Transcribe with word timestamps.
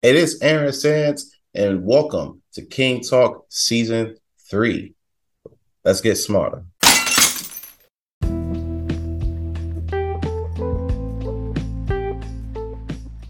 It 0.00 0.14
is 0.14 0.38
Aaron 0.42 0.72
Sands, 0.72 1.34
and 1.56 1.84
welcome 1.84 2.40
to 2.52 2.64
King 2.64 3.00
Talk 3.00 3.46
Season 3.48 4.16
3. 4.48 4.94
Let's 5.84 6.00
get 6.00 6.14
smarter. 6.14 6.62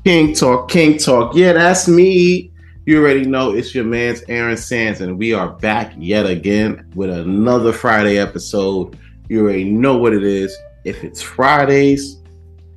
King 0.05 0.35
Talk, 0.35 0.69
King 0.69 0.99
Talk. 0.99 1.35
Yeah, 1.35 1.55
that's 1.55 1.89
me. 1.89 2.53
You 2.85 3.01
already 3.01 3.25
know 3.25 3.53
it's 3.55 3.75
your 3.75 3.85
man's 3.85 4.23
Aaron 4.29 4.59
Sands, 4.59 5.01
and 5.01 5.17
we 5.19 5.33
are 5.33 5.55
back 5.55 5.95
yet 5.97 6.27
again 6.27 6.87
with 6.95 7.09
another 7.09 7.73
Friday 7.73 8.19
episode. 8.19 8.99
You 9.31 9.41
already 9.43 9.65
know 9.65 9.97
what 9.97 10.13
it 10.13 10.23
is. 10.23 10.55
If 10.85 11.03
it's 11.03 11.23
Fridays, 11.23 12.19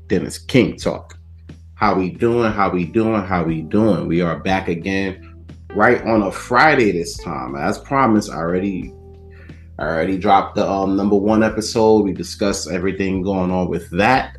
then 0.08 0.26
it's 0.26 0.38
King 0.38 0.78
Talk. 0.78 1.18
How 1.82 1.96
we 1.96 2.12
doing? 2.12 2.52
How 2.52 2.70
we 2.70 2.86
doing? 2.86 3.24
How 3.24 3.44
we 3.44 3.64
doing? 3.64 4.06
We 4.06 4.22
are 4.22 4.38
back 4.38 4.68
again 4.68 5.44
right 5.74 6.00
on 6.04 6.22
a 6.22 6.32
Friday 6.32 6.92
this 6.92 7.18
time. 7.18 7.56
As 7.56 7.80
promised, 7.80 8.30
I 8.30 8.36
already 8.36 8.94
I 9.80 9.86
already 9.86 10.20
dropped 10.20 10.58
the 10.58 10.70
um, 10.70 10.96
number 10.96 11.16
one 11.16 11.42
episode. 11.42 12.04
We 12.04 12.14
discussed 12.14 12.70
everything 12.70 13.24
going 13.24 13.50
on 13.50 13.68
with 13.68 13.90
that. 13.98 14.38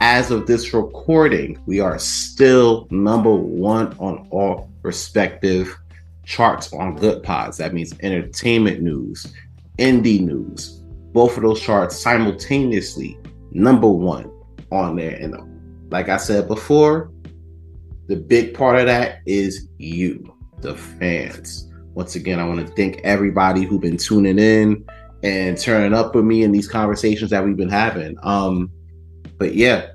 As 0.00 0.32
of 0.32 0.48
this 0.48 0.74
recording, 0.74 1.62
we 1.64 1.78
are 1.78 1.96
still 1.96 2.88
number 2.90 3.36
one 3.36 3.96
on 4.00 4.26
all 4.32 4.68
respective 4.82 5.78
charts 6.24 6.72
on 6.72 6.98
Goodpods. 6.98 7.58
That 7.58 7.72
means 7.72 7.94
entertainment 8.00 8.82
news, 8.82 9.32
indie 9.78 10.20
news. 10.20 10.82
Both 11.12 11.36
of 11.36 11.44
those 11.44 11.60
charts 11.60 11.96
simultaneously 11.96 13.16
number 13.52 13.88
one 13.88 14.28
on 14.72 14.96
there. 14.96 15.14
And 15.14 15.49
like 15.90 16.08
I 16.08 16.16
said 16.16 16.48
before, 16.48 17.10
the 18.06 18.16
big 18.16 18.54
part 18.54 18.78
of 18.78 18.86
that 18.86 19.20
is 19.26 19.68
you, 19.78 20.34
the 20.58 20.74
fans. 20.74 21.68
Once 21.94 22.14
again, 22.14 22.38
I 22.38 22.46
want 22.46 22.66
to 22.66 22.72
thank 22.74 23.00
everybody 23.02 23.62
who've 23.62 23.80
been 23.80 23.96
tuning 23.96 24.38
in 24.38 24.84
and 25.22 25.58
turning 25.58 25.92
up 25.92 26.14
with 26.14 26.24
me 26.24 26.42
in 26.42 26.52
these 26.52 26.68
conversations 26.68 27.30
that 27.30 27.44
we've 27.44 27.56
been 27.56 27.68
having. 27.68 28.16
Um, 28.22 28.70
but 29.38 29.54
yeah, 29.54 29.88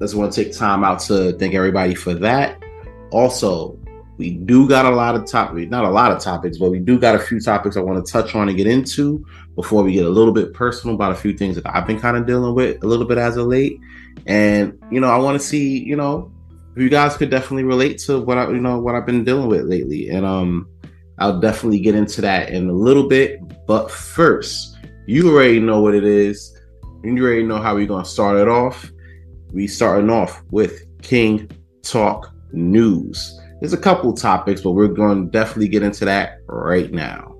just 0.00 0.14
want 0.14 0.32
to 0.32 0.44
take 0.44 0.56
time 0.56 0.84
out 0.84 1.00
to 1.00 1.32
thank 1.38 1.54
everybody 1.54 1.94
for 1.94 2.14
that. 2.14 2.62
Also, 3.10 3.78
we 4.18 4.30
do 4.30 4.68
got 4.68 4.84
a 4.84 4.90
lot 4.90 5.14
of 5.14 5.26
topics, 5.26 5.70
not 5.70 5.84
a 5.84 5.90
lot 5.90 6.12
of 6.12 6.20
topics, 6.20 6.58
but 6.58 6.70
we 6.70 6.78
do 6.78 6.98
got 6.98 7.14
a 7.14 7.18
few 7.18 7.40
topics 7.40 7.76
I 7.76 7.80
want 7.80 8.04
to 8.04 8.12
touch 8.12 8.34
on 8.34 8.48
and 8.48 8.56
get 8.56 8.66
into 8.66 9.24
before 9.56 9.82
we 9.82 9.92
get 9.92 10.06
a 10.06 10.10
little 10.10 10.32
bit 10.32 10.54
personal 10.54 10.94
about 10.94 11.12
a 11.12 11.16
few 11.16 11.32
things 11.36 11.56
that 11.56 11.66
I've 11.66 11.86
been 11.86 12.00
kind 12.00 12.16
of 12.16 12.26
dealing 12.26 12.54
with 12.54 12.82
a 12.82 12.86
little 12.86 13.06
bit 13.06 13.18
as 13.18 13.36
of 13.36 13.46
late. 13.46 13.78
And 14.26 14.78
you 14.90 15.00
know, 15.00 15.08
I 15.08 15.18
want 15.18 15.40
to 15.40 15.46
see, 15.46 15.78
you 15.82 15.96
know, 15.96 16.32
you 16.76 16.88
guys 16.88 17.16
could 17.16 17.30
definitely 17.30 17.64
relate 17.64 17.98
to 18.00 18.20
what 18.20 18.38
I, 18.38 18.48
you 18.48 18.60
know, 18.60 18.78
what 18.78 18.94
I've 18.94 19.06
been 19.06 19.24
dealing 19.24 19.48
with 19.48 19.62
lately. 19.62 20.08
And 20.08 20.24
um, 20.24 20.68
I'll 21.18 21.40
definitely 21.40 21.80
get 21.80 21.94
into 21.94 22.20
that 22.22 22.50
in 22.50 22.68
a 22.68 22.72
little 22.72 23.08
bit. 23.08 23.40
But 23.66 23.90
first, 23.90 24.76
you 25.06 25.32
already 25.34 25.60
know 25.60 25.80
what 25.80 25.94
it 25.94 26.04
is. 26.04 26.58
You 27.04 27.24
already 27.24 27.42
know 27.42 27.60
how 27.60 27.74
we're 27.74 27.86
gonna 27.86 28.04
start 28.04 28.38
it 28.38 28.48
off. 28.48 28.90
We 29.52 29.66
starting 29.66 30.08
off 30.08 30.42
with 30.50 30.82
King 31.02 31.50
Talk 31.82 32.32
News. 32.52 33.38
There's 33.60 33.72
a 33.72 33.78
couple 33.78 34.12
topics, 34.12 34.60
but 34.60 34.72
we're 34.72 34.88
going 34.88 35.26
to 35.26 35.30
definitely 35.30 35.68
get 35.68 35.82
into 35.82 36.04
that 36.04 36.38
right 36.46 36.90
now. 36.90 37.31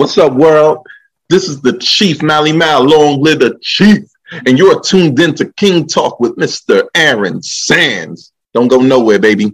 What's 0.00 0.16
up, 0.16 0.32
world? 0.32 0.86
This 1.28 1.46
is 1.46 1.60
the 1.60 1.76
Chief 1.76 2.22
Mally 2.22 2.52
Mal. 2.52 2.82
Long 2.82 3.20
live 3.20 3.40
the 3.40 3.58
Chief. 3.60 3.98
And 4.46 4.56
you're 4.56 4.80
tuned 4.80 5.20
in 5.20 5.34
to 5.34 5.52
King 5.58 5.86
Talk 5.86 6.20
with 6.20 6.36
Mr. 6.36 6.88
Aaron 6.94 7.42
Sands. 7.42 8.32
Don't 8.54 8.68
go 8.68 8.78
nowhere, 8.78 9.18
baby. 9.18 9.52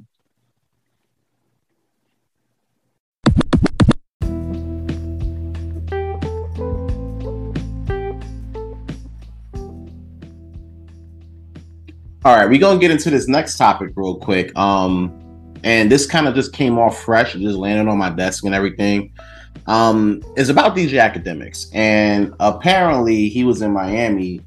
All 12.25 12.37
right, 12.37 12.49
we're 12.49 12.61
gonna 12.61 12.79
get 12.79 12.93
into 12.93 13.11
this 13.11 13.27
next 13.27 13.56
topic 13.56 13.95
real 13.97 14.15
quick. 14.15 14.56
Um, 14.56 15.59
and 15.65 15.91
this 15.91 16.06
kind 16.06 16.29
of 16.29 16.37
just 16.37 16.53
came 16.53 16.79
off 16.79 17.03
fresh, 17.03 17.35
it 17.35 17.41
just 17.41 17.59
landed 17.59 17.91
on 17.91 17.99
my 17.99 18.11
desk 18.11 18.45
and 18.45 18.55
everything 18.55 19.12
um, 19.66 20.22
is 20.37 20.49
about 20.49 20.77
DJ 20.77 21.00
Akademiks, 21.00 21.69
and 21.75 22.34
apparently 22.41 23.28
he 23.28 23.44
was 23.44 23.62
in 23.62 23.72
Miami. 23.72 24.41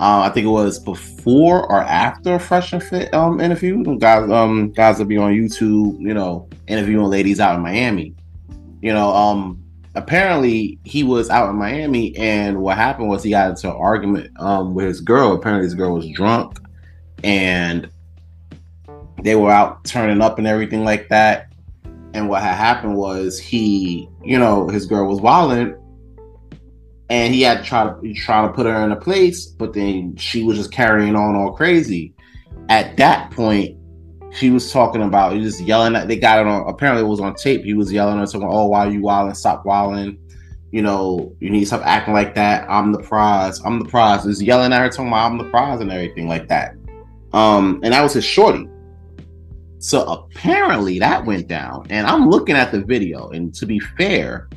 Uh, 0.00 0.22
I 0.22 0.30
think 0.30 0.46
it 0.46 0.50
was 0.50 0.78
before 0.80 1.70
or 1.70 1.80
after 1.82 2.38
Fresh 2.38 2.72
and 2.72 2.82
Fit 2.82 3.12
um, 3.14 3.40
interview. 3.40 3.98
Guys, 3.98 4.30
um, 4.30 4.72
guys 4.72 4.98
will 4.98 5.06
be 5.06 5.16
on 5.16 5.32
YouTube, 5.32 6.00
you 6.00 6.14
know, 6.14 6.48
interviewing 6.66 7.06
ladies 7.06 7.38
out 7.38 7.56
in 7.56 7.62
Miami. 7.62 8.14
You 8.80 8.92
know, 8.92 9.14
um, 9.14 9.62
apparently 9.94 10.78
he 10.84 11.04
was 11.04 11.30
out 11.30 11.50
in 11.50 11.56
Miami, 11.56 12.16
and 12.16 12.60
what 12.60 12.76
happened 12.76 13.08
was 13.08 13.22
he 13.22 13.30
got 13.30 13.50
into 13.50 13.70
an 13.70 13.76
argument 13.76 14.30
um, 14.40 14.74
with 14.74 14.86
his 14.86 15.00
girl. 15.00 15.34
Apparently, 15.34 15.64
his 15.64 15.74
girl 15.74 15.94
was 15.94 16.08
drunk, 16.10 16.58
and 17.22 17.88
they 19.22 19.36
were 19.36 19.50
out 19.50 19.84
turning 19.84 20.20
up 20.20 20.38
and 20.38 20.46
everything 20.46 20.84
like 20.84 21.08
that. 21.08 21.51
And 22.14 22.28
what 22.28 22.42
had 22.42 22.54
happened 22.54 22.96
was 22.96 23.38
he, 23.38 24.08
you 24.22 24.38
know, 24.38 24.68
his 24.68 24.86
girl 24.86 25.08
was 25.08 25.20
wilding, 25.20 25.74
and 27.08 27.34
he 27.34 27.42
had 27.42 27.58
to 27.58 27.64
try 27.64 27.84
to 27.84 28.14
try 28.14 28.46
to 28.46 28.52
put 28.52 28.66
her 28.66 28.84
in 28.84 28.92
a 28.92 28.96
place, 28.96 29.46
but 29.46 29.72
then 29.72 30.16
she 30.16 30.44
was 30.44 30.56
just 30.56 30.72
carrying 30.72 31.14
on 31.16 31.34
all 31.34 31.52
crazy. 31.52 32.14
At 32.68 32.96
that 32.96 33.30
point, 33.30 33.76
she 34.32 34.50
was 34.50 34.72
talking 34.72 35.02
about 35.02 35.34
he 35.34 35.40
was 35.40 35.60
yelling 35.60 35.94
at 35.94 36.08
they 36.08 36.16
got 36.16 36.40
it 36.40 36.46
on 36.46 36.66
apparently 36.68 37.04
it 37.04 37.08
was 37.08 37.20
on 37.20 37.34
tape. 37.34 37.64
He 37.64 37.74
was 37.74 37.92
yelling 37.92 38.20
at 38.20 38.30
someone, 38.30 38.50
Oh, 38.52 38.68
why 38.68 38.86
are 38.86 38.90
you 38.90 39.02
wilding? 39.02 39.34
Stop 39.34 39.66
wilding. 39.66 40.18
You 40.70 40.80
know, 40.80 41.36
you 41.38 41.50
need 41.50 41.60
to 41.60 41.66
stop 41.66 41.82
acting 41.84 42.14
like 42.14 42.34
that. 42.34 42.66
I'm 42.68 42.92
the 42.92 43.00
prize. 43.00 43.60
I'm 43.62 43.78
the 43.78 43.84
prize. 43.84 44.24
He's 44.24 44.42
yelling 44.42 44.72
at 44.72 44.80
her, 44.80 44.88
talking 44.88 45.08
about 45.08 45.32
I'm 45.32 45.38
the 45.38 45.50
prize 45.50 45.80
and 45.80 45.92
everything 45.92 46.28
like 46.28 46.48
that. 46.48 46.74
Um, 47.34 47.80
and 47.82 47.92
that 47.92 48.02
was 48.02 48.14
his 48.14 48.24
shorty. 48.24 48.66
So 49.82 50.04
apparently 50.04 51.00
that 51.00 51.26
went 51.26 51.48
down. 51.48 51.88
And 51.90 52.06
I'm 52.06 52.30
looking 52.30 52.54
at 52.54 52.70
the 52.70 52.80
video. 52.80 53.30
And 53.30 53.52
to 53.56 53.66
be 53.66 53.80
fair, 53.80 54.48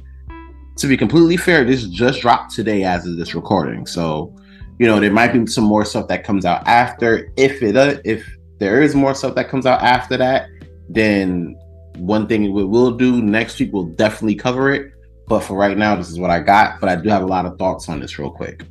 to 0.77 0.87
be 0.87 0.95
completely 0.95 1.35
fair, 1.35 1.63
this 1.63 1.87
just 1.87 2.21
dropped 2.21 2.53
today 2.53 2.83
as 2.83 3.07
of 3.07 3.17
this 3.17 3.33
recording. 3.33 3.87
So, 3.87 4.35
you 4.77 4.85
know, 4.85 4.99
there 4.99 5.11
might 5.11 5.33
be 5.33 5.47
some 5.47 5.63
more 5.63 5.83
stuff 5.83 6.07
that 6.09 6.23
comes 6.23 6.45
out 6.45 6.67
after. 6.67 7.31
If 7.37 7.63
it 7.63 7.75
uh, 7.75 7.97
if 8.05 8.23
there 8.59 8.83
is 8.83 8.93
more 8.93 9.15
stuff 9.15 9.33
that 9.33 9.49
comes 9.49 9.65
out 9.65 9.81
after 9.81 10.15
that, 10.17 10.47
then 10.89 11.57
one 11.97 12.27
thing 12.27 12.53
we 12.53 12.63
will 12.63 12.91
do 12.91 13.19
next 13.19 13.59
week, 13.59 13.73
we'll 13.73 13.85
definitely 13.85 14.35
cover 14.35 14.71
it. 14.71 14.91
But 15.27 15.39
for 15.39 15.57
right 15.57 15.75
now, 15.75 15.95
this 15.95 16.11
is 16.11 16.19
what 16.19 16.29
I 16.29 16.39
got. 16.39 16.79
But 16.79 16.89
I 16.89 16.97
do 16.97 17.09
have 17.09 17.23
a 17.23 17.27
lot 17.27 17.47
of 17.47 17.57
thoughts 17.57 17.89
on 17.89 17.99
this 17.99 18.19
real 18.19 18.29
quick. 18.29 18.63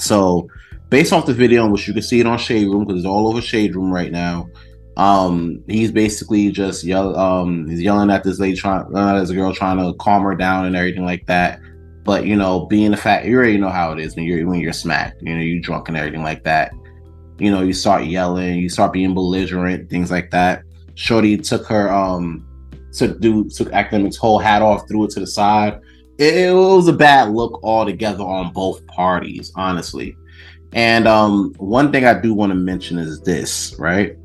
So, 0.00 0.48
based 0.88 1.12
off 1.12 1.26
the 1.26 1.34
video, 1.34 1.68
which 1.68 1.86
you 1.86 1.92
can 1.92 2.02
see 2.02 2.20
it 2.20 2.26
on 2.26 2.38
Shade 2.38 2.68
Room 2.68 2.86
because 2.86 3.00
it's 3.00 3.06
all 3.06 3.28
over 3.28 3.42
Shade 3.42 3.76
Room 3.76 3.92
right 3.92 4.10
now. 4.10 4.48
Um, 4.96 5.62
he's 5.66 5.92
basically 5.92 6.50
just 6.50 6.84
yell. 6.84 7.16
Um, 7.16 7.68
he's 7.68 7.82
yelling 7.82 8.10
at 8.10 8.24
this 8.24 8.38
lady, 8.38 8.56
trying 8.56 8.86
uh, 8.94 9.16
at 9.16 9.20
this 9.20 9.30
girl, 9.30 9.52
trying 9.52 9.78
to 9.78 9.96
calm 9.98 10.22
her 10.22 10.34
down 10.34 10.66
and 10.66 10.74
everything 10.74 11.04
like 11.04 11.26
that. 11.26 11.60
But 12.02 12.24
you 12.24 12.36
know, 12.36 12.66
being 12.66 12.92
a 12.94 12.96
fat, 12.96 13.24
you 13.26 13.36
already 13.36 13.58
know 13.58 13.68
how 13.68 13.92
it 13.92 13.98
is 13.98 14.16
when 14.16 14.24
you're 14.24 14.46
when 14.46 14.60
you're 14.60 14.72
smacked. 14.72 15.22
You 15.22 15.34
know, 15.34 15.40
you 15.40 15.60
drunk 15.60 15.88
and 15.88 15.96
everything 15.96 16.22
like 16.22 16.44
that. 16.44 16.72
You 17.38 17.50
know, 17.50 17.62
you 17.62 17.74
start 17.74 18.04
yelling, 18.04 18.58
you 18.58 18.70
start 18.70 18.92
being 18.92 19.12
belligerent, 19.12 19.90
things 19.90 20.10
like 20.10 20.30
that. 20.30 20.62
Shorty 20.94 21.36
took 21.36 21.66
her 21.66 21.92
um 21.92 22.46
took 22.92 23.20
do 23.20 23.48
took 23.50 23.68
Akademiks 23.68 24.16
whole 24.16 24.38
hat 24.38 24.62
off, 24.62 24.88
threw 24.88 25.04
it 25.04 25.10
to 25.10 25.20
the 25.20 25.26
side. 25.26 25.80
It, 26.18 26.36
it 26.36 26.54
was 26.54 26.88
a 26.88 26.94
bad 26.94 27.30
look 27.30 27.60
altogether 27.62 28.24
on 28.24 28.52
both 28.54 28.86
parties, 28.86 29.52
honestly. 29.54 30.16
And 30.72 31.06
um, 31.06 31.54
one 31.58 31.92
thing 31.92 32.06
I 32.06 32.18
do 32.18 32.32
want 32.34 32.50
to 32.50 32.54
mention 32.54 32.98
is 32.98 33.20
this, 33.20 33.74
right? 33.78 34.16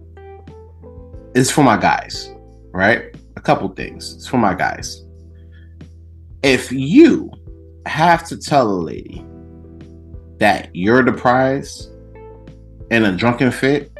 It's 1.33 1.49
for 1.49 1.63
my 1.63 1.77
guys, 1.77 2.29
right? 2.71 3.15
A 3.37 3.41
couple 3.41 3.69
things. 3.69 4.15
It's 4.15 4.27
for 4.27 4.37
my 4.37 4.53
guys. 4.53 5.05
If 6.43 6.71
you 6.71 7.31
have 7.85 8.27
to 8.27 8.37
tell 8.37 8.69
a 8.69 8.79
lady 8.81 9.25
that 10.39 10.75
you're 10.75 11.03
the 11.03 11.13
prize 11.13 11.89
in 12.89 13.05
a 13.05 13.15
drunken 13.15 13.51
fit, 13.51 13.91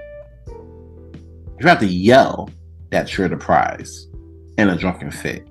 you 0.48 1.68
have 1.68 1.80
to 1.80 1.88
yell 1.88 2.50
that 2.90 3.18
you're 3.18 3.30
the 3.30 3.38
prize 3.38 4.08
in 4.58 4.70
a 4.70 4.78
drunken 4.78 5.12
fit. 5.12 5.48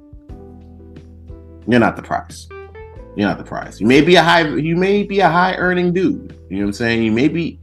You're 1.66 1.80
not 1.80 1.96
the 1.96 2.02
prize. 2.02 2.48
You're 3.16 3.28
not 3.28 3.38
the 3.38 3.44
prize. 3.44 3.80
You 3.80 3.86
may 3.86 4.02
be 4.02 4.16
a 4.16 4.22
high 4.22 4.46
you 4.46 4.76
may 4.76 5.02
be 5.02 5.20
a 5.20 5.28
high 5.28 5.54
earning 5.54 5.92
dude. 5.92 6.38
You 6.50 6.58
know 6.58 6.62
what 6.64 6.68
I'm 6.68 6.72
saying? 6.74 7.02
You 7.04 7.12
may 7.12 7.28
be 7.28 7.58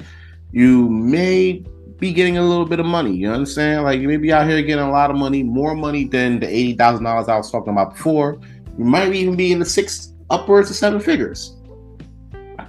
you 0.52 0.90
may 0.90 1.64
be 2.00 2.14
getting 2.14 2.38
a 2.38 2.42
little 2.44 2.66
bit 2.66 2.80
of 2.80 2.86
money. 2.86 3.16
You 3.16 3.32
understand? 3.32 3.84
Like 3.84 4.00
you 4.00 4.08
may 4.08 4.18
be 4.18 4.32
out 4.32 4.48
here 4.48 4.62
getting 4.62 4.86
a 4.86 4.92
lot 4.92 5.10
of 5.10 5.18
money, 5.18 5.44
more 5.44 5.76
money 5.76 6.04
than 6.06 6.40
the 6.40 6.48
eighty 6.48 6.74
thousand 6.74 7.04
dollars 7.04 7.28
I 7.28 7.38
was 7.38 7.52
talking 7.52 7.74
about 7.74 7.96
before. 7.96 8.40
You 8.78 8.86
might 8.86 9.14
even 9.14 9.36
be 9.36 9.52
in 9.52 9.60
the 9.60 9.66
six 9.66 10.14
upwards 10.30 10.70
of 10.70 10.76
seven 10.76 11.00
figures. 11.00 11.56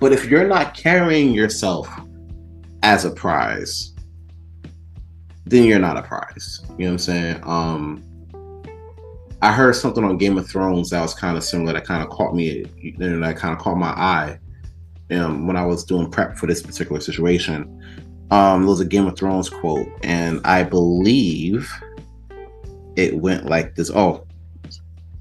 but 0.00 0.12
if 0.12 0.26
you're 0.26 0.46
not 0.46 0.74
carrying 0.74 1.32
yourself 1.32 1.88
as 2.82 3.04
a 3.04 3.10
prize, 3.10 3.94
then 5.44 5.64
you're 5.64 5.78
not 5.78 5.96
a 5.96 6.02
prize. 6.02 6.60
You 6.70 6.84
know 6.84 6.84
what 6.86 6.90
I'm 6.92 6.98
saying? 6.98 7.40
Um, 7.44 8.04
I 9.42 9.52
heard 9.52 9.76
something 9.76 10.04
on 10.04 10.18
Game 10.18 10.38
of 10.38 10.48
Thrones 10.48 10.90
that 10.90 11.00
was 11.00 11.14
kind 11.14 11.36
of 11.36 11.44
similar. 11.44 11.72
That 11.72 11.84
kind 11.84 12.02
of 12.02 12.08
caught 12.10 12.34
me. 12.34 12.64
You 12.78 12.96
know, 12.98 13.20
that 13.20 13.36
kind 13.36 13.52
of 13.52 13.60
caught 13.60 13.76
my 13.76 13.90
eye 13.90 14.38
um, 15.10 15.46
when 15.46 15.56
I 15.56 15.64
was 15.64 15.84
doing 15.84 16.10
prep 16.10 16.36
for 16.36 16.46
this 16.46 16.62
particular 16.62 17.00
situation. 17.00 17.77
Um, 18.30 18.62
there 18.62 18.68
was 18.68 18.80
a 18.80 18.84
Game 18.84 19.06
of 19.06 19.16
Thrones 19.16 19.48
quote, 19.48 19.88
and 20.02 20.40
I 20.44 20.62
believe 20.62 21.70
it 22.96 23.16
went 23.16 23.46
like 23.46 23.74
this. 23.74 23.90
Oh, 23.90 24.26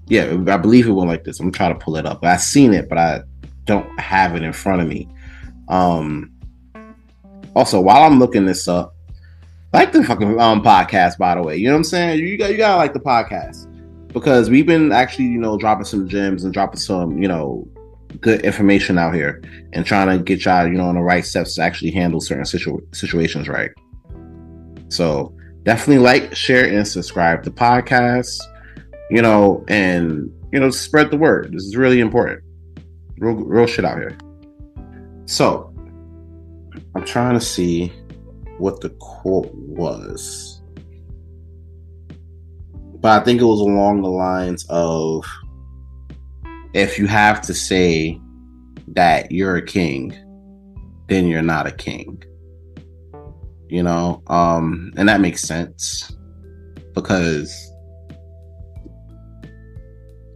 yeah, 0.08 0.24
I 0.26 0.58
believe 0.58 0.88
it 0.88 0.92
went 0.92 1.10
like 1.10 1.24
this. 1.24 1.40
I'm 1.40 1.52
trying 1.52 1.78
to 1.78 1.80
pull 1.80 1.96
it 1.98 2.06
up. 2.06 2.24
I've 2.24 2.42
seen 2.42 2.74
it, 2.74 2.90
but 2.90 2.98
I 2.98 3.22
don't 3.66 4.00
have 4.00 4.36
it 4.36 4.44
in 4.44 4.54
front 4.54 4.82
of 4.82 4.88
me. 4.88 5.08
Um, 5.68 6.32
also, 7.56 7.82
while 7.82 8.04
I'm 8.04 8.20
looking 8.20 8.46
this 8.46 8.68
up, 8.68 8.96
like 9.74 9.92
the 9.92 10.04
fucking 10.04 10.40
um 10.40 10.64
podcast, 10.64 11.18
by 11.18 11.36
the 11.36 11.42
way. 11.42 11.58
You 11.58 11.68
know 11.68 11.74
what 11.74 11.78
I'm 11.78 11.84
saying? 11.86 12.20
You 12.20 12.38
got 12.38 12.52
you 12.52 12.58
gotta 12.58 12.78
like 12.78 12.94
the 12.94 13.00
podcast 13.00 13.68
because 14.14 14.50
we've 14.50 14.66
been 14.66 14.92
actually, 14.92 15.26
you 15.26 15.40
know, 15.40 15.58
dropping 15.58 15.86
some 15.86 16.08
gems 16.08 16.44
and 16.44 16.54
dropping 16.54 16.80
some, 16.80 17.22
you 17.22 17.28
know, 17.28 17.68
good 18.20 18.42
information 18.42 18.98
out 18.98 19.14
here 19.14 19.42
and 19.74 19.86
trying 19.86 20.16
to 20.18 20.24
get 20.24 20.46
y'all, 20.46 20.68
you 20.68 20.74
know, 20.74 20.86
on 20.86 20.96
the 20.96 21.02
right 21.02 21.26
steps 21.26 21.56
to 21.56 21.62
actually 21.62 21.92
handle 21.92 22.20
certain 22.20 22.46
situ- 22.46 22.86
situations 22.94 23.48
right. 23.48 23.72
So 24.90 25.36
definitely 25.64 26.04
like, 26.04 26.36
share, 26.36 26.68
and 26.72 26.88
subscribe 26.88 27.44
to 27.44 27.52
podcast, 27.52 28.40
you 29.10 29.22
know, 29.22 29.66
and 29.68 30.32
you 30.52 30.60
know, 30.60 30.70
spread 30.70 31.12
the 31.12 31.18
word. 31.18 31.52
This 31.54 31.64
is 31.64 31.76
really 31.76 32.00
important. 32.00 32.42
Real, 33.18 33.36
real 33.36 33.68
shit 33.68 33.86
out 33.86 33.98
here. 33.98 34.18
So 35.26 35.74
I'm 36.96 37.04
trying 37.06 37.34
to 37.34 37.42
see 37.44 37.92
what 38.58 38.82
the 38.82 38.90
quote 39.00 39.54
was. 39.54 40.62
But 43.00 43.22
I 43.22 43.24
think 43.24 43.42
it 43.42 43.46
was 43.46 43.60
along 43.60 44.02
the 44.02 44.10
lines 44.10 44.66
of 44.70 45.26
if 46.78 47.00
you 47.00 47.08
have 47.08 47.42
to 47.42 47.56
say 47.56 48.22
that 48.90 49.32
you're 49.32 49.56
a 49.56 49.66
king, 49.66 50.16
then 51.08 51.26
you're 51.26 51.42
not 51.42 51.66
a 51.66 51.72
king. 51.72 52.22
You 53.68 53.82
know, 53.82 54.22
um, 54.28 54.94
and 54.96 55.10
that 55.10 55.20
makes 55.20 55.42
sense 55.42 56.16
because 56.94 57.52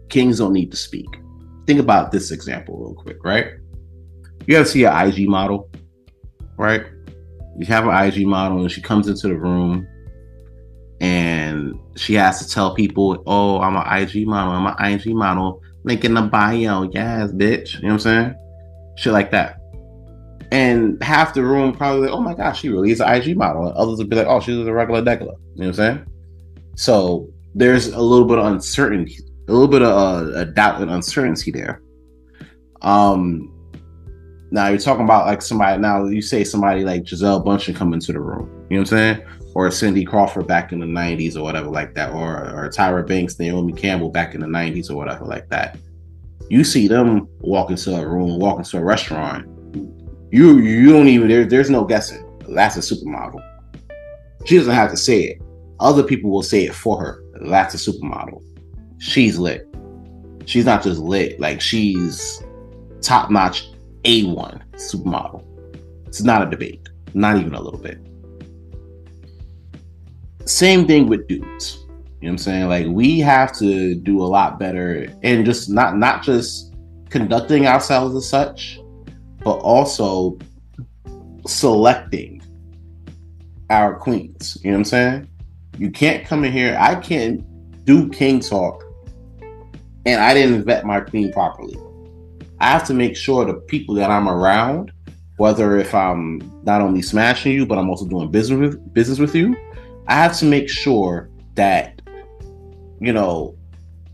kings 0.10 0.40
don't 0.40 0.52
need 0.52 0.72
to 0.72 0.78
speak. 0.78 1.06
Think 1.68 1.80
about 1.80 2.12
this 2.12 2.32
example 2.32 2.76
real 2.80 2.96
quick, 2.96 3.24
right? 3.24 3.46
You 4.48 4.58
ever 4.58 4.66
see 4.66 4.84
an 4.86 5.08
IG 5.08 5.30
model, 5.30 5.70
right? 6.58 6.86
You 7.60 7.68
have 7.68 7.86
an 7.86 7.96
IG 7.96 8.26
model 8.26 8.62
and 8.62 8.72
she 8.72 8.82
comes 8.82 9.08
into 9.08 9.28
the 9.28 9.38
room 9.38 9.88
and 11.00 11.76
she 11.96 12.16
has 12.16 12.40
to 12.40 12.50
tell 12.50 12.74
people, 12.74 13.22
"Oh, 13.28 13.60
I'm 13.60 13.76
an 13.76 13.86
IG 13.86 14.26
model. 14.26 14.54
I'm 14.54 14.66
an 14.66 14.94
IG 14.94 15.14
model." 15.14 15.62
Link 15.84 16.06
in 16.06 16.14
the 16.14 16.22
bio, 16.22 16.84
yes, 16.84 17.32
bitch. 17.32 17.76
You 17.76 17.88
know 17.88 17.88
what 17.88 17.94
I'm 17.94 18.00
saying? 18.00 18.36
Shit 18.98 19.14
like 19.14 19.32
that. 19.32 19.58
And 20.52 21.02
half 21.02 21.34
the 21.34 21.44
room 21.44 21.74
probably 21.74 22.08
like, 22.08 22.12
"Oh 22.12 22.22
my 22.22 22.34
gosh, 22.34 22.60
she 22.60 22.70
really 22.70 22.92
is 22.92 23.00
an 23.00 23.10
IG 23.10 23.38
model." 23.38 23.68
And 23.68 23.76
others 23.76 23.98
would 24.00 24.10
be 24.10 24.18
like, 24.18 24.28
"Oh, 24.28 24.40
she's 24.42 24.58
a 24.58 24.74
regular 24.74 25.02
degular." 25.02 25.20
You 25.20 25.28
know 25.28 25.38
what 25.56 25.66
I'm 25.68 25.74
saying? 25.74 26.06
So 26.76 27.30
there's 27.56 27.88
a 27.88 28.02
little 28.02 28.28
bit 28.28 28.38
of 28.38 28.46
uncertainty, 28.46 29.18
a 29.48 29.52
little 29.52 29.68
bit 29.68 29.82
of 29.82 29.88
uh, 29.88 30.40
a 30.40 30.46
doubt 30.46 30.82
and 30.82 30.92
uncertainty 30.92 31.52
there. 31.52 31.82
Um, 32.82 33.54
now 34.52 34.68
you're 34.68 34.78
talking 34.78 35.06
about 35.06 35.26
like 35.26 35.42
somebody. 35.42 35.80
Now 35.82 36.06
you 36.06 36.22
say 36.22 36.44
somebody 36.44 36.84
like 36.84 37.04
Gisele 37.04 37.44
Bündchen 37.44 37.76
come 37.76 37.94
into 37.94 38.12
the 38.12 38.20
room. 38.20 38.50
You 38.70 38.78
know 38.78 38.82
what 38.82 38.92
I'm 38.94 38.98
saying? 38.98 39.26
Or 39.54 39.70
Cindy 39.70 40.06
Crawford 40.06 40.48
back 40.48 40.72
in 40.72 40.80
the 40.80 40.86
'90s 40.86 41.36
or 41.36 41.44
whatever 41.44 41.70
like 41.70 41.94
that, 41.96 42.12
or 42.14 42.50
or 42.56 42.70
Tyra 42.70 43.06
Banks, 43.06 43.38
Naomi 43.38 43.74
Campbell 43.74 44.10
back 44.10 44.34
in 44.34 44.42
the 44.42 44.48
'90s 44.48 44.90
or 44.90 44.96
whatever 44.96 45.26
like 45.26 45.50
that. 45.50 45.78
You 46.50 46.64
see 46.64 46.88
them 46.88 47.28
walk 47.40 47.70
into 47.70 47.96
a 47.96 48.08
room, 48.08 48.40
walk 48.40 48.60
into 48.60 48.78
a 48.78 48.84
restaurant. 48.84 49.48
You 50.32 50.60
you 50.60 50.92
don't 50.92 51.08
even 51.08 51.28
there, 51.28 51.46
there's 51.46 51.70
no 51.70 51.84
guessing. 51.84 52.26
That's 52.50 52.78
a 52.78 52.80
supermodel. 52.80 53.42
She 54.46 54.58
doesn't 54.58 54.74
have 54.74 54.92
to 54.92 54.98
say 54.98 55.22
it. 55.22 55.42
Other 55.80 56.04
people 56.04 56.32
will 56.32 56.44
say 56.44 56.66
it 56.66 56.76
for 56.76 57.00
her. 57.00 57.24
That's 57.42 57.74
a 57.76 57.92
supermodel. 57.92 58.42
She's 59.00 59.38
lit. 59.38 59.68
She's 60.46 60.66
not 60.66 60.84
just 60.84 61.00
lit, 61.00 61.40
like 61.40 61.62
she's 61.62 62.44
top 63.02 63.30
notch 63.32 63.68
a1 64.04 64.62
supermodel. 64.74 65.44
It's 66.08 66.22
not 66.22 66.46
a 66.46 66.50
debate, 66.50 66.88
not 67.14 67.38
even 67.38 67.54
a 67.54 67.62
little 67.62 67.80
bit. 67.80 68.00
Same 70.46 70.88
thing 70.88 71.08
with 71.08 71.28
dudes. 71.28 71.78
You 71.80 71.88
know 71.88 72.08
what 72.20 72.30
I'm 72.30 72.38
saying? 72.38 72.68
Like 72.68 72.88
we 72.88 73.20
have 73.20 73.52
to 73.58 73.96
do 73.96 74.22
a 74.22 74.26
lot 74.26 74.60
better 74.60 75.08
and 75.24 75.46
just 75.46 75.70
not 75.70 75.98
not 75.98 76.24
just 76.24 76.74
conducting 77.10 77.68
ourselves 77.68 78.16
as 78.16 78.28
such, 78.28 78.80
but 79.44 79.58
also 79.58 80.38
selecting 81.48 82.42
our 83.70 83.96
queens. 83.96 84.58
You 84.64 84.72
know 84.72 84.78
what 84.78 84.80
I'm 84.80 84.86
saying? 84.86 85.30
You 85.78 85.90
can't 85.90 86.26
come 86.26 86.44
in 86.44 86.52
here. 86.52 86.78
I 86.80 86.96
can't 86.96 87.44
do 87.86 88.10
king 88.10 88.40
talk 88.40 88.84
and 90.06 90.22
I 90.22 90.34
didn't 90.34 90.64
vet 90.66 90.86
my 90.86 91.00
queen 91.02 91.32
properly. 91.32 91.78
I 92.60 92.68
have 92.68 92.86
to 92.88 92.94
make 92.94 93.16
sure 93.16 93.46
the 93.46 93.56
people 93.56 93.96
that 93.96 94.10
I'm 94.10 94.28
around, 94.28 94.92
whether 95.38 95.78
if 95.78 95.96
I'm 95.96 96.40
not 96.64 96.82
only 96.82 97.02
smashing 97.02 97.54
you, 97.54 97.66
but 97.66 97.78
I'm 97.78 97.90
also 97.90 98.08
doing 98.08 98.30
business 98.30 98.60
with 98.60 98.94
business 98.94 99.20
with 99.20 99.36
you, 99.36 99.56
I 100.08 100.16
have 100.16 100.38
to 100.40 100.46
make 100.46 100.70
sure 100.70 101.30
that 101.56 102.02
you 103.00 103.14
know 103.14 103.56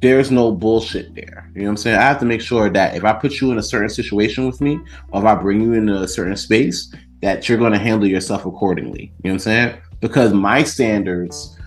there's 0.02 0.32
no 0.32 0.52
bullshit 0.52 1.16
there. 1.16 1.50
You 1.56 1.62
know 1.62 1.68
what 1.68 1.72
I'm 1.72 1.78
saying? 1.78 1.98
I 1.98 2.04
have 2.04 2.20
to 2.20 2.26
make 2.26 2.42
sure 2.42 2.70
that 2.70 2.96
if 2.96 3.04
I 3.04 3.14
put 3.14 3.42
you 3.42 3.52
in 3.52 3.58
a 3.58 3.64
certain 3.64 3.90
situation 3.90 4.46
with 4.46 4.62
me, 4.62 4.80
or 5.12 5.22
if 5.22 5.26
I 5.26 5.36
bring 5.36 5.62
you 5.62 5.74
into 5.74 6.02
a 6.02 6.08
certain 6.08 6.36
space, 6.36 6.94
that 7.22 7.50
you're 7.50 7.58
going 7.58 7.74
to 7.74 7.80
handle 7.80 8.08
yourself 8.08 8.46
accordingly. 8.46 9.12
You 9.24 9.30
know 9.30 9.32
what 9.32 9.34
I'm 9.34 9.40
saying? 9.40 9.78
Because 10.00 10.34
my 10.34 10.64
standards 10.64 11.58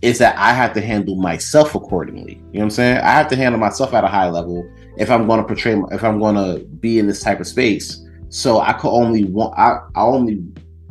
is 0.00 0.18
that 0.18 0.36
I 0.38 0.54
have 0.54 0.72
to 0.74 0.80
handle 0.80 1.16
myself 1.16 1.74
accordingly. 1.74 2.34
You 2.34 2.40
know 2.40 2.60
what 2.60 2.62
I'm 2.62 2.70
saying? 2.70 2.98
I 2.98 3.10
have 3.10 3.28
to 3.28 3.36
handle 3.36 3.60
myself 3.60 3.92
at 3.92 4.04
a 4.04 4.08
high 4.08 4.30
level 4.30 4.66
if 4.96 5.10
I'm 5.10 5.26
going 5.26 5.40
to 5.40 5.46
portray, 5.46 5.78
if 5.90 6.02
I'm 6.02 6.18
going 6.18 6.36
to 6.36 6.64
be 6.66 6.98
in 6.98 7.06
this 7.06 7.20
type 7.20 7.40
of 7.40 7.46
space. 7.46 8.06
So 8.30 8.60
I 8.60 8.72
could 8.72 8.90
only 8.90 9.24
want, 9.24 9.58
I, 9.58 9.80
I 9.94 10.02
only, 10.02 10.42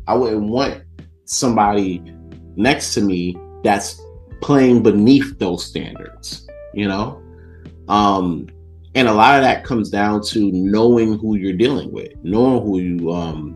I 0.07 0.13
wouldn't 0.13 0.49
want 0.49 0.83
somebody 1.25 2.03
next 2.55 2.93
to 2.95 3.01
me 3.01 3.37
that's 3.63 4.01
playing 4.41 4.83
beneath 4.83 5.37
those 5.39 5.65
standards, 5.65 6.47
you 6.73 6.87
know? 6.87 7.21
Um, 7.87 8.47
and 8.95 9.07
a 9.07 9.13
lot 9.13 9.35
of 9.35 9.41
that 9.43 9.63
comes 9.63 9.89
down 9.89 10.21
to 10.23 10.51
knowing 10.51 11.17
who 11.19 11.35
you're 11.35 11.53
dealing 11.53 11.91
with, 11.91 12.11
knowing 12.23 12.63
who 12.63 12.79
you, 12.79 13.11
um, 13.11 13.55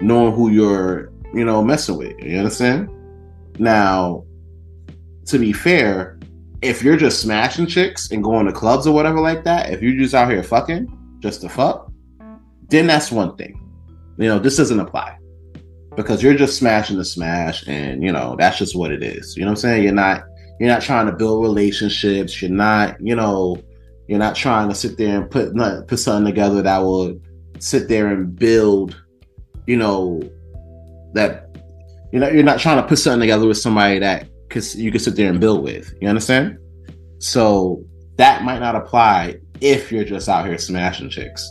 knowing 0.00 0.34
who 0.34 0.50
you're, 0.50 1.12
you 1.34 1.44
know, 1.44 1.62
messing 1.62 1.96
with. 1.96 2.18
You 2.22 2.38
understand? 2.38 2.90
Now, 3.58 4.24
to 5.26 5.38
be 5.38 5.52
fair, 5.52 6.18
if 6.60 6.82
you're 6.82 6.96
just 6.96 7.20
smashing 7.20 7.66
chicks 7.66 8.10
and 8.10 8.22
going 8.22 8.46
to 8.46 8.52
clubs 8.52 8.86
or 8.86 8.94
whatever 8.94 9.20
like 9.20 9.44
that, 9.44 9.70
if 9.70 9.82
you're 9.82 9.96
just 9.96 10.14
out 10.14 10.30
here 10.30 10.42
fucking 10.42 11.18
just 11.20 11.40
to 11.40 11.48
fuck, 11.48 11.90
then 12.68 12.86
that's 12.86 13.10
one 13.10 13.36
thing. 13.36 13.58
You 14.18 14.28
know, 14.28 14.38
this 14.38 14.56
doesn't 14.56 14.78
apply 14.78 15.16
because 15.96 16.22
you're 16.22 16.34
just 16.34 16.58
smashing 16.58 16.96
the 16.96 17.04
smash, 17.04 17.66
and 17.66 18.02
you 18.02 18.12
know 18.12 18.36
that's 18.38 18.58
just 18.58 18.76
what 18.76 18.92
it 18.92 19.02
is. 19.02 19.36
You 19.36 19.42
know 19.42 19.50
what 19.50 19.58
I'm 19.58 19.62
saying? 19.62 19.84
You're 19.84 19.92
not 19.92 20.24
you're 20.58 20.68
not 20.68 20.82
trying 20.82 21.06
to 21.06 21.12
build 21.12 21.42
relationships. 21.42 22.40
You're 22.40 22.50
not 22.50 22.96
you 23.00 23.14
know 23.14 23.56
you're 24.08 24.18
not 24.18 24.36
trying 24.36 24.68
to 24.68 24.74
sit 24.74 24.96
there 24.98 25.20
and 25.20 25.30
put 25.30 25.54
put 25.86 25.98
something 25.98 26.32
together 26.32 26.62
that 26.62 26.78
will 26.78 27.18
sit 27.58 27.88
there 27.88 28.08
and 28.08 28.34
build. 28.36 28.96
You 29.66 29.76
know 29.76 30.22
that 31.14 31.56
you 32.12 32.18
know 32.18 32.28
you're 32.28 32.42
not 32.42 32.58
trying 32.58 32.80
to 32.80 32.86
put 32.86 32.98
something 32.98 33.20
together 33.20 33.46
with 33.46 33.58
somebody 33.58 33.98
that 33.98 34.28
because 34.48 34.76
you 34.76 34.90
can 34.90 35.00
sit 35.00 35.16
there 35.16 35.30
and 35.30 35.40
build 35.40 35.62
with. 35.62 35.94
You 36.00 36.08
understand? 36.08 36.58
So 37.18 37.84
that 38.16 38.42
might 38.42 38.58
not 38.58 38.76
apply 38.76 39.36
if 39.60 39.92
you're 39.92 40.04
just 40.04 40.28
out 40.28 40.46
here 40.46 40.58
smashing 40.58 41.08
chicks, 41.08 41.48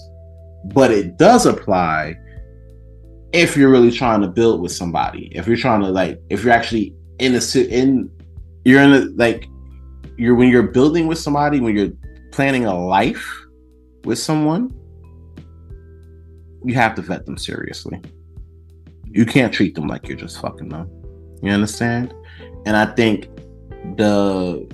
but 0.65 0.91
it 0.91 1.17
does 1.17 1.45
apply 1.45 2.15
if 3.33 3.55
you're 3.55 3.69
really 3.69 3.91
trying 3.91 4.21
to 4.21 4.27
build 4.27 4.61
with 4.61 4.71
somebody. 4.71 5.31
If 5.33 5.47
you're 5.47 5.57
trying 5.57 5.81
to 5.81 5.89
like, 5.89 6.19
if 6.29 6.43
you're 6.43 6.53
actually 6.53 6.95
in 7.19 7.35
a 7.35 7.59
in, 7.59 8.09
you're 8.65 8.81
in 8.81 8.93
a 8.93 8.99
like, 9.15 9.47
you're 10.17 10.35
when 10.35 10.49
you're 10.49 10.63
building 10.63 11.07
with 11.07 11.17
somebody, 11.17 11.59
when 11.59 11.75
you're 11.75 11.91
planning 12.31 12.65
a 12.65 12.77
life 12.77 13.27
with 14.03 14.19
someone, 14.19 14.71
you 16.63 16.73
have 16.73 16.95
to 16.95 17.01
vet 17.01 17.25
them 17.25 17.37
seriously. 17.37 17.99
You 19.05 19.25
can't 19.25 19.53
treat 19.53 19.75
them 19.75 19.87
like 19.87 20.07
you're 20.07 20.17
just 20.17 20.39
fucking 20.39 20.69
them. 20.69 20.89
You 21.41 21.51
understand? 21.51 22.13
And 22.65 22.75
I 22.75 22.85
think 22.85 23.27
the 23.97 24.69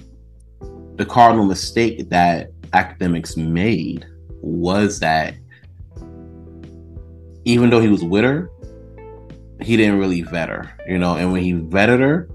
the 0.96 1.06
cardinal 1.06 1.46
mistake 1.46 2.10
that 2.10 2.52
Akademiks 2.72 3.38
made 3.38 4.06
was 4.42 5.00
that 5.00 5.36
even 7.48 7.70
though 7.70 7.80
he 7.80 7.88
was 7.88 8.04
with 8.04 8.26
her, 8.26 8.52
he 9.62 9.78
didn't 9.78 9.98
really 9.98 10.22
vet 10.22 10.50
her, 10.50 10.70
you 10.86 10.98
know. 10.98 11.16
And 11.16 11.32
when 11.32 11.42
he 11.42 11.54
vetted 11.54 12.02
her, 12.02 12.28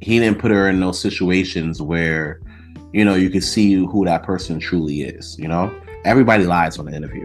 he 0.00 0.18
didn't 0.18 0.40
put 0.40 0.50
her 0.50 0.68
in 0.68 0.80
those 0.80 1.00
situations 1.00 1.80
where, 1.80 2.40
you 2.92 3.04
know, 3.04 3.14
you 3.14 3.30
could 3.30 3.44
see 3.44 3.74
who 3.74 4.04
that 4.04 4.24
person 4.24 4.58
truly 4.58 5.02
is. 5.02 5.38
You 5.38 5.46
know, 5.46 5.72
everybody 6.04 6.42
lies 6.42 6.76
on 6.76 6.86
the 6.86 6.96
interview. 6.96 7.24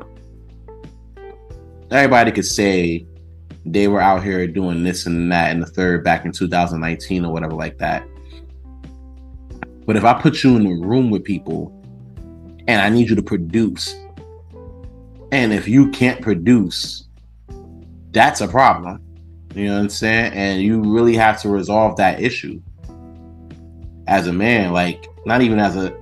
Everybody 1.90 2.32
could 2.32 2.46
say 2.46 3.08
they 3.66 3.88
were 3.88 4.00
out 4.00 4.24
here 4.24 4.46
doing 4.46 4.84
this 4.84 5.08
and 5.08 5.32
that 5.32 5.50
and 5.50 5.64
the 5.64 5.66
third 5.66 6.04
back 6.04 6.24
in 6.24 6.32
2019 6.32 7.26
or 7.26 7.34
whatever 7.34 7.54
like 7.54 7.80
that. 7.80 8.08
But 9.88 9.96
if 9.96 10.06
I 10.06 10.14
put 10.22 10.44
you 10.44 10.56
in 10.56 10.68
a 10.68 10.86
room 10.86 11.10
with 11.10 11.24
people 11.24 11.76
and 12.68 12.80
I 12.80 12.90
need 12.90 13.10
you 13.10 13.16
to 13.16 13.24
produce, 13.24 13.96
and 15.32 15.54
if 15.54 15.68
you 15.68 15.90
can't 15.92 16.22
produce, 16.22 17.08
that's 18.12 18.42
a 18.42 18.48
problem. 18.48 19.02
You 19.56 19.66
know 19.68 19.76
what 19.76 19.82
I'm 19.82 19.90
saying? 19.90 20.34
And 20.34 20.62
you 20.62 20.82
really 20.82 21.16
have 21.16 21.42
to 21.42 21.50
resolve 21.50 21.98
that 21.98 22.22
issue 22.22 22.62
as 24.08 24.28
a 24.28 24.34
man, 24.34 24.74
like 24.74 25.08
not 25.26 25.42
even 25.42 25.60
as 25.60 25.76
a 25.76 25.98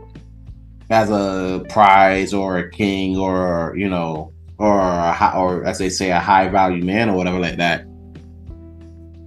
as 0.89 1.11
a 1.11 1.63
prize 1.69 2.33
or 2.33 2.57
a 2.57 2.69
king 2.71 3.15
or 3.17 3.75
you 3.77 3.87
know 3.87 4.33
or 4.57 4.79
a, 4.79 5.33
or 5.35 5.63
as 5.65 5.77
they 5.77 5.89
say 5.89 6.11
a 6.11 6.19
high 6.19 6.47
value 6.47 6.83
man 6.83 7.09
or 7.09 7.15
whatever 7.15 7.39
like 7.39 7.57
that. 7.57 7.85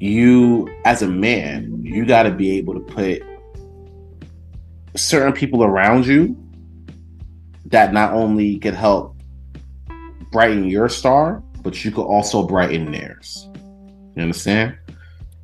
You 0.01 0.69
as 0.85 1.03
a 1.03 1.09
man, 1.09 1.81
you 1.85 2.05
got 2.05 2.25
to 2.25 2.31
be 2.31 2.59
able 2.59 2.75
to 2.75 2.81
put 2.81 3.23
certain 4.97 5.33
people 5.33 5.63
around 5.63 6.07
you 6.07 6.37
that 7.67 7.93
not 7.93 8.13
only 8.13 8.59
can 8.59 8.75
help 8.75 9.12
brighten 10.33 10.65
your 10.65 10.89
star, 10.89 11.43
but 11.63 11.85
you 11.85 11.93
could 11.93 12.05
also 12.05 12.43
brighten 12.43 12.91
theirs. 12.91 13.49
You 14.17 14.23
understand? 14.23 14.77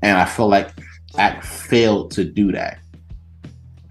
And 0.02 0.18
I 0.18 0.24
feel 0.24 0.48
like 0.48 0.70
I 1.16 1.40
failed 1.40 2.10
to 2.12 2.24
do 2.24 2.50
that. 2.52 2.80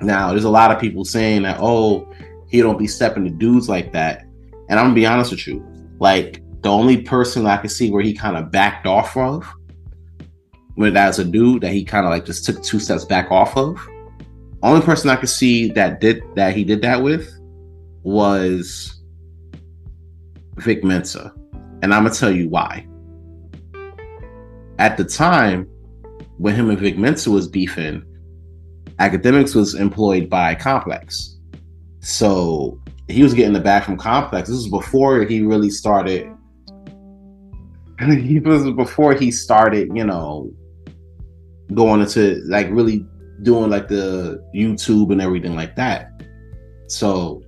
Now, 0.01 0.31
there's 0.31 0.43
a 0.43 0.49
lot 0.49 0.71
of 0.71 0.79
people 0.79 1.05
saying 1.05 1.43
that, 1.43 1.57
oh, 1.61 2.11
he 2.49 2.61
don't 2.61 2.77
be 2.77 2.87
stepping 2.87 3.23
to 3.23 3.29
dudes 3.29 3.69
like 3.69 3.93
that. 3.93 4.25
And 4.69 4.79
I'm 4.79 4.87
gonna 4.87 4.95
be 4.95 5.05
honest 5.05 5.31
with 5.31 5.47
you, 5.47 5.65
like 5.99 6.41
the 6.61 6.69
only 6.69 7.01
person 7.01 7.45
I 7.45 7.57
can 7.57 7.69
see 7.69 7.89
where 7.89 8.03
he 8.03 8.13
kind 8.13 8.35
of 8.35 8.51
backed 8.51 8.85
off 8.85 9.15
of, 9.15 9.47
when 10.75 10.93
that's 10.93 11.19
a 11.19 11.25
dude 11.25 11.61
that 11.61 11.71
he 11.71 11.83
kind 11.83 12.05
of 12.05 12.11
like 12.11 12.25
just 12.25 12.45
took 12.45 12.61
two 12.61 12.79
steps 12.79 13.05
back 13.05 13.31
off 13.31 13.55
of. 13.57 13.79
Only 14.63 14.81
person 14.81 15.09
I 15.09 15.15
could 15.15 15.29
see 15.29 15.71
that 15.71 16.01
did 16.01 16.23
that 16.35 16.55
he 16.55 16.63
did 16.63 16.81
that 16.81 17.01
with 17.01 17.31
was 18.03 18.96
Vic 20.57 20.83
Mensa. 20.83 21.33
And 21.81 21.93
I'm 21.93 22.03
gonna 22.03 22.15
tell 22.15 22.31
you 22.31 22.49
why. 22.49 22.87
At 24.79 24.97
the 24.97 25.03
time, 25.03 25.67
when 26.37 26.55
him 26.55 26.69
and 26.69 26.79
Vic 26.79 26.97
Mensa 26.97 27.31
was 27.31 27.47
beefing, 27.47 28.03
Akademiks 28.99 29.55
was 29.55 29.75
employed 29.75 30.29
by 30.29 30.55
Complex. 30.55 31.37
So 31.99 32.79
he 33.07 33.23
was 33.23 33.33
getting 33.33 33.53
the 33.53 33.59
back 33.59 33.83
from 33.83 33.97
Complex. 33.97 34.49
This 34.49 34.57
was 34.57 34.69
before 34.69 35.23
he 35.23 35.41
really 35.41 35.69
started. 35.69 36.31
he 37.99 38.39
was 38.39 38.69
before 38.71 39.13
he 39.13 39.31
started, 39.31 39.89
you 39.95 40.03
know, 40.03 40.51
going 41.73 42.01
into 42.01 42.41
like 42.45 42.67
really 42.71 43.05
doing 43.43 43.69
like 43.69 43.87
the 43.87 44.43
YouTube 44.55 45.11
and 45.11 45.21
everything 45.21 45.55
like 45.55 45.75
that. 45.75 46.11
So 46.87 47.43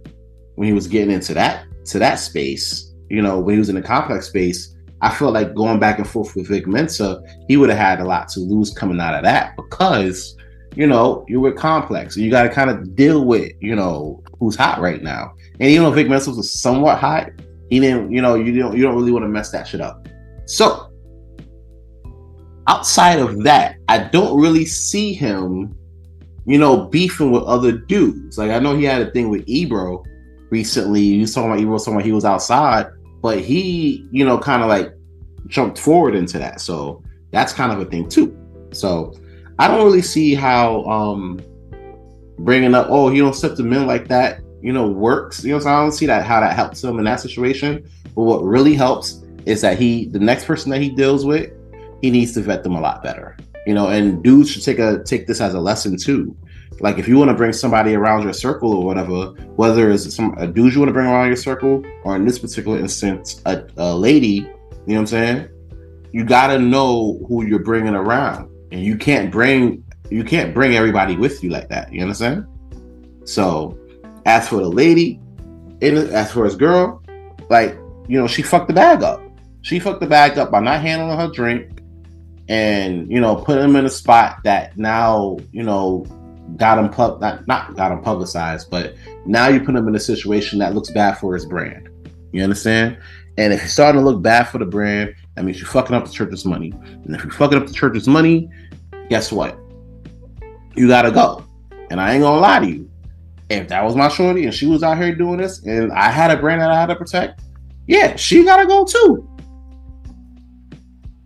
when 0.55 0.67
he 0.67 0.73
was 0.73 0.87
getting 0.87 1.11
into 1.11 1.33
that 1.33 1.65
to 1.85 1.99
that 1.99 2.15
space, 2.15 2.88
you 3.09 3.21
know, 3.21 3.39
when 3.39 3.55
he 3.55 3.59
was 3.59 3.69
in 3.69 3.75
the 3.75 3.81
complex 3.81 4.27
space, 4.27 4.75
I 5.01 5.09
felt 5.09 5.33
like 5.33 5.55
going 5.55 5.79
back 5.79 5.97
and 5.97 6.07
forth 6.07 6.35
with 6.35 6.47
Vic 6.47 6.67
Mensa, 6.67 7.21
he 7.47 7.57
would 7.57 7.69
have 7.69 7.77
had 7.77 7.99
a 8.01 8.05
lot 8.05 8.27
to 8.29 8.41
lose 8.41 8.73
coming 8.73 8.99
out 8.99 9.15
of 9.15 9.23
that 9.23 9.55
because, 9.55 10.35
you 10.75 10.87
know, 10.87 11.25
you're 11.27 11.39
with 11.39 11.55
complex. 11.55 12.15
So 12.15 12.21
you 12.21 12.29
got 12.29 12.43
to 12.43 12.49
kind 12.49 12.69
of 12.69 12.95
deal 12.95 13.25
with, 13.25 13.53
you 13.61 13.75
know, 13.75 14.21
who's 14.39 14.55
hot 14.55 14.81
right 14.81 15.01
now. 15.01 15.33
And 15.59 15.69
even 15.69 15.85
though 15.85 15.91
Vic 15.91 16.09
Mensa 16.09 16.31
was 16.31 16.51
somewhat 16.51 16.99
hot, 16.99 17.29
he 17.69 17.79
didn't, 17.79 18.11
you 18.11 18.21
know, 18.21 18.35
you 18.35 18.57
don't 18.57 18.75
you 18.75 18.83
don't 18.83 18.95
really 18.95 19.11
want 19.11 19.23
to 19.23 19.29
mess 19.29 19.51
that 19.51 19.67
shit 19.67 19.79
up. 19.79 20.07
So 20.45 20.91
outside 22.67 23.19
of 23.19 23.43
that, 23.43 23.75
I 23.87 23.99
don't 23.99 24.39
really 24.39 24.65
see 24.65 25.13
him, 25.13 25.75
you 26.45 26.57
know, 26.57 26.85
beefing 26.85 27.31
with 27.31 27.43
other 27.43 27.71
dudes. 27.71 28.37
Like 28.37 28.51
I 28.51 28.59
know 28.59 28.75
he 28.75 28.83
had 28.83 29.01
a 29.01 29.11
thing 29.11 29.29
with 29.29 29.43
Ebro 29.47 30.03
recently. 30.49 31.01
You 31.01 31.27
saw 31.27 31.47
my 31.47 31.57
Ebro 31.57 31.77
talking 31.77 31.93
about 31.93 32.05
he 32.05 32.11
was 32.11 32.25
outside, 32.25 32.87
but 33.21 33.39
he, 33.39 34.07
you 34.11 34.25
know, 34.25 34.37
kind 34.37 34.61
of 34.61 34.69
like 34.69 34.93
jumped 35.47 35.77
forward 35.77 36.15
into 36.15 36.37
that. 36.39 36.61
So 36.61 37.03
that's 37.31 37.53
kind 37.53 37.71
of 37.71 37.79
a 37.79 37.85
thing 37.85 38.07
too. 38.09 38.35
So 38.71 39.13
I 39.57 39.67
don't 39.67 39.83
really 39.83 40.01
see 40.01 40.35
how 40.35 40.83
um 40.85 41.39
bringing 42.39 42.73
up, 42.73 42.87
oh, 42.89 43.09
you 43.09 43.21
don't 43.21 43.33
step 43.33 43.55
to 43.55 43.63
men 43.63 43.85
like 43.85 44.07
that, 44.07 44.41
you 44.61 44.71
know, 44.71 44.87
works. 44.87 45.43
You 45.43 45.53
know, 45.53 45.59
so 45.59 45.69
I 45.69 45.81
don't 45.81 45.91
see 45.91 46.05
that 46.05 46.25
how 46.25 46.39
that 46.39 46.55
helps 46.55 46.83
him 46.83 46.99
in 46.99 47.05
that 47.05 47.19
situation. 47.19 47.87
But 48.15 48.23
what 48.23 48.43
really 48.43 48.75
helps 48.75 49.23
is 49.45 49.61
that 49.61 49.77
he, 49.77 50.05
the 50.05 50.19
next 50.19 50.45
person 50.45 50.71
that 50.71 50.81
he 50.81 50.89
deals 50.89 51.25
with, 51.25 51.51
he 52.01 52.09
needs 52.09 52.33
to 52.33 52.41
vet 52.41 52.63
them 52.63 52.75
a 52.75 52.81
lot 52.81 53.03
better. 53.03 53.37
You 53.65 53.73
know, 53.73 53.89
and 53.89 54.23
dudes 54.23 54.49
should 54.49 54.63
take 54.63 54.79
a 54.79 55.03
take 55.03 55.27
this 55.27 55.41
as 55.41 55.53
a 55.53 55.59
lesson 55.59 55.97
too. 55.97 56.35
Like 56.79 56.97
if 56.97 57.07
you 57.07 57.17
want 57.17 57.29
to 57.29 57.35
bring 57.35 57.53
somebody 57.53 57.95
around 57.95 58.23
your 58.23 58.33
circle 58.33 58.73
or 58.73 58.85
whatever, 58.85 59.31
whether 59.55 59.91
it's 59.91 60.15
some 60.15 60.37
a 60.37 60.47
dude 60.47 60.73
you 60.73 60.79
want 60.79 60.89
to 60.89 60.93
bring 60.93 61.07
around 61.07 61.27
your 61.27 61.35
circle, 61.35 61.83
or 62.03 62.15
in 62.15 62.25
this 62.25 62.39
particular 62.39 62.79
instance, 62.79 63.41
a, 63.45 63.65
a 63.77 63.93
lady, 63.93 64.27
you 64.27 64.41
know 64.41 64.95
what 64.95 64.99
I'm 64.99 65.07
saying? 65.07 65.49
You 66.11 66.23
gotta 66.23 66.57
know 66.57 67.19
who 67.27 67.45
you're 67.45 67.63
bringing 67.63 67.95
around, 67.95 68.49
and 68.71 68.81
you 68.81 68.97
can't 68.97 69.31
bring 69.31 69.83
you 70.09 70.23
can't 70.23 70.53
bring 70.53 70.75
everybody 70.75 71.15
with 71.15 71.43
you 71.43 71.49
like 71.49 71.69
that. 71.69 71.93
You 71.93 72.01
understand? 72.01 72.45
So, 73.25 73.77
as 74.25 74.47
for 74.47 74.57
the 74.57 74.69
lady, 74.69 75.19
as 75.81 76.31
for 76.31 76.45
his 76.45 76.55
girl, 76.55 77.03
like 77.49 77.77
you 78.07 78.19
know, 78.19 78.27
she 78.27 78.41
fucked 78.41 78.67
the 78.67 78.73
bag 78.73 79.03
up. 79.03 79.21
She 79.61 79.79
fucked 79.79 79.99
the 79.99 80.07
bag 80.07 80.37
up 80.37 80.51
by 80.51 80.61
not 80.61 80.81
handling 80.81 81.17
her 81.17 81.29
drink, 81.29 81.81
and 82.47 83.11
you 83.11 83.19
know, 83.19 83.35
put 83.35 83.59
him 83.59 83.75
in 83.75 83.85
a 83.85 83.89
spot 83.89 84.39
that 84.45 84.77
now 84.77 85.37
you 85.51 85.63
know 85.63 86.05
got 86.57 86.77
him 86.77 86.89
pub 86.89 87.21
not 87.21 87.47
not 87.47 87.75
got 87.75 87.91
him 87.91 88.01
publicized, 88.01 88.69
but 88.69 88.95
now 89.25 89.47
you 89.47 89.59
put 89.59 89.75
him 89.75 89.87
in 89.87 89.95
a 89.95 89.99
situation 89.99 90.59
that 90.59 90.73
looks 90.73 90.91
bad 90.91 91.17
for 91.17 91.33
his 91.33 91.45
brand. 91.45 91.89
You 92.31 92.43
understand? 92.43 92.97
And 93.37 93.53
if 93.53 93.61
you're 93.61 93.69
starting 93.69 94.01
to 94.01 94.05
look 94.05 94.21
bad 94.21 94.49
for 94.49 94.57
the 94.57 94.65
brand, 94.65 95.15
that 95.35 95.45
means 95.45 95.59
you're 95.59 95.69
fucking 95.69 95.95
up 95.95 96.05
the 96.05 96.11
church's 96.11 96.45
money. 96.45 96.73
And 97.05 97.15
if 97.15 97.23
you're 97.23 97.31
fucking 97.33 97.57
up 97.57 97.67
the 97.67 97.73
church's 97.73 98.07
money, 98.07 98.49
guess 99.09 99.31
what? 99.31 99.57
you 100.79 100.87
gotta 100.87 101.11
go. 101.11 101.43
And 101.91 101.99
I 101.99 102.13
ain't 102.13 102.23
gonna 102.23 102.39
lie 102.39 102.59
to 102.59 102.67
you. 102.67 102.89
If 103.49 103.67
that 103.69 103.83
was 103.83 103.95
my 103.95 104.07
shorty 104.07 104.45
and 104.45 104.53
she 104.53 104.65
was 104.65 104.83
out 104.83 104.97
here 104.97 105.13
doing 105.13 105.37
this 105.37 105.63
and 105.63 105.91
I 105.91 106.09
had 106.09 106.31
a 106.31 106.37
brand 106.37 106.61
that 106.61 106.71
I 106.71 106.79
had 106.79 106.85
to 106.87 106.95
protect, 106.95 107.41
yeah, 107.87 108.15
she 108.15 108.43
gotta 108.43 108.65
go 108.65 108.85
too. 108.85 109.27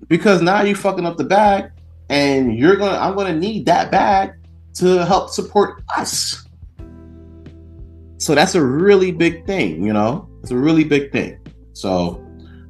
Because 0.08 0.42
now 0.42 0.64
you're 0.64 0.76
fucking 0.76 1.06
up 1.06 1.18
the 1.18 1.24
bag 1.24 1.72
and 2.10 2.58
you're 2.58 2.78
gonna 2.78 2.98
I'm 2.98 3.16
gonna 3.16 3.38
need 3.38 3.66
that 3.68 3.92
bag 3.92 4.34
to 4.76 5.06
help 5.06 5.30
support 5.30 5.84
us. 5.96 6.48
So 8.18 8.34
that's 8.36 8.56
a 8.56 8.64
really 8.64 9.12
big 9.12 9.46
thing, 9.46 9.84
you 9.84 9.94
know? 9.94 10.30
It's 10.42 10.52
a 10.52 10.58
really 10.58 10.84
big 10.84 11.12
thing. 11.12 11.40
So 11.74 12.24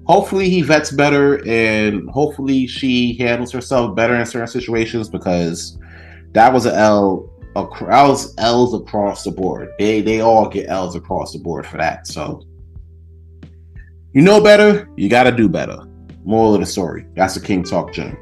hopefully 0.05 0.49
he 0.49 0.61
vets 0.61 0.91
better 0.91 1.47
and 1.47 2.09
hopefully 2.09 2.67
she 2.67 3.15
handles 3.17 3.51
herself 3.51 3.95
better 3.95 4.15
in 4.15 4.25
certain 4.25 4.47
situations 4.47 5.09
because 5.09 5.77
that 6.31 6.51
was 6.51 6.65
an 6.65 6.75
L. 6.75 7.29
Was 7.55 8.33
L's 8.39 8.73
across 8.73 9.23
the 9.23 9.29
board. 9.29 9.69
They 9.77 10.01
they 10.01 10.21
all 10.21 10.49
get 10.49 10.69
L's 10.69 10.95
across 10.95 11.33
the 11.33 11.39
board 11.39 11.67
for 11.67 11.77
that. 11.77 12.07
So 12.07 12.41
you 14.11 14.23
know 14.23 14.41
better, 14.41 14.89
you 14.95 15.07
got 15.07 15.23
to 15.23 15.31
do 15.31 15.47
better. 15.47 15.77
Moral 16.25 16.55
of 16.55 16.61
the 16.61 16.65
story. 16.65 17.05
That's 17.15 17.35
the 17.35 17.41
King 17.41 17.63
Talk 17.63 17.93
Gem. 17.93 18.17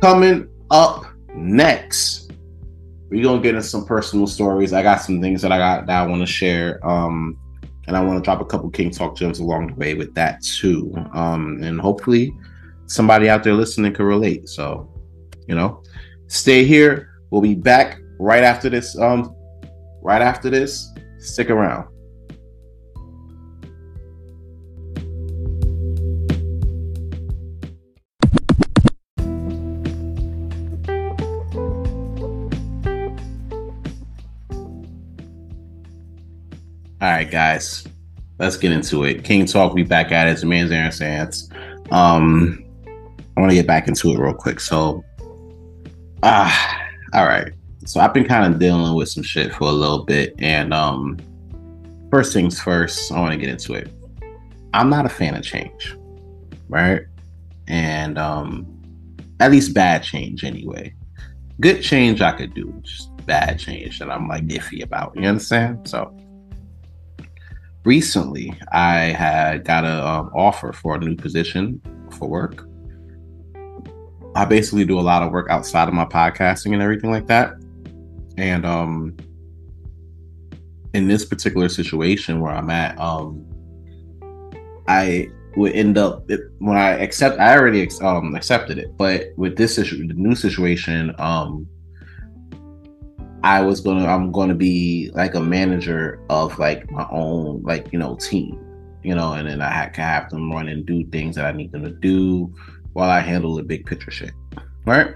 Coming 0.00 0.48
up 0.70 1.04
next, 1.34 2.29
we're 3.10 3.22
gonna 3.22 3.42
get 3.42 3.54
into 3.54 3.66
some 3.66 3.84
personal 3.84 4.26
stories. 4.26 4.72
I 4.72 4.82
got 4.82 5.02
some 5.02 5.20
things 5.20 5.42
that 5.42 5.52
I 5.52 5.58
got 5.58 5.86
that 5.86 6.02
I 6.02 6.06
want 6.06 6.22
to 6.22 6.26
share. 6.26 6.84
Um, 6.86 7.36
and 7.86 7.96
I 7.96 8.04
want 8.04 8.18
to 8.18 8.22
drop 8.22 8.40
a 8.40 8.44
couple 8.44 8.70
King 8.70 8.90
Talk 8.90 9.16
gems 9.16 9.40
along 9.40 9.68
the 9.68 9.74
way 9.74 9.94
with 9.94 10.14
that 10.14 10.42
too. 10.42 10.94
Um, 11.12 11.60
and 11.62 11.80
hopefully 11.80 12.32
somebody 12.86 13.28
out 13.28 13.42
there 13.42 13.54
listening 13.54 13.92
can 13.92 14.04
relate. 14.04 14.48
So, 14.48 14.88
you 15.48 15.56
know, 15.56 15.82
stay 16.28 16.64
here. 16.64 17.08
We'll 17.30 17.42
be 17.42 17.56
back 17.56 18.00
right 18.20 18.44
after 18.44 18.70
this. 18.70 18.96
Um, 18.96 19.34
right 20.02 20.22
after 20.22 20.50
this. 20.50 20.92
Stick 21.18 21.50
around. 21.50 21.88
Right, 37.20 37.30
guys, 37.30 37.86
let's 38.38 38.56
get 38.56 38.72
into 38.72 39.04
it. 39.04 39.24
King 39.24 39.44
Talk, 39.44 39.74
we 39.74 39.82
back 39.82 40.10
at 40.10 40.26
it. 40.26 40.30
It's 40.30 40.42
man's 40.42 40.70
Aaron 40.70 40.90
Sands. 40.90 41.50
Um, 41.90 42.64
I 43.36 43.40
want 43.40 43.50
to 43.50 43.54
get 43.54 43.66
back 43.66 43.88
into 43.88 44.12
it 44.12 44.18
real 44.18 44.32
quick. 44.32 44.58
So, 44.58 45.04
ah, 46.22 46.80
all 47.12 47.26
right. 47.26 47.52
So 47.84 48.00
I've 48.00 48.14
been 48.14 48.24
kind 48.24 48.50
of 48.50 48.58
dealing 48.58 48.94
with 48.94 49.10
some 49.10 49.22
shit 49.22 49.52
for 49.52 49.64
a 49.68 49.72
little 49.72 50.06
bit, 50.06 50.34
and 50.38 50.72
um, 50.72 51.18
first 52.10 52.32
things 52.32 52.58
first, 52.58 53.12
I 53.12 53.20
want 53.20 53.32
to 53.32 53.38
get 53.38 53.50
into 53.50 53.74
it. 53.74 53.90
I'm 54.72 54.88
not 54.88 55.04
a 55.04 55.10
fan 55.10 55.34
of 55.34 55.42
change, 55.42 55.94
right? 56.70 57.02
And 57.68 58.16
um, 58.16 58.66
at 59.40 59.50
least 59.50 59.74
bad 59.74 60.02
change 60.02 60.42
anyway. 60.42 60.94
Good 61.60 61.82
change 61.82 62.22
I 62.22 62.32
could 62.32 62.54
do, 62.54 62.72
just 62.82 63.14
bad 63.26 63.58
change 63.58 63.98
that 63.98 64.10
I'm 64.10 64.26
like 64.26 64.44
iffy 64.44 64.82
about. 64.82 65.14
You 65.16 65.28
understand? 65.28 65.86
So 65.86 66.16
recently, 67.84 68.52
I 68.72 68.96
had 69.06 69.64
got 69.64 69.84
an 69.84 70.00
um, 70.00 70.30
offer 70.34 70.72
for 70.72 70.96
a 70.96 70.98
new 70.98 71.16
position 71.16 71.80
for 72.10 72.28
work. 72.28 72.66
I 74.34 74.44
basically 74.44 74.84
do 74.84 74.98
a 74.98 75.02
lot 75.02 75.22
of 75.22 75.32
work 75.32 75.50
outside 75.50 75.88
of 75.88 75.94
my 75.94 76.04
podcasting 76.04 76.72
and 76.72 76.82
everything 76.82 77.10
like 77.10 77.26
that. 77.26 77.54
And 78.36 78.64
um 78.64 79.16
in 80.94 81.06
this 81.08 81.24
particular 81.24 81.68
situation 81.68 82.40
where 82.40 82.52
I'm 82.52 82.70
at, 82.70 82.98
um 82.98 83.44
I 84.86 85.28
would 85.56 85.72
end 85.72 85.98
up 85.98 86.28
when 86.58 86.76
I 86.76 86.90
accept 86.90 87.40
I 87.40 87.56
already 87.56 87.88
um 88.02 88.34
accepted 88.36 88.78
it, 88.78 88.96
but 88.96 89.26
with 89.36 89.56
this 89.56 89.78
issue 89.78 90.06
the 90.06 90.14
new 90.14 90.34
situation, 90.34 91.12
um 91.18 91.66
I 93.42 93.62
was 93.62 93.80
gonna 93.80 94.06
I'm 94.06 94.32
gonna 94.32 94.54
be 94.54 95.10
like 95.14 95.34
a 95.34 95.40
manager 95.40 96.20
of 96.28 96.58
like 96.58 96.90
my 96.90 97.06
own 97.10 97.62
like 97.62 97.92
you 97.92 97.98
know 97.98 98.16
team, 98.16 98.58
you 99.02 99.14
know, 99.14 99.32
and 99.32 99.48
then 99.48 99.62
I 99.62 99.88
to 99.88 100.00
have 100.00 100.30
them 100.30 100.52
run 100.52 100.68
and 100.68 100.84
do 100.84 101.04
things 101.06 101.36
that 101.36 101.46
I 101.46 101.52
need 101.52 101.72
them 101.72 101.84
to 101.84 101.90
do 101.90 102.54
while 102.92 103.08
I 103.08 103.20
handle 103.20 103.54
the 103.54 103.62
big 103.62 103.86
picture 103.86 104.10
shit, 104.10 104.32
right? 104.84 105.14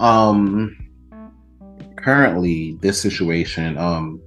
Um, 0.00 0.76
currently 1.96 2.76
this 2.80 3.00
situation, 3.00 3.78
um, 3.78 4.20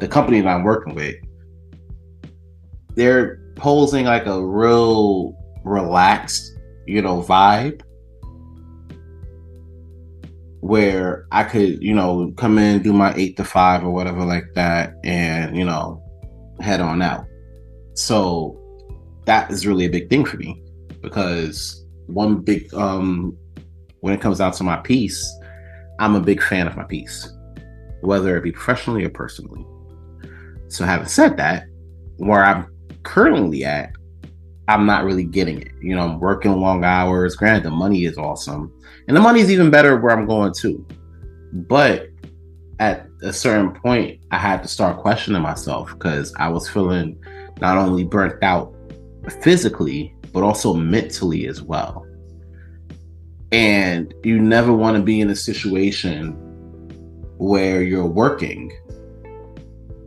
the 0.00 0.08
company 0.08 0.40
that 0.40 0.48
I'm 0.48 0.64
working 0.64 0.94
with, 0.94 1.16
they're 2.94 3.40
posing 3.54 4.04
like 4.04 4.26
a 4.26 4.44
real 4.44 5.36
relaxed, 5.64 6.58
you 6.86 7.02
know, 7.02 7.22
vibe 7.22 7.82
where 10.60 11.26
I 11.30 11.44
could, 11.44 11.82
you 11.82 11.94
know, 11.94 12.32
come 12.36 12.58
in, 12.58 12.82
do 12.82 12.92
my 12.92 13.14
eight 13.14 13.36
to 13.36 13.44
five 13.44 13.84
or 13.84 13.90
whatever 13.90 14.24
like 14.24 14.54
that, 14.54 14.94
and 15.04 15.56
you 15.56 15.64
know, 15.64 16.02
head 16.60 16.80
on 16.80 17.02
out. 17.02 17.24
So 17.94 18.58
that 19.24 19.50
is 19.50 19.66
really 19.66 19.84
a 19.84 19.90
big 19.90 20.08
thing 20.08 20.24
for 20.24 20.36
me 20.36 20.62
because 21.02 21.84
one 22.06 22.40
big 22.40 22.72
um 22.74 23.36
when 24.00 24.14
it 24.14 24.20
comes 24.20 24.38
down 24.38 24.52
to 24.52 24.64
my 24.64 24.76
peace, 24.76 25.30
I'm 25.98 26.14
a 26.14 26.20
big 26.20 26.42
fan 26.42 26.66
of 26.66 26.76
my 26.76 26.84
peace, 26.84 27.30
whether 28.00 28.36
it 28.36 28.44
be 28.44 28.52
professionally 28.52 29.04
or 29.04 29.10
personally. 29.10 29.66
So 30.68 30.84
having 30.84 31.08
said 31.08 31.36
that, 31.38 31.64
where 32.18 32.44
I'm 32.44 32.66
currently 33.02 33.64
at, 33.64 33.90
I'm 34.68 34.84
not 34.84 35.04
really 35.04 35.24
getting 35.24 35.62
it. 35.62 35.72
You 35.80 35.96
know, 35.96 36.02
I'm 36.02 36.20
working 36.20 36.52
long 36.52 36.84
hours. 36.84 37.34
Granted, 37.34 37.64
the 37.64 37.70
money 37.70 38.04
is 38.04 38.18
awesome, 38.18 38.72
and 39.08 39.16
the 39.16 39.20
money 39.20 39.40
is 39.40 39.50
even 39.50 39.70
better 39.70 39.96
where 39.96 40.16
I'm 40.16 40.26
going 40.26 40.52
to. 40.60 40.86
But 41.52 42.10
at 42.78 43.06
a 43.22 43.32
certain 43.32 43.72
point, 43.72 44.20
I 44.30 44.36
had 44.36 44.62
to 44.62 44.68
start 44.68 44.98
questioning 44.98 45.42
myself 45.42 45.90
because 45.92 46.34
I 46.36 46.48
was 46.48 46.68
feeling 46.68 47.18
not 47.60 47.78
only 47.78 48.04
burnt 48.04 48.42
out 48.42 48.74
physically, 49.42 50.14
but 50.32 50.42
also 50.42 50.74
mentally 50.74 51.46
as 51.46 51.62
well. 51.62 52.06
And 53.50 54.12
you 54.22 54.38
never 54.38 54.72
want 54.72 54.96
to 54.98 55.02
be 55.02 55.20
in 55.20 55.30
a 55.30 55.36
situation 55.36 56.32
where 57.38 57.82
you're 57.82 58.06
working 58.06 58.70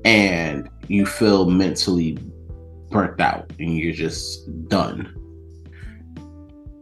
and 0.05 0.69
you 0.87 1.05
feel 1.05 1.49
mentally 1.49 2.17
burnt 2.91 3.19
out 3.19 3.51
and 3.59 3.77
you're 3.77 3.93
just 3.93 4.67
done. 4.67 5.15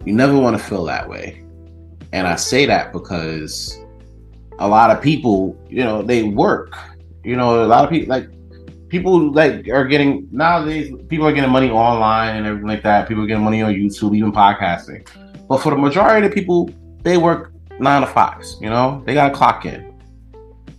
You 0.06 0.14
never 0.14 0.38
want 0.38 0.58
to 0.58 0.64
feel 0.64 0.84
that 0.86 1.08
way. 1.08 1.44
And 2.12 2.28
I 2.28 2.36
say 2.36 2.66
that 2.66 2.92
because 2.92 3.78
a 4.58 4.68
lot 4.68 4.90
of 4.90 5.02
people, 5.02 5.58
you 5.70 5.84
know, 5.84 6.02
they 6.02 6.24
work. 6.24 6.76
You 7.24 7.36
know, 7.36 7.64
a 7.64 7.68
lot 7.68 7.84
of 7.84 7.90
people 7.90 8.10
like 8.10 8.30
people 8.90 9.32
like 9.32 9.68
are 9.70 9.86
getting 9.86 10.28
nowadays 10.32 10.92
people 11.10 11.28
are 11.28 11.32
getting 11.32 11.52
money 11.52 11.70
online 11.70 12.38
and 12.38 12.48
everything 12.48 12.68
like 12.68 12.84
that. 12.84 13.08
People 13.08 13.24
are 13.24 13.28
getting 13.28 13.44
money 13.44 13.62
on 13.62 13.74
YouTube, 13.74 14.16
even 14.16 14.32
podcasting. 14.32 15.08
But 15.48 15.60
for 15.60 15.72
the 15.72 15.78
majority 15.78 16.28
of 16.28 16.34
people, 16.34 16.70
they 17.04 17.18
work 17.18 17.54
nine 17.80 18.02
to 18.02 18.08
fives, 18.08 18.58
you 18.62 18.70
know, 18.70 19.04
they 19.06 19.14
gotta 19.14 19.34
clock 19.34 19.66
in. 19.66 19.86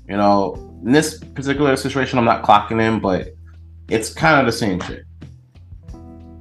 You 0.08 0.16
know, 0.16 0.54
in 0.84 0.92
this 0.92 1.18
particular 1.18 1.76
situation, 1.76 2.18
I'm 2.18 2.24
not 2.24 2.42
clocking 2.42 2.82
in, 2.82 3.00
but 3.00 3.28
it's 3.88 4.12
kind 4.12 4.40
of 4.40 4.46
the 4.46 4.52
same 4.52 4.80
shit 4.80 5.04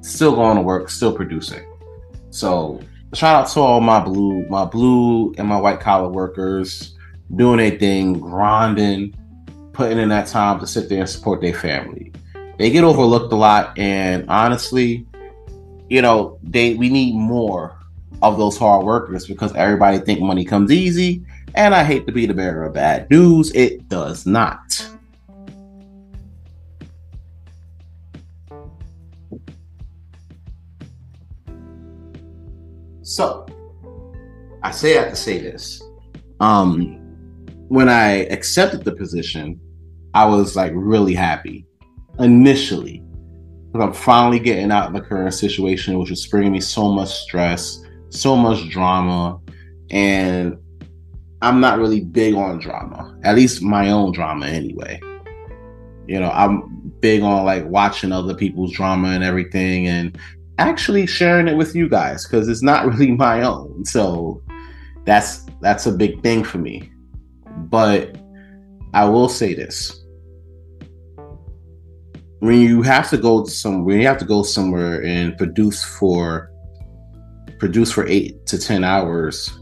still 0.09 0.35
going 0.35 0.57
to 0.57 0.61
work, 0.61 0.89
still 0.89 1.13
producing. 1.13 1.65
So 2.31 2.81
shout 3.13 3.35
out 3.35 3.51
to 3.53 3.59
all 3.59 3.81
my 3.81 3.99
blue, 3.99 4.45
my 4.49 4.65
blue 4.65 5.33
and 5.37 5.47
my 5.47 5.59
white 5.59 5.79
collar 5.79 6.09
workers 6.09 6.95
doing 7.35 7.57
their 7.57 7.77
thing, 7.77 8.19
grinding, 8.19 9.15
putting 9.73 9.97
in 9.97 10.09
that 10.09 10.27
time 10.27 10.59
to 10.59 10.67
sit 10.67 10.89
there 10.89 11.01
and 11.01 11.09
support 11.09 11.41
their 11.41 11.53
family. 11.53 12.11
They 12.57 12.69
get 12.69 12.83
overlooked 12.83 13.31
a 13.31 13.37
lot, 13.37 13.77
and 13.77 14.29
honestly, 14.29 15.07
you 15.89 16.01
know, 16.01 16.37
they 16.43 16.75
we 16.75 16.89
need 16.89 17.15
more 17.15 17.77
of 18.21 18.37
those 18.37 18.57
hard 18.57 18.85
workers 18.85 19.25
because 19.25 19.55
everybody 19.55 19.99
think 19.99 20.19
money 20.19 20.43
comes 20.43 20.71
easy. 20.71 21.23
And 21.55 21.73
I 21.73 21.83
hate 21.83 22.05
to 22.05 22.11
be 22.11 22.25
the 22.25 22.33
bearer 22.33 22.65
of 22.65 22.73
bad 22.73 23.09
news, 23.09 23.51
it 23.51 23.89
does 23.89 24.25
not. 24.25 24.85
So 33.09 33.43
I 34.61 34.69
say 34.69 34.95
I 34.95 35.01
have 35.01 35.09
to 35.09 35.15
say 35.15 35.39
this. 35.39 35.81
Um, 36.39 36.97
when 37.67 37.89
I 37.89 38.25
accepted 38.25 38.83
the 38.83 38.95
position, 38.95 39.59
I 40.13 40.25
was 40.25 40.55
like 40.55 40.71
really 40.75 41.15
happy 41.15 41.65
initially 42.19 43.03
because 43.71 43.87
I'm 43.87 43.93
finally 43.93 44.37
getting 44.37 44.71
out 44.71 44.87
of 44.87 44.93
the 44.93 45.01
current 45.01 45.33
situation, 45.33 45.97
which 45.97 46.11
was 46.11 46.25
bringing 46.27 46.51
me 46.51 46.61
so 46.61 46.91
much 46.91 47.09
stress, 47.09 47.83
so 48.09 48.35
much 48.35 48.69
drama, 48.69 49.39
and 49.89 50.55
I'm 51.41 51.59
not 51.59 51.79
really 51.79 52.01
big 52.01 52.35
on 52.35 52.59
drama, 52.59 53.17
at 53.23 53.35
least 53.35 53.63
my 53.63 53.89
own 53.89 54.11
drama 54.11 54.45
anyway. 54.45 54.99
You 56.07 56.19
know, 56.19 56.29
I'm 56.29 56.93
big 56.99 57.23
on 57.23 57.43
like 57.43 57.65
watching 57.65 58.11
other 58.11 58.35
people's 58.35 58.71
drama 58.71 59.09
and 59.09 59.23
everything 59.23 59.87
and 59.87 60.15
actually 60.59 61.07
sharing 61.07 61.47
it 61.47 61.55
with 61.55 61.73
you 61.73 61.89
guys 61.89 62.27
because 62.27 62.47
it's 62.47 62.61
not 62.61 62.85
really 62.91 63.11
my 63.11 63.41
own. 63.41 63.85
So 63.85 64.43
that's 65.05 65.45
that's 65.61 65.87
a 65.87 65.91
big 65.91 66.21
thing 66.21 66.43
for 66.43 66.59
me. 66.59 66.91
But 67.69 68.17
I 68.93 69.05
will 69.05 69.29
say 69.29 69.53
this. 69.53 70.03
When 72.39 72.61
you 72.61 72.81
have 72.83 73.09
to 73.09 73.17
go 73.17 73.43
to 73.43 73.51
some 73.51 73.85
when 73.85 73.99
you 73.99 74.07
have 74.07 74.19
to 74.19 74.25
go 74.25 74.43
somewhere 74.43 75.03
and 75.03 75.37
produce 75.37 75.83
for 75.83 76.51
produce 77.57 77.91
for 77.91 78.07
eight 78.07 78.45
to 78.47 78.57
ten 78.57 78.83
hours, 78.83 79.59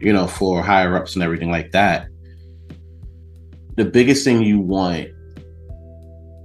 you 0.00 0.12
know, 0.12 0.26
for 0.26 0.62
higher 0.62 0.96
ups 0.96 1.14
and 1.14 1.22
everything 1.22 1.50
like 1.50 1.72
that, 1.72 2.08
the 3.76 3.84
biggest 3.84 4.24
thing 4.24 4.42
you 4.42 4.60
want 4.60 5.08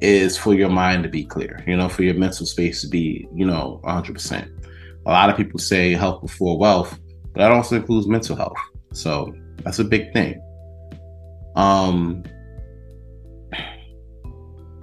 is 0.04 0.38
for 0.38 0.54
your 0.54 0.70
mind 0.70 1.02
to 1.04 1.10
be 1.10 1.24
clear, 1.24 1.64
you 1.66 1.78
know, 1.78 1.88
for 1.88 2.04
your 2.04 2.14
mental 2.16 2.46
space 2.46 2.82
to 2.82 2.88
be, 2.88 3.26
you 3.34 3.46
know, 3.46 3.80
100%. 3.86 4.50
A 5.06 5.10
lot 5.10 5.30
of 5.30 5.38
people 5.38 5.60
say 5.60 5.94
health 5.94 6.22
before 6.22 6.58
wealth, 6.58 7.00
but 7.34 7.40
that 7.40 7.52
also 7.52 7.78
includes 7.78 8.06
mental 8.08 8.36
health. 8.36 8.58
So 8.92 9.34
that's 9.64 9.80
a 9.80 9.84
big 9.84 10.12
thing. 10.12 10.42
Um, 11.56 12.24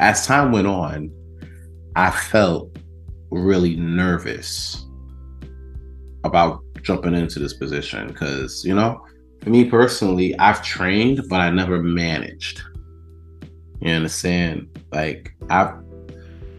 as 0.00 0.26
time 0.26 0.52
went 0.52 0.66
on, 0.66 1.10
I 1.96 2.10
felt 2.10 2.74
really 3.30 3.76
nervous 3.76 4.86
about 6.24 6.62
jumping 6.82 7.14
into 7.14 7.38
this 7.38 7.54
position 7.54 8.08
because, 8.08 8.64
you 8.64 8.74
know, 8.74 9.04
for 9.42 9.50
me 9.50 9.66
personally, 9.66 10.38
I've 10.38 10.62
trained, 10.62 11.20
but 11.28 11.40
I 11.40 11.50
never 11.50 11.82
managed. 11.82 12.62
You 13.80 13.92
understand? 13.92 14.79
Like 14.92 15.34
I've 15.48 15.74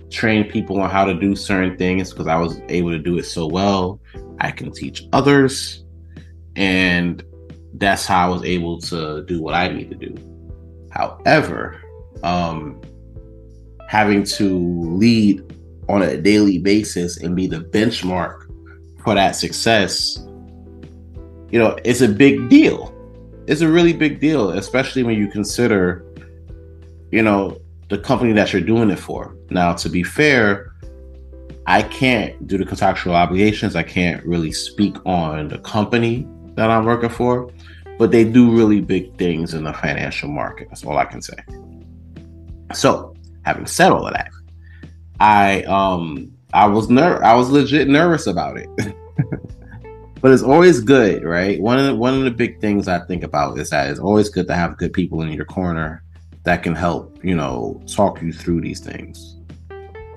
trained 0.10 0.50
people 0.50 0.80
on 0.82 0.89
how 0.89 1.06
to 1.06 1.13
do 1.13 1.36
certain 1.36 1.78
things 1.78 2.12
because 2.12 2.28
I 2.28 2.38
was 2.38 2.60
able 2.70 2.91
to 2.91 3.00
do 3.00 3.17
it 3.17 3.24
so 3.24 3.48
well. 3.48 4.00
I 4.39 4.52
can 4.52 4.72
teach 4.72 5.08
others. 5.13 5.84
And 6.56 7.24
that's 7.76 8.06
how 8.06 8.28
I 8.28 8.30
was 8.30 8.44
able 8.44 8.80
to 8.82 9.24
do 9.26 9.41
what 9.41 9.54
I 9.54 9.70
need 9.70 9.89
to 9.89 9.96
do. 9.96 10.15
However, 10.91 11.82
um, 12.24 12.82
having 13.88 14.24
to 14.24 14.58
lead 14.58 15.41
on 15.88 16.02
a 16.02 16.17
daily 16.17 16.58
basis 16.58 17.17
and 17.17 17.36
be 17.36 17.48
the 17.48 17.60
benchmark 17.60 18.48
for 19.04 19.15
that 19.15 19.36
success, 19.36 20.17
you 21.50 21.60
know, 21.60 21.78
it's 21.84 22.02
a 22.02 22.08
big 22.08 22.50
deal. 22.50 22.94
It's 23.48 23.62
a 23.62 23.67
really 23.67 23.94
big 23.94 24.20
deal, 24.20 24.52
especially 24.52 25.04
when 25.04 25.17
you 25.17 25.28
consider, 25.28 26.06
you 27.12 27.22
know, 27.22 27.61
the 27.91 27.97
company 27.97 28.32
that 28.32 28.54
you're 28.54 28.62
doing 28.62 28.89
it 28.89 28.97
for. 28.97 29.36
Now, 29.49 29.73
to 29.73 29.89
be 29.89 30.01
fair, 30.01 30.73
I 31.67 31.82
can't 31.84 32.47
do 32.47 32.58
the 32.58 32.65
contractual 32.65 33.13
obligations. 33.13 33.75
I 33.75 33.84
can't 33.84 34.25
really 34.25 34.54
speak 34.54 34.95
on 35.06 35.49
the 35.49 35.60
company 35.60 36.25
that 36.56 36.71
I'm 36.71 36.86
working 36.86 37.10
for, 37.10 37.51
but 37.99 38.10
they 38.10 38.23
do 38.23 38.49
really 38.56 38.80
big 38.80 39.13
things 39.17 39.54
in 39.54 39.65
the 39.65 39.73
financial 39.73 40.30
market. 40.30 40.69
That's 40.69 40.86
all 40.86 40.97
I 40.97 41.04
can 41.04 41.21
say. 41.21 41.36
So, 42.73 43.13
having 43.43 43.65
said 43.65 43.91
all 43.91 44.08
of 44.08 44.13
that, 44.13 44.32
I 45.19 45.63
um 45.63 46.32
I 46.54 46.67
was 46.67 46.89
ner- 46.89 47.21
I 47.21 47.36
was 47.36 47.49
legit 47.49 47.89
nervous 47.89 48.25
about 48.25 48.58
it. 48.58 48.69
but 50.21 50.32
it's 50.32 50.43
always 50.43 50.80
good, 50.80 51.25
right? 51.25 51.60
One 51.60 51.77
of 51.77 51.86
the 51.88 51.95
one 51.95 52.13
of 52.13 52.23
the 52.23 52.32
big 52.32 52.62
things 52.62 52.88
I 52.88 52.99
think 53.06 53.21
about 53.21 53.60
is 53.60 53.69
that 53.71 53.89
it's 53.89 53.99
always 53.99 54.30
good 54.30 54.47
to 54.47 54.56
have 54.56 54.77
good 54.77 54.93
people 54.93 55.21
in 55.23 55.34
your 55.34 55.45
corner 55.45 56.01
that 56.43 56.63
can 56.63 56.75
help, 56.75 57.23
you 57.23 57.36
know, 57.36 57.82
talk 57.88 58.21
you 58.21 58.34
through 58.34 58.62
these 58.62 58.80
things. 58.80 59.36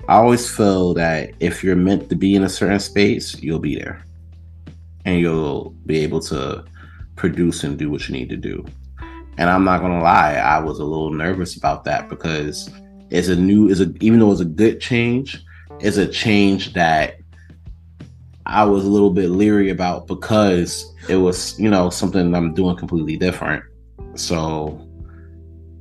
I 0.07 0.17
always 0.17 0.49
feel 0.49 0.93
that 0.95 1.31
if 1.39 1.63
you're 1.63 1.75
meant 1.75 2.09
to 2.09 2.15
be 2.15 2.35
in 2.35 2.43
a 2.43 2.49
certain 2.49 2.79
space, 2.79 3.41
you'll 3.41 3.59
be 3.59 3.75
there. 3.75 4.05
And 5.05 5.19
you'll 5.19 5.71
be 5.85 5.99
able 5.99 6.19
to 6.21 6.65
produce 7.15 7.63
and 7.63 7.77
do 7.77 7.89
what 7.89 8.07
you 8.07 8.13
need 8.13 8.29
to 8.29 8.37
do. 8.37 8.65
And 9.37 9.49
I'm 9.49 9.63
not 9.63 9.81
gonna 9.81 10.01
lie, 10.01 10.35
I 10.35 10.59
was 10.59 10.79
a 10.79 10.83
little 10.83 11.11
nervous 11.11 11.55
about 11.57 11.83
that 11.85 12.09
because 12.09 12.69
it's 13.09 13.27
a 13.27 13.35
new 13.35 13.67
is 13.67 13.81
a 13.81 13.93
even 13.99 14.19
though 14.19 14.31
it's 14.31 14.41
a 14.41 14.45
good 14.45 14.79
change, 14.79 15.43
it's 15.79 15.97
a 15.97 16.07
change 16.07 16.73
that 16.73 17.17
I 18.45 18.63
was 18.63 18.85
a 18.85 18.89
little 18.89 19.09
bit 19.09 19.29
leery 19.29 19.69
about 19.69 20.07
because 20.07 20.93
it 21.09 21.17
was, 21.17 21.59
you 21.59 21.69
know, 21.69 21.89
something 21.89 22.33
I'm 22.33 22.53
doing 22.53 22.75
completely 22.75 23.17
different. 23.17 23.63
So 24.15 24.84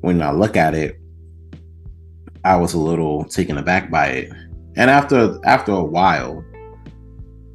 when 0.04 0.20
I 0.20 0.32
look 0.32 0.54
at 0.54 0.74
it, 0.74 1.00
I 2.44 2.56
was 2.56 2.74
a 2.74 2.78
little 2.78 3.24
taken 3.24 3.56
aback 3.56 3.90
by 3.90 4.08
it. 4.08 4.32
And 4.76 4.90
after 4.90 5.38
after 5.46 5.72
a 5.72 5.82
while, 5.82 6.44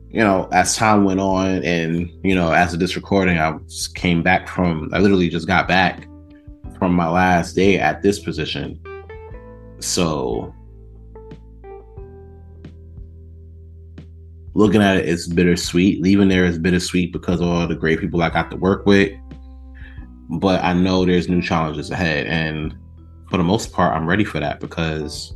you 0.10 0.22
know, 0.22 0.50
as 0.52 0.76
time 0.76 1.04
went 1.04 1.20
on 1.20 1.64
and, 1.64 2.10
you 2.24 2.34
know, 2.34 2.52
as 2.52 2.74
of 2.74 2.80
this 2.80 2.96
recording, 2.96 3.38
I 3.38 3.56
came 3.94 4.24
back 4.24 4.48
from 4.48 4.90
I 4.94 4.98
literally 4.98 5.30
just 5.30 5.46
got 5.46 5.68
back 5.68 6.08
from 6.80 6.94
my 6.94 7.08
last 7.08 7.54
day 7.54 7.78
at 7.78 8.02
this 8.02 8.18
position. 8.18 8.82
So 9.80 10.52
looking 14.56 14.82
at 14.82 14.98
it, 14.98 15.08
it's 15.08 15.28
bittersweet. 15.28 16.02
Leaving 16.02 16.30
there 16.30 16.46
is 16.46 16.58
bittersweet 16.58 17.14
because 17.14 17.42
of 17.42 17.48
all 17.48 17.68
the 17.68 17.76
great 17.76 18.00
people 18.00 18.24
I 18.24 18.32
got 18.32 18.50
to 18.50 18.58
work 18.58 18.88
with. 18.88 19.12
But 20.30 20.64
I 20.64 20.74
know 20.74 21.06
there's 21.06 21.28
new 21.28 21.42
challenges 21.42 21.90
ahead. 21.92 22.28
And 22.28 22.76
for 23.30 23.38
the 23.38 23.44
most 23.44 23.74
part, 23.74 23.96
I'm 23.96 24.08
ready 24.08 24.24
for 24.24 24.40
that 24.40 24.60
because 24.60 25.36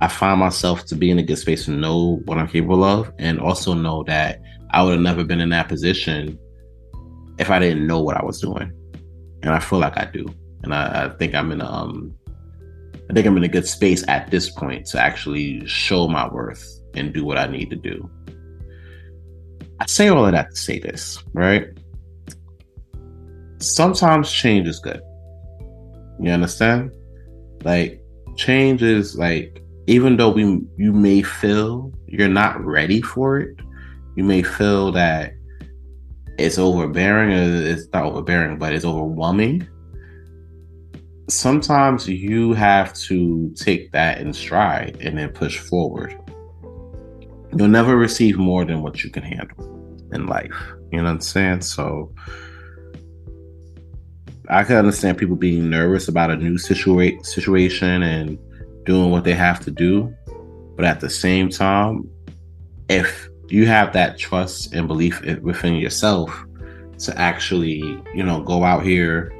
I 0.00 0.08
find 0.08 0.40
myself 0.40 0.86
to 0.86 0.96
be 0.96 1.10
in 1.10 1.18
a 1.18 1.22
good 1.22 1.38
space 1.38 1.66
to 1.66 1.70
know 1.70 2.20
what 2.24 2.38
I'm 2.38 2.48
capable 2.48 2.84
of 2.84 3.12
and 3.18 3.38
also 3.38 3.74
know 3.74 4.02
that 4.04 4.40
I 4.70 4.82
would 4.82 4.92
have 4.92 5.00
never 5.00 5.24
been 5.24 5.40
in 5.40 5.50
that 5.50 5.68
position 5.68 6.38
if 7.38 7.50
I 7.50 7.58
didn't 7.58 7.86
know 7.86 8.00
what 8.00 8.16
I 8.16 8.24
was 8.24 8.40
doing. 8.40 8.72
And 9.42 9.52
I 9.52 9.58
feel 9.58 9.78
like 9.78 9.98
I 9.98 10.06
do. 10.06 10.26
And 10.62 10.74
I, 10.74 11.06
I 11.06 11.08
think 11.16 11.34
I'm 11.34 11.52
in 11.52 11.60
a 11.60 11.70
um 11.70 12.14
I 13.10 13.14
think 13.14 13.26
I'm 13.26 13.36
in 13.36 13.44
a 13.44 13.48
good 13.48 13.66
space 13.66 14.04
at 14.08 14.30
this 14.30 14.48
point 14.48 14.86
to 14.86 15.00
actually 15.00 15.66
show 15.66 16.08
my 16.08 16.26
worth 16.28 16.66
and 16.94 17.12
do 17.12 17.24
what 17.24 17.36
I 17.36 17.46
need 17.46 17.68
to 17.70 17.76
do. 17.76 18.08
I 19.80 19.86
say 19.86 20.08
all 20.08 20.24
of 20.24 20.32
that 20.32 20.50
to 20.50 20.56
say 20.56 20.78
this, 20.78 21.22
right? 21.32 21.66
Sometimes 23.62 24.30
change 24.30 24.68
is 24.68 24.78
good. 24.78 25.00
You 26.20 26.30
understand? 26.30 26.90
Like 27.64 28.02
change 28.36 28.82
is 28.82 29.16
like 29.16 29.62
even 29.86 30.16
though 30.16 30.30
we 30.30 30.42
you 30.76 30.92
may 30.92 31.22
feel 31.22 31.92
you're 32.06 32.28
not 32.28 32.62
ready 32.64 33.00
for 33.00 33.38
it, 33.38 33.60
you 34.16 34.24
may 34.24 34.42
feel 34.42 34.92
that 34.92 35.32
it's 36.38 36.58
overbearing 36.58 37.30
or 37.32 37.66
it's 37.66 37.86
not 37.92 38.04
overbearing, 38.04 38.58
but 38.58 38.72
it's 38.72 38.84
overwhelming. 38.84 39.66
Sometimes 41.28 42.08
you 42.08 42.52
have 42.52 42.92
to 42.94 43.52
take 43.54 43.92
that 43.92 44.20
in 44.20 44.32
stride 44.32 44.98
and 45.00 45.18
then 45.18 45.30
push 45.30 45.58
forward 45.58 46.18
you'll 47.56 47.68
never 47.68 47.96
receive 47.96 48.38
more 48.38 48.64
than 48.64 48.82
what 48.82 49.04
you 49.04 49.10
can 49.10 49.22
handle 49.22 50.08
in 50.12 50.26
life. 50.26 50.54
You 50.90 50.98
know 50.98 51.04
what 51.04 51.10
I'm 51.10 51.20
saying? 51.20 51.62
So 51.62 52.12
I 54.52 54.64
can 54.64 54.76
understand 54.76 55.18
people 55.18 55.36
being 55.36 55.70
nervous 55.70 56.08
about 56.08 56.30
a 56.30 56.36
new 56.36 56.54
situa- 56.54 57.24
situation 57.24 58.02
and 58.02 58.38
doing 58.84 59.10
what 59.10 59.24
they 59.24 59.34
have 59.34 59.60
to 59.64 59.70
do. 59.70 60.14
But 60.76 60.84
at 60.84 61.00
the 61.00 61.10
same 61.10 61.48
time, 61.48 62.08
if 62.88 63.28
you 63.48 63.66
have 63.66 63.92
that 63.92 64.18
trust 64.18 64.74
and 64.74 64.86
belief 64.86 65.20
within 65.40 65.76
yourself 65.76 66.44
to 67.00 67.18
actually, 67.18 67.78
you 68.14 68.22
know, 68.22 68.42
go 68.42 68.64
out 68.64 68.84
here 68.84 69.32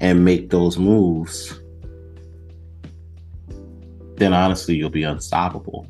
and 0.00 0.24
make 0.24 0.50
those 0.50 0.78
moves, 0.78 1.60
then 4.16 4.32
honestly, 4.32 4.74
you'll 4.74 4.90
be 4.90 5.04
unstoppable 5.04 5.88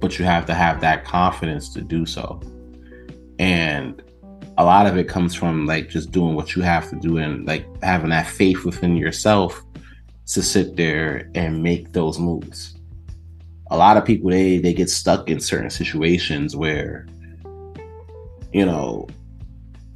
but 0.00 0.18
you 0.18 0.24
have 0.24 0.46
to 0.46 0.54
have 0.54 0.80
that 0.80 1.04
confidence 1.04 1.72
to 1.74 1.82
do 1.82 2.06
so. 2.06 2.40
And 3.38 4.02
a 4.60 4.64
lot 4.64 4.86
of 4.86 4.98
it 4.98 5.08
comes 5.08 5.34
from 5.34 5.64
like 5.64 5.88
just 5.88 6.12
doing 6.12 6.34
what 6.34 6.54
you 6.54 6.60
have 6.60 6.90
to 6.90 6.96
do 6.96 7.16
and 7.16 7.46
like 7.46 7.64
having 7.82 8.10
that 8.10 8.26
faith 8.26 8.62
within 8.66 8.94
yourself 8.94 9.62
to 10.26 10.42
sit 10.42 10.76
there 10.76 11.30
and 11.34 11.62
make 11.62 11.92
those 11.92 12.18
moves. 12.18 12.76
A 13.70 13.76
lot 13.78 13.96
of 13.96 14.04
people 14.04 14.28
they 14.30 14.58
they 14.58 14.74
get 14.74 14.90
stuck 14.90 15.30
in 15.30 15.40
certain 15.40 15.70
situations 15.70 16.54
where 16.54 17.06
you 18.52 18.66
know 18.66 19.08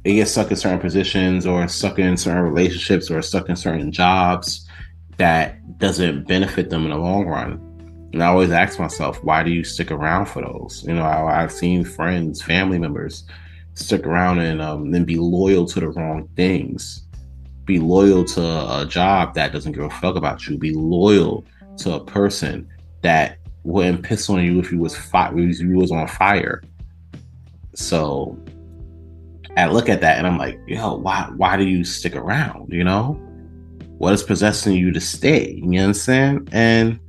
they 0.03 0.15
get 0.15 0.27
stuck 0.27 0.49
in 0.49 0.57
certain 0.57 0.79
positions 0.79 1.45
or 1.45 1.67
stuck 1.67 1.99
in 1.99 2.17
certain 2.17 2.41
relationships 2.41 3.11
or 3.11 3.21
stuck 3.21 3.49
in 3.49 3.55
certain 3.55 3.91
jobs 3.91 4.67
that 5.17 5.77
doesn't 5.77 6.27
benefit 6.27 6.71
them 6.71 6.85
in 6.85 6.89
the 6.89 6.97
long 6.97 7.27
run 7.27 7.61
and 8.13 8.23
I 8.23 8.27
always 8.27 8.51
ask 8.51 8.79
myself, 8.79 9.21
why 9.25 9.43
do 9.43 9.51
you 9.51 9.65
stick 9.65 9.91
around 9.91 10.27
for 10.27 10.41
those? 10.41 10.85
You 10.87 10.93
know, 10.93 11.03
I, 11.03 11.41
have 11.41 11.51
seen 11.51 11.83
friends, 11.83 12.41
family 12.41 12.79
members 12.79 13.25
stick 13.75 14.05
around 14.05 14.39
and 14.39 14.61
um, 14.61 14.91
then 14.91 15.03
be 15.03 15.17
loyal 15.17 15.65
to 15.65 15.79
the 15.79 15.89
wrong 15.89 16.27
things. 16.35 17.05
Be 17.65 17.79
loyal 17.79 18.23
to 18.25 18.41
a 18.41 18.85
job 18.87 19.33
that 19.35 19.51
doesn't 19.51 19.73
give 19.73 19.83
a 19.83 19.89
fuck 19.89 20.15
about 20.15 20.47
you. 20.47 20.57
Be 20.57 20.73
loyal 20.73 21.45
to 21.77 21.93
a 21.93 22.03
person 22.03 22.67
that 23.01 23.37
wouldn't 23.63 24.03
piss 24.03 24.29
on 24.29 24.43
you 24.43 24.59
if 24.59 24.71
you 24.71 24.79
was 24.79 24.95
fi- 24.95 25.33
if 25.35 25.59
you 25.59 25.77
was 25.77 25.91
on 25.91 26.07
fire. 26.07 26.61
So 27.73 28.37
I 29.57 29.67
look 29.67 29.89
at 29.89 30.01
that 30.01 30.17
and 30.17 30.27
I'm 30.27 30.37
like, 30.37 30.59
yo, 30.67 30.95
why 30.95 31.29
why 31.35 31.57
do 31.57 31.65
you 31.65 31.83
stick 31.83 32.15
around? 32.15 32.71
You 32.71 32.83
know, 32.83 33.13
what 33.97 34.13
is 34.13 34.23
possessing 34.23 34.75
you 34.75 34.91
to 34.91 35.01
stay? 35.01 35.59
You 35.63 35.79
understand? 35.79 36.49
And 36.51 36.99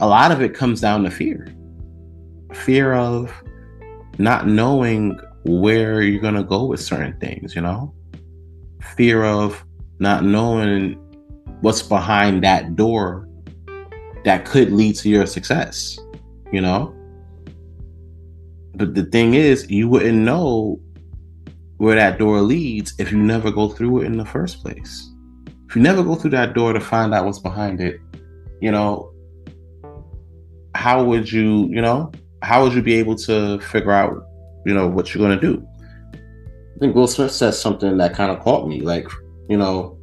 a 0.00 0.06
lot 0.06 0.30
of 0.30 0.40
it 0.40 0.54
comes 0.54 0.80
down 0.80 1.02
to 1.04 1.10
fear 1.10 1.48
fear 2.54 2.94
of 2.94 3.32
not 4.18 4.46
knowing 4.46 5.18
where 5.44 6.02
you're 6.02 6.20
going 6.20 6.34
to 6.34 6.44
go 6.44 6.64
with 6.64 6.80
certain 6.80 7.18
things, 7.20 7.54
you 7.54 7.60
know? 7.60 7.94
Fear 8.96 9.24
of 9.24 9.64
not 9.98 10.24
knowing 10.24 10.94
what's 11.60 11.82
behind 11.82 12.44
that 12.44 12.76
door 12.76 13.28
that 14.24 14.44
could 14.44 14.72
lead 14.72 14.96
to 14.96 15.08
your 15.08 15.26
success, 15.26 15.98
you 16.52 16.60
know? 16.60 16.94
But 18.74 18.94
the 18.94 19.04
thing 19.04 19.34
is, 19.34 19.68
you 19.70 19.88
wouldn't 19.88 20.18
know 20.18 20.80
where 21.78 21.96
that 21.96 22.18
door 22.18 22.40
leads 22.40 22.94
if 22.98 23.10
you 23.10 23.18
never 23.18 23.50
go 23.50 23.68
through 23.68 24.02
it 24.02 24.06
in 24.06 24.18
the 24.18 24.24
first 24.24 24.62
place. 24.62 25.10
If 25.68 25.76
you 25.76 25.82
never 25.82 26.02
go 26.02 26.14
through 26.14 26.30
that 26.30 26.54
door 26.54 26.72
to 26.72 26.80
find 26.80 27.14
out 27.14 27.24
what's 27.24 27.38
behind 27.38 27.80
it, 27.80 28.00
you 28.60 28.70
know, 28.70 29.12
how 30.74 31.02
would 31.04 31.30
you, 31.30 31.66
you 31.68 31.80
know, 31.80 32.12
how 32.42 32.62
would 32.62 32.72
you 32.72 32.82
be 32.82 32.94
able 32.94 33.16
to 33.16 33.58
figure 33.60 33.92
out, 33.92 34.27
you 34.68 34.74
know, 34.74 34.86
what 34.86 35.14
you're 35.14 35.26
to 35.26 35.40
do? 35.40 35.66
I 36.12 36.78
think 36.78 36.94
Will 36.94 37.06
Smith 37.06 37.32
says 37.32 37.58
something 37.58 37.96
that 37.96 38.14
kind 38.14 38.30
of 38.30 38.40
caught 38.40 38.68
me. 38.68 38.82
Like, 38.82 39.08
you 39.48 39.56
know, 39.56 39.98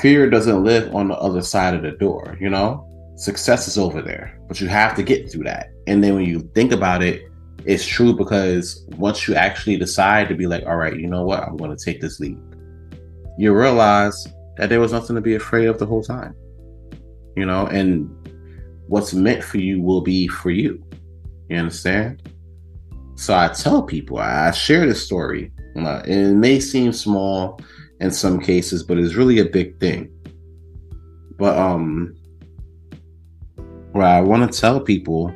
fear 0.00 0.30
doesn't 0.30 0.64
live 0.64 0.94
on 0.94 1.08
the 1.08 1.14
other 1.16 1.42
side 1.42 1.74
of 1.74 1.82
the 1.82 1.90
door, 1.90 2.38
you 2.40 2.48
know? 2.48 2.86
Success 3.16 3.68
is 3.68 3.76
over 3.76 4.00
there, 4.00 4.40
but 4.48 4.62
you 4.62 4.68
have 4.68 4.96
to 4.96 5.02
get 5.02 5.30
through 5.30 5.44
that. 5.44 5.68
And 5.86 6.02
then 6.02 6.14
when 6.14 6.24
you 6.24 6.50
think 6.54 6.72
about 6.72 7.02
it, 7.02 7.30
it's 7.66 7.86
true 7.86 8.16
because 8.16 8.86
once 8.96 9.28
you 9.28 9.34
actually 9.34 9.76
decide 9.76 10.30
to 10.30 10.34
be 10.34 10.46
like, 10.46 10.64
all 10.64 10.76
right, 10.76 10.98
you 10.98 11.06
know 11.06 11.24
what, 11.24 11.42
I'm 11.42 11.58
going 11.58 11.76
to 11.76 11.84
take 11.84 12.00
this 12.00 12.18
leap, 12.18 12.38
you 13.36 13.52
realize 13.54 14.26
that 14.56 14.70
there 14.70 14.80
was 14.80 14.92
nothing 14.92 15.16
to 15.16 15.22
be 15.22 15.34
afraid 15.34 15.66
of 15.66 15.78
the 15.78 15.84
whole 15.84 16.02
time, 16.02 16.34
you 17.36 17.44
know? 17.44 17.66
And 17.66 18.08
what's 18.88 19.12
meant 19.12 19.44
for 19.44 19.58
you 19.58 19.82
will 19.82 20.00
be 20.00 20.28
for 20.28 20.50
you. 20.50 20.82
You 21.50 21.58
understand? 21.58 22.22
So 23.20 23.36
I 23.36 23.48
tell 23.48 23.82
people, 23.82 24.16
I 24.16 24.50
share 24.50 24.86
this 24.86 25.04
story. 25.04 25.52
Uh, 25.76 26.00
it 26.06 26.32
may 26.32 26.58
seem 26.58 26.90
small 26.90 27.60
in 28.00 28.10
some 28.10 28.40
cases, 28.40 28.82
but 28.82 28.96
it's 28.96 29.12
really 29.12 29.40
a 29.40 29.44
big 29.44 29.78
thing. 29.78 30.10
But 31.36 31.58
um, 31.58 32.16
what 33.92 34.06
I 34.06 34.22
want 34.22 34.50
to 34.50 34.58
tell 34.58 34.80
people 34.80 35.34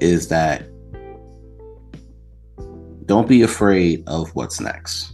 is 0.00 0.28
that 0.28 0.62
don't 3.04 3.28
be 3.28 3.42
afraid 3.42 4.02
of 4.06 4.34
what's 4.34 4.58
next. 4.58 5.12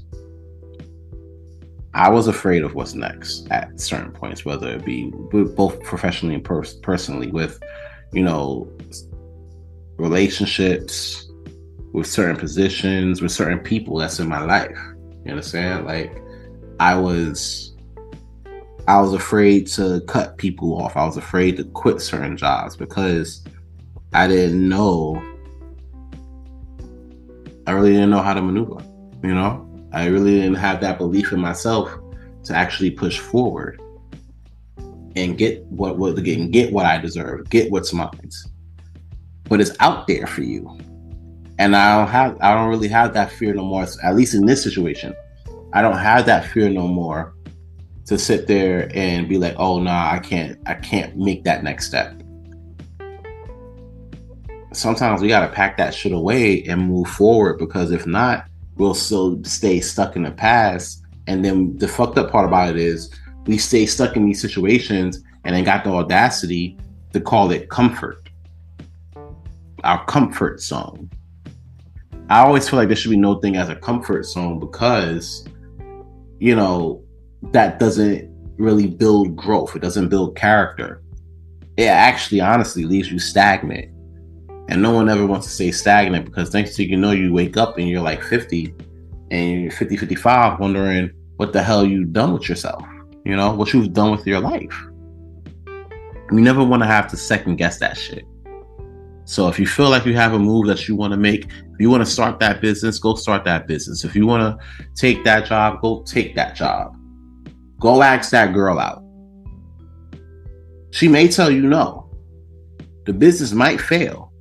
I 1.93 2.09
was 2.09 2.29
afraid 2.29 2.63
of 2.63 2.77
what's 2.77 2.95
next 2.95 3.51
at 3.51 3.81
certain 3.81 4.13
points, 4.13 4.45
whether 4.45 4.69
it 4.71 4.85
be 4.85 5.11
both 5.11 5.83
professionally 5.83 6.37
and 6.37 6.45
pers- 6.45 6.75
personally, 6.75 7.33
with 7.33 7.61
you 8.13 8.23
know 8.23 8.71
relationships, 9.97 11.33
with 11.95 12.09
certain 12.09 12.37
positions, 12.37 13.23
with 13.23 13.31
certain 13.31 13.61
people 13.61 13.97
that's 13.99 14.19
in 14.19 14.29
my 14.29 14.43
life. 14.45 14.77
You 15.25 15.31
understand? 15.31 15.87
Like 15.87 16.21
I 16.81 16.97
was 16.97 17.73
I 18.89 19.01
was 19.01 19.15
afraid 19.15 19.69
to 19.69 20.03
cut 20.09 20.37
people 20.37 20.77
off. 20.83 20.97
I 20.97 21.07
was 21.07 21.17
afraid 21.17 21.57
to 21.57 21.65
quit 21.65 22.03
certain 22.03 22.37
jobs 22.37 22.77
because 22.77 23.45
I 24.13 24.27
didn't 24.27 24.69
know 24.69 25.23
I 27.67 27.71
really 27.71 27.93
didn't 27.93 28.11
know 28.11 28.23
how 28.23 28.35
to 28.35 28.43
maneuver, 28.43 28.83
you 29.23 29.35
know? 29.35 29.67
I 29.93 30.07
really 30.07 30.35
didn't 30.41 30.57
have 30.57 30.81
that 30.81 30.99
belief 30.99 31.33
in 31.33 31.41
myself 31.41 31.97
to 32.43 32.55
actually 32.55 32.91
push 32.91 33.21
forward 33.21 33.81
and 35.15 35.39
get 35.39 35.63
what 35.67 35.97
what 35.97 36.21
get 36.25 36.51
get 36.51 36.73
what 36.73 36.87
I 36.87 36.99
deserve, 36.99 37.49
get 37.51 37.71
what's 37.71 37.93
mine. 37.93 38.31
But 39.45 39.61
it's 39.61 39.77
out 39.79 40.09
there 40.09 40.27
for 40.27 40.43
you 40.43 40.77
and 41.59 41.77
I 41.77 41.99
don't 41.99 42.09
have 42.09 42.37
I 42.41 42.55
don't 42.55 42.69
really 42.69 42.89
have 42.89 43.15
that 43.15 43.31
fear 43.31 43.55
no 43.55 43.65
more. 43.65 43.87
At 44.03 44.17
least 44.17 44.35
in 44.35 44.47
this 44.47 44.63
situation, 44.63 45.15
I 45.73 45.83
don't 45.83 45.99
have 45.99 46.27
that 46.27 46.47
fear 46.47 46.69
no 46.69 46.87
more 46.89 47.35
to 48.07 48.19
sit 48.19 48.47
there 48.47 48.91
and 48.95 49.29
be 49.29 49.39
like, 49.39 49.55
oh 49.57 49.79
no, 49.79 49.85
nah, 49.85 50.13
I 50.13 50.19
can't 50.19 50.59
I 50.67 50.75
can't 50.75 51.17
make 51.17 51.45
that 51.45 51.63
next 51.63 51.87
step. 51.87 52.21
Sometimes 54.73 55.21
we 55.21 55.29
gotta 55.29 55.53
pack 55.53 55.77
that 55.77 55.95
shit 55.95 56.13
away 56.13 56.65
and 56.65 56.89
move 56.89 57.09
forward 57.09 57.59
because 57.59 57.93
if 57.93 58.07
not, 58.07 58.47
we'll 58.77 58.95
still 58.95 59.43
stay 59.45 59.81
stuck 59.81 60.17
in 60.17 60.25
the 60.25 60.33
past. 60.33 61.03
And 61.27 61.45
then 61.45 61.77
the 61.79 61.89
fucked 61.89 62.19
up 62.19 62.31
part 62.31 62.47
about 62.47 62.71
it 62.71 62.77
is 62.77 63.11
we 63.47 63.57
stay 63.57 63.87
stuck 63.87 64.17
in 64.17 64.27
these 64.27 64.41
situations 64.43 65.23
and 65.45 65.55
then 65.55 65.65
got 65.65 65.85
the 65.85 65.91
audacity 65.91 66.77
to 67.13 67.21
call 67.21 67.53
it 67.53 67.71
comfort. 67.71 68.29
Our 69.85 70.05
comfort 70.07 70.61
zone 70.61 71.11
I 72.31 72.41
always 72.41 72.69
feel 72.69 72.79
like 72.79 72.89
there 72.89 72.97
should 72.97 73.11
be 73.11 73.17
no 73.17 73.35
thing 73.41 73.57
as 73.57 73.69
a 73.69 73.77
comfort 73.77 74.25
zone 74.25 74.59
because, 74.59 75.47
you 76.39 76.57
know, 76.57 77.05
that 77.53 77.79
doesn't 77.79 78.31
really 78.57 78.87
build 78.87 79.37
growth. 79.37 79.77
It 79.77 79.83
doesn't 79.83 80.09
build 80.09 80.37
character. 80.37 81.03
It 81.77 81.87
actually, 81.87 82.41
honestly, 82.41 82.85
leaves 82.85 83.11
you 83.13 83.19
stagnant. 83.19 83.91
And 84.69 84.81
no 84.81 84.93
one 84.93 85.11
ever 85.11 85.27
wants 85.27 85.47
to 85.49 85.53
stay 85.53 85.71
stagnant 85.71 86.25
because 86.25 86.55
next 86.55 86.77
thing 86.77 86.89
you 86.89 86.97
know, 86.97 87.11
you 87.11 87.33
wake 87.33 87.59
up 87.59 87.77
and 87.77 87.89
you're 87.89 88.01
like 88.01 88.23
50 88.23 88.75
and 89.31 89.63
you're 89.63 89.71
50, 89.71 89.97
55, 89.99 90.59
wondering 90.59 91.11
what 91.37 91.53
the 91.53 91.63
hell 91.63 91.85
you've 91.85 92.13
done 92.15 92.33
with 92.33 92.49
yourself, 92.49 92.83
you 93.25 93.37
know, 93.37 93.53
what 93.53 93.75
you've 93.75 93.93
done 93.93 94.11
with 94.13 94.27
your 94.27 94.41
life. 94.41 94.83
You 95.67 96.41
never 96.41 96.65
want 96.65 96.83
to 96.83 96.87
have 96.87 97.09
to 97.11 97.19
second 97.19 97.57
guess 97.57 97.79
that 97.81 97.99
shit. 97.99 98.25
So 99.27 99.49
if 99.49 99.59
you 99.59 99.67
feel 99.67 99.89
like 99.89 100.05
you 100.05 100.15
have 100.15 100.35
a 100.35 100.39
move 100.39 100.67
that 100.67 100.87
you 100.87 100.97
want 100.97 101.13
to 101.13 101.17
make, 101.17 101.47
if 101.47 101.81
you 101.81 101.91
want 101.91 102.05
to 102.05 102.11
start 102.11 102.39
that 102.41 102.61
business, 102.61 102.99
go 102.99 103.15
start 103.15 103.45
that 103.45 103.67
business. 103.67 104.05
If 104.05 104.15
you 104.15 104.27
want 104.27 104.43
to 104.43 104.67
take 104.95 105.25
that 105.25 105.47
job, 105.47 105.81
go 105.81 106.03
take 106.03 106.35
that 106.37 106.55
job. 106.55 106.97
Go 107.81 108.03
ask 108.03 108.31
that 108.31 108.53
girl 108.53 108.79
out. 108.79 109.03
She 110.91 111.09
may 111.09 111.27
tell 111.29 111.51
you 111.51 111.63
no. 111.63 112.11
The 113.07 113.13
business 113.13 113.53
might 113.53 113.81
fail. 113.81 114.33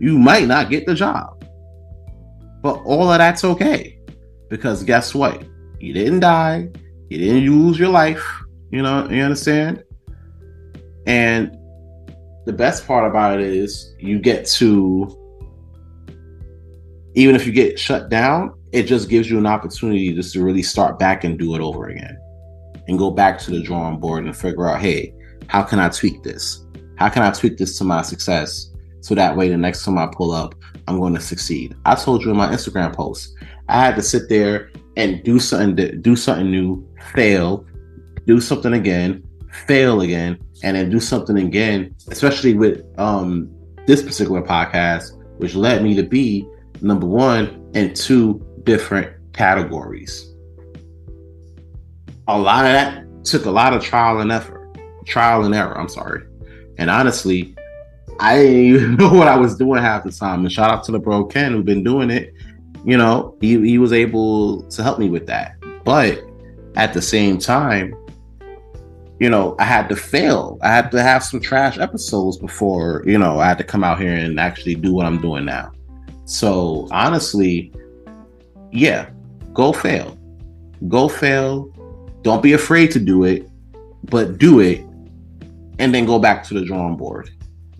You 0.00 0.18
might 0.18 0.46
not 0.46 0.68
get 0.68 0.86
the 0.86 0.94
job. 0.94 1.44
But 2.62 2.82
all 2.84 3.10
of 3.10 3.18
that's 3.18 3.44
okay. 3.44 3.98
Because 4.50 4.82
guess 4.82 5.14
what? 5.14 5.42
You 5.80 5.92
didn't 5.92 6.20
die. 6.20 6.68
You 7.08 7.18
didn't 7.18 7.50
lose 7.50 7.78
your 7.78 7.88
life. 7.88 8.24
You 8.70 8.82
know, 8.82 9.08
you 9.08 9.22
understand? 9.22 9.84
And 11.06 11.56
the 12.46 12.52
best 12.52 12.86
part 12.86 13.08
about 13.08 13.38
it 13.38 13.46
is 13.46 13.94
you 13.98 14.18
get 14.18 14.46
to 14.46 15.22
even 17.14 17.34
if 17.34 17.46
you 17.46 17.52
get 17.52 17.78
shut 17.78 18.08
down, 18.10 18.52
it 18.72 18.84
just 18.84 19.08
gives 19.08 19.30
you 19.30 19.38
an 19.38 19.46
opportunity 19.46 20.12
just 20.12 20.34
to 20.34 20.44
really 20.44 20.62
start 20.62 20.98
back 20.98 21.24
and 21.24 21.38
do 21.38 21.54
it 21.54 21.60
over 21.60 21.88
again 21.88 22.16
and 22.88 22.98
go 22.98 23.10
back 23.10 23.38
to 23.38 23.50
the 23.50 23.62
drawing 23.62 23.98
board 23.98 24.24
and 24.24 24.36
figure 24.36 24.68
out, 24.68 24.80
hey, 24.80 25.12
how 25.48 25.62
can 25.62 25.78
I 25.78 25.88
tweak 25.88 26.22
this? 26.22 26.64
How 26.96 27.08
can 27.08 27.22
I 27.22 27.30
tweak 27.30 27.56
this 27.56 27.78
to 27.78 27.84
my 27.84 28.02
success? 28.02 28.70
So 29.00 29.14
that 29.14 29.34
way, 29.34 29.48
the 29.48 29.56
next 29.56 29.84
time 29.84 29.96
I 29.96 30.06
pull 30.12 30.30
up, 30.30 30.54
I'm 30.86 31.00
going 31.00 31.14
to 31.14 31.20
succeed. 31.20 31.74
I 31.86 31.94
told 31.94 32.22
you 32.22 32.30
in 32.30 32.36
my 32.36 32.48
Instagram 32.48 32.94
post, 32.94 33.34
I 33.68 33.82
had 33.82 33.96
to 33.96 34.02
sit 34.02 34.28
there 34.28 34.70
and 34.96 35.24
do 35.24 35.38
something, 35.40 36.02
do 36.02 36.16
something 36.16 36.50
new, 36.50 36.86
fail, 37.14 37.66
do 38.26 38.40
something 38.40 38.74
again, 38.74 39.24
fail 39.66 40.02
again, 40.02 40.38
and 40.62 40.76
then 40.76 40.90
do 40.90 41.00
something 41.00 41.38
again, 41.38 41.94
especially 42.08 42.54
with 42.54 42.84
um, 42.98 43.50
this 43.86 44.02
particular 44.02 44.42
podcast, 44.42 45.12
which 45.38 45.54
led 45.54 45.82
me 45.82 45.94
to 45.94 46.02
be 46.02 46.46
number 46.80 47.06
one 47.06 47.70
in 47.74 47.94
two 47.94 48.44
different 48.64 49.12
categories. 49.32 50.32
A 52.28 52.38
lot 52.38 52.64
of 52.64 52.72
that 52.72 53.24
took 53.24 53.44
a 53.44 53.50
lot 53.50 53.72
of 53.72 53.82
trial 53.82 54.20
and 54.20 54.32
effort, 54.32 54.76
trial 55.04 55.44
and 55.44 55.54
error. 55.54 55.78
I'm 55.78 55.88
sorry. 55.88 56.22
And 56.78 56.90
honestly, 56.90 57.54
I 58.18 58.38
didn't 58.38 58.56
even 58.56 58.94
know 58.96 59.12
what 59.12 59.28
I 59.28 59.36
was 59.36 59.56
doing 59.56 59.82
half 59.82 60.04
the 60.04 60.12
time. 60.12 60.40
And 60.40 60.52
shout 60.52 60.70
out 60.70 60.84
to 60.84 60.92
the 60.92 60.98
bro 60.98 61.24
Ken 61.24 61.52
who's 61.52 61.64
been 61.64 61.84
doing 61.84 62.10
it. 62.10 62.34
You 62.84 62.96
know, 62.96 63.36
he, 63.40 63.60
he 63.60 63.78
was 63.78 63.92
able 63.92 64.62
to 64.64 64.82
help 64.82 64.98
me 64.98 65.08
with 65.08 65.26
that. 65.26 65.56
But 65.84 66.22
at 66.76 66.92
the 66.92 67.02
same 67.02 67.38
time, 67.38 67.94
you 69.18 69.30
know, 69.30 69.56
I 69.58 69.64
had 69.64 69.88
to 69.88 69.96
fail. 69.96 70.58
I 70.62 70.68
had 70.68 70.90
to 70.90 71.02
have 71.02 71.24
some 71.24 71.40
trash 71.40 71.78
episodes 71.78 72.36
before, 72.36 73.02
you 73.06 73.18
know, 73.18 73.38
I 73.40 73.46
had 73.46 73.58
to 73.58 73.64
come 73.64 73.82
out 73.82 74.00
here 74.00 74.12
and 74.12 74.38
actually 74.38 74.74
do 74.74 74.92
what 74.92 75.06
I'm 75.06 75.20
doing 75.20 75.44
now. 75.44 75.72
So 76.24 76.88
honestly, 76.90 77.72
yeah, 78.72 79.10
go 79.52 79.72
fail. 79.72 80.18
Go 80.88 81.08
fail. 81.08 81.72
Don't 82.22 82.42
be 82.42 82.52
afraid 82.52 82.90
to 82.90 83.00
do 83.00 83.24
it, 83.24 83.48
but 84.04 84.38
do 84.38 84.60
it 84.60 84.84
and 85.78 85.94
then 85.94 86.04
go 86.06 86.18
back 86.18 86.42
to 86.44 86.54
the 86.54 86.64
drawing 86.64 86.96
board. 86.96 87.30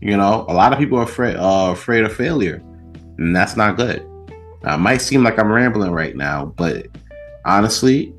You 0.01 0.16
know, 0.16 0.44
a 0.49 0.55
lot 0.55 0.72
of 0.72 0.79
people 0.79 0.99
are 0.99 1.05
afraid 1.05 1.37
uh, 1.37 1.70
afraid 1.72 2.05
of 2.05 2.14
failure, 2.14 2.62
and 3.18 3.35
that's 3.35 3.57
not 3.57 3.77
good. 3.77 4.07
Now, 4.62 4.75
it 4.75 4.79
might 4.79 4.99
seem 4.99 5.22
like 5.22 5.38
I'm 5.38 5.51
rambling 5.51 5.90
right 5.90 6.14
now, 6.14 6.46
but 6.57 6.87
honestly, 7.44 8.14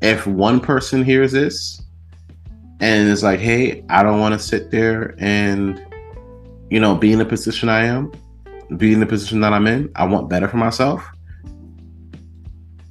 if 0.00 0.26
one 0.26 0.60
person 0.60 1.04
hears 1.04 1.32
this 1.32 1.82
and 2.80 3.08
it's 3.08 3.22
like, 3.22 3.40
hey, 3.40 3.84
I 3.88 4.02
don't 4.02 4.20
want 4.20 4.34
to 4.34 4.38
sit 4.38 4.70
there 4.70 5.14
and, 5.18 5.84
you 6.70 6.78
know, 6.80 6.94
be 6.94 7.12
in 7.12 7.18
the 7.18 7.24
position 7.24 7.68
I 7.68 7.84
am, 7.84 8.12
be 8.76 8.92
in 8.92 9.00
the 9.00 9.06
position 9.06 9.40
that 9.40 9.52
I'm 9.52 9.66
in. 9.66 9.90
I 9.96 10.04
want 10.04 10.28
better 10.28 10.46
for 10.46 10.58
myself. 10.58 11.04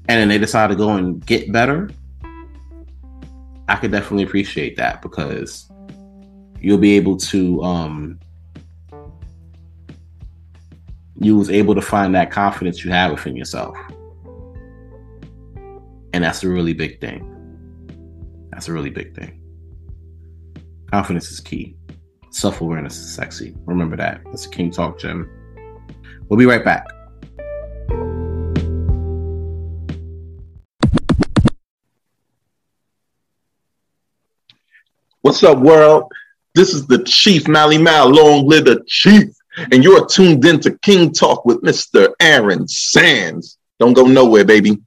And 0.10 0.22
then 0.22 0.28
they 0.30 0.38
decide 0.38 0.68
to 0.68 0.76
go 0.76 0.92
and 0.92 1.26
get 1.26 1.52
better. 1.52 1.90
I 3.70 3.76
could 3.76 3.92
definitely 3.92 4.24
appreciate 4.24 4.78
that 4.78 5.02
because 5.02 5.70
you'll 6.60 6.78
be 6.78 6.96
able 6.96 7.18
to 7.18 7.62
um 7.64 8.20
you 11.20 11.38
was 11.38 11.50
able 11.50 11.76
to 11.76 11.82
find 11.82 12.16
that 12.16 12.32
confidence 12.32 12.86
you 12.86 12.92
have 12.92 13.12
within 13.12 13.36
yourself. 13.36 13.78
And 16.18 16.24
that's 16.24 16.44
a 16.44 16.50
really 16.50 16.74
big 16.74 17.00
thing. 17.00 17.22
That's 18.50 18.70
a 18.70 18.74
really 18.74 18.90
big 18.90 19.14
thing. 19.14 19.40
Confidence 20.90 21.30
is 21.30 21.40
key. 21.40 21.76
Self 22.32 22.60
awareness 22.62 22.98
is 22.98 23.14
sexy. 23.14 23.56
Remember 23.66 23.96
that. 23.98 24.22
That's 24.26 24.48
a 24.48 24.50
King 24.50 24.72
Talk 24.72 24.98
Gem. 24.98 25.30
We'll 26.28 26.40
be 26.40 26.48
right 26.48 26.66
back. 26.66 26.88
What's 35.22 35.44
up, 35.44 35.60
world? 35.60 36.12
This 36.56 36.74
is 36.74 36.88
the 36.88 37.04
Chief 37.04 37.48
Mally 37.48 37.78
Mal. 37.78 38.10
Long 38.10 38.48
live 38.48 38.66
the 38.66 38.84
Chief. 38.88 39.30
And 39.72 39.84
you're 39.84 40.08
tuned 40.08 40.44
in 40.46 40.60
to 40.62 40.76
King 40.80 41.12
Talk 41.12 41.46
with 41.46 41.62
Mr. 41.62 42.12
Aaron 42.20 42.68
Sands. 42.68 43.60
Don't 43.78 43.94
go 43.94 44.06
nowhere, 44.06 44.46
baby. 44.46 44.82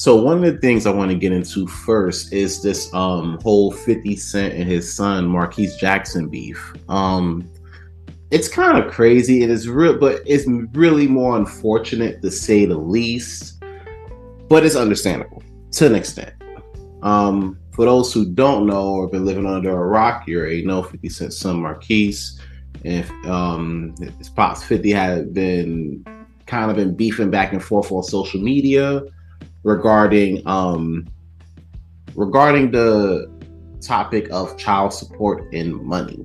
So 0.00 0.16
one 0.16 0.42
of 0.42 0.54
the 0.54 0.58
things 0.60 0.86
I 0.86 0.92
want 0.92 1.10
to 1.10 1.14
get 1.14 1.30
into 1.30 1.66
first 1.66 2.32
is 2.32 2.62
this 2.62 2.88
um 2.94 3.38
whole 3.42 3.70
50 3.70 4.16
Cent 4.16 4.54
and 4.54 4.64
his 4.64 4.90
son 4.90 5.26
Marquise 5.26 5.76
Jackson 5.76 6.26
beef. 6.26 6.72
Um 6.88 7.46
it's 8.30 8.48
kind 8.48 8.82
of 8.82 8.90
crazy. 8.90 9.42
It 9.42 9.50
is 9.50 9.68
real, 9.68 9.98
but 9.98 10.22
it's 10.24 10.46
really 10.72 11.06
more 11.06 11.36
unfortunate 11.36 12.22
to 12.22 12.30
say 12.30 12.64
the 12.64 12.78
least. 12.78 13.62
But 14.48 14.64
it's 14.64 14.74
understandable 14.74 15.42
to 15.72 15.86
an 15.86 15.94
extent. 15.94 16.32
Um, 17.02 17.58
for 17.72 17.84
those 17.84 18.10
who 18.10 18.24
don't 18.24 18.66
know 18.66 18.94
or 18.94 19.02
have 19.02 19.12
been 19.12 19.26
living 19.26 19.44
under 19.44 19.70
a 19.70 19.86
rock, 19.86 20.26
you 20.26 20.38
already 20.38 20.64
know 20.64 20.82
50 20.82 21.10
Cent 21.10 21.32
son 21.34 21.60
Marquise. 21.60 22.40
If 22.84 23.10
um 23.26 23.94
his 24.16 24.30
pops 24.30 24.64
50 24.64 24.92
had 24.92 25.34
been 25.34 26.02
kind 26.46 26.70
of 26.70 26.78
been 26.78 26.96
beefing 26.96 27.30
back 27.30 27.52
and 27.52 27.62
forth 27.62 27.92
on 27.92 28.02
social 28.02 28.40
media 28.40 29.02
regarding 29.62 30.46
um 30.46 31.06
regarding 32.14 32.70
the 32.70 33.30
topic 33.80 34.28
of 34.30 34.56
child 34.58 34.92
support 34.92 35.52
and 35.52 35.74
money. 35.82 36.24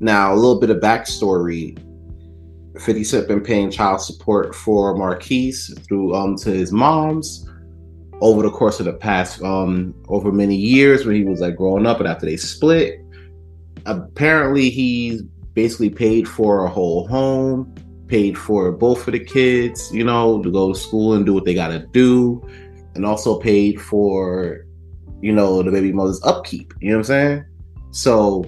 Now, 0.00 0.34
a 0.34 0.36
little 0.36 0.58
bit 0.58 0.70
of 0.70 0.78
backstory. 0.78 1.78
50 2.80 3.04
Cent 3.04 3.28
been 3.28 3.42
paying 3.42 3.70
child 3.70 4.00
support 4.00 4.54
for 4.54 4.96
Marquise 4.96 5.78
through 5.86 6.14
um 6.14 6.36
to 6.36 6.50
his 6.50 6.72
mom's 6.72 7.46
over 8.22 8.42
the 8.42 8.50
course 8.50 8.80
of 8.80 8.86
the 8.86 8.94
past 8.94 9.42
um 9.42 9.94
over 10.08 10.32
many 10.32 10.56
years 10.56 11.04
when 11.04 11.14
he 11.14 11.24
was 11.24 11.40
like 11.40 11.54
growing 11.54 11.86
up 11.86 11.98
and 11.98 12.08
after 12.08 12.24
they 12.24 12.36
split. 12.36 12.98
Apparently 13.84 14.70
he's 14.70 15.22
basically 15.54 15.90
paid 15.90 16.26
for 16.26 16.64
a 16.64 16.68
whole 16.68 17.06
home, 17.08 17.74
paid 18.12 18.36
for 18.36 18.70
both 18.70 19.08
of 19.08 19.12
the 19.12 19.18
kids, 19.18 19.90
you 19.90 20.04
know, 20.04 20.42
to 20.42 20.52
go 20.52 20.70
to 20.70 20.78
school 20.78 21.14
and 21.14 21.24
do 21.24 21.32
what 21.32 21.46
they 21.46 21.54
gotta 21.54 21.78
do, 21.92 22.46
and 22.94 23.06
also 23.06 23.38
paid 23.38 23.80
for, 23.80 24.66
you 25.22 25.32
know, 25.32 25.62
the 25.62 25.70
baby 25.70 25.92
mother's 25.92 26.22
upkeep. 26.22 26.74
You 26.78 26.90
know 26.90 26.96
what 26.96 27.00
I'm 27.00 27.04
saying? 27.04 27.44
So 27.90 28.44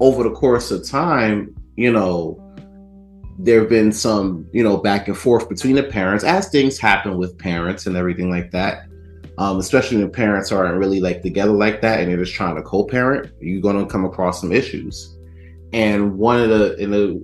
over 0.00 0.24
the 0.24 0.32
course 0.32 0.72
of 0.72 0.84
time, 0.84 1.54
you 1.76 1.92
know, 1.92 2.42
there 3.38 3.60
have 3.60 3.68
been 3.68 3.92
some, 3.92 4.48
you 4.52 4.64
know, 4.64 4.76
back 4.76 5.06
and 5.06 5.16
forth 5.16 5.48
between 5.48 5.76
the 5.76 5.84
parents 5.84 6.24
as 6.24 6.48
things 6.48 6.80
happen 6.80 7.18
with 7.18 7.38
parents 7.38 7.86
and 7.86 7.96
everything 7.96 8.28
like 8.28 8.50
that. 8.50 8.88
Um, 9.38 9.60
especially 9.60 9.98
when 9.98 10.10
parents 10.10 10.50
aren't 10.50 10.78
really 10.78 10.98
like 10.98 11.22
together 11.22 11.52
like 11.52 11.80
that 11.82 12.00
and 12.00 12.10
they're 12.10 12.24
just 12.24 12.34
trying 12.34 12.56
to 12.56 12.62
co-parent, 12.62 13.30
you're 13.40 13.62
gonna 13.62 13.86
come 13.86 14.04
across 14.04 14.40
some 14.40 14.50
issues. 14.50 15.16
And 15.72 16.18
one 16.18 16.40
of 16.40 16.48
the 16.48 16.74
in 16.82 16.90
the 16.90 17.22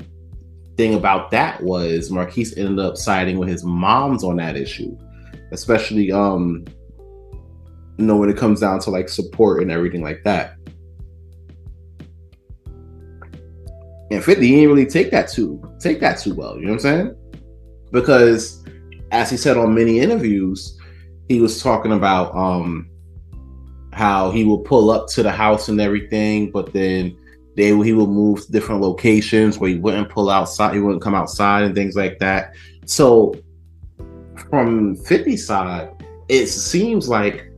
thing 0.76 0.94
about 0.94 1.30
that 1.30 1.62
was 1.62 2.10
Marquise 2.10 2.56
ended 2.56 2.78
up 2.78 2.96
siding 2.96 3.38
with 3.38 3.48
his 3.48 3.64
mom's 3.64 4.24
on 4.24 4.36
that 4.36 4.56
issue, 4.56 4.96
especially 5.52 6.10
um, 6.12 6.64
you 7.98 8.06
know, 8.06 8.16
when 8.16 8.30
it 8.30 8.36
comes 8.36 8.60
down 8.60 8.80
to 8.80 8.90
like 8.90 9.08
support 9.08 9.62
and 9.62 9.70
everything 9.70 10.02
like 10.02 10.22
that. 10.24 10.56
And 14.10 14.22
50 14.22 14.46
didn't 14.46 14.68
really 14.68 14.86
take 14.86 15.10
that 15.10 15.28
too 15.28 15.62
take 15.80 16.00
that 16.00 16.18
too 16.18 16.34
well, 16.34 16.56
you 16.56 16.66
know 16.66 16.72
what 16.72 16.74
I'm 16.74 16.80
saying? 16.80 17.16
Because 17.90 18.64
as 19.10 19.30
he 19.30 19.36
said 19.36 19.56
on 19.56 19.74
many 19.74 20.00
interviews, 20.00 20.78
he 21.28 21.40
was 21.40 21.62
talking 21.62 21.92
about 21.92 22.34
um 22.34 22.88
how 23.92 24.30
he 24.30 24.44
will 24.44 24.60
pull 24.60 24.90
up 24.90 25.08
to 25.08 25.22
the 25.22 25.30
house 25.30 25.68
and 25.68 25.80
everything, 25.80 26.50
but 26.50 26.72
then 26.72 27.16
they 27.56 27.68
he 27.68 27.92
would 27.92 28.08
move 28.08 28.44
to 28.44 28.52
different 28.52 28.80
locations 28.80 29.58
where 29.58 29.70
he 29.70 29.78
wouldn't 29.78 30.08
pull 30.08 30.30
outside, 30.30 30.74
he 30.74 30.80
wouldn't 30.80 31.02
come 31.02 31.14
outside 31.14 31.64
and 31.64 31.74
things 31.74 31.96
like 31.96 32.18
that. 32.18 32.54
So 32.86 33.34
from 34.50 34.96
50 34.96 35.36
side, 35.36 35.90
it 36.28 36.46
seems 36.46 37.08
like 37.08 37.50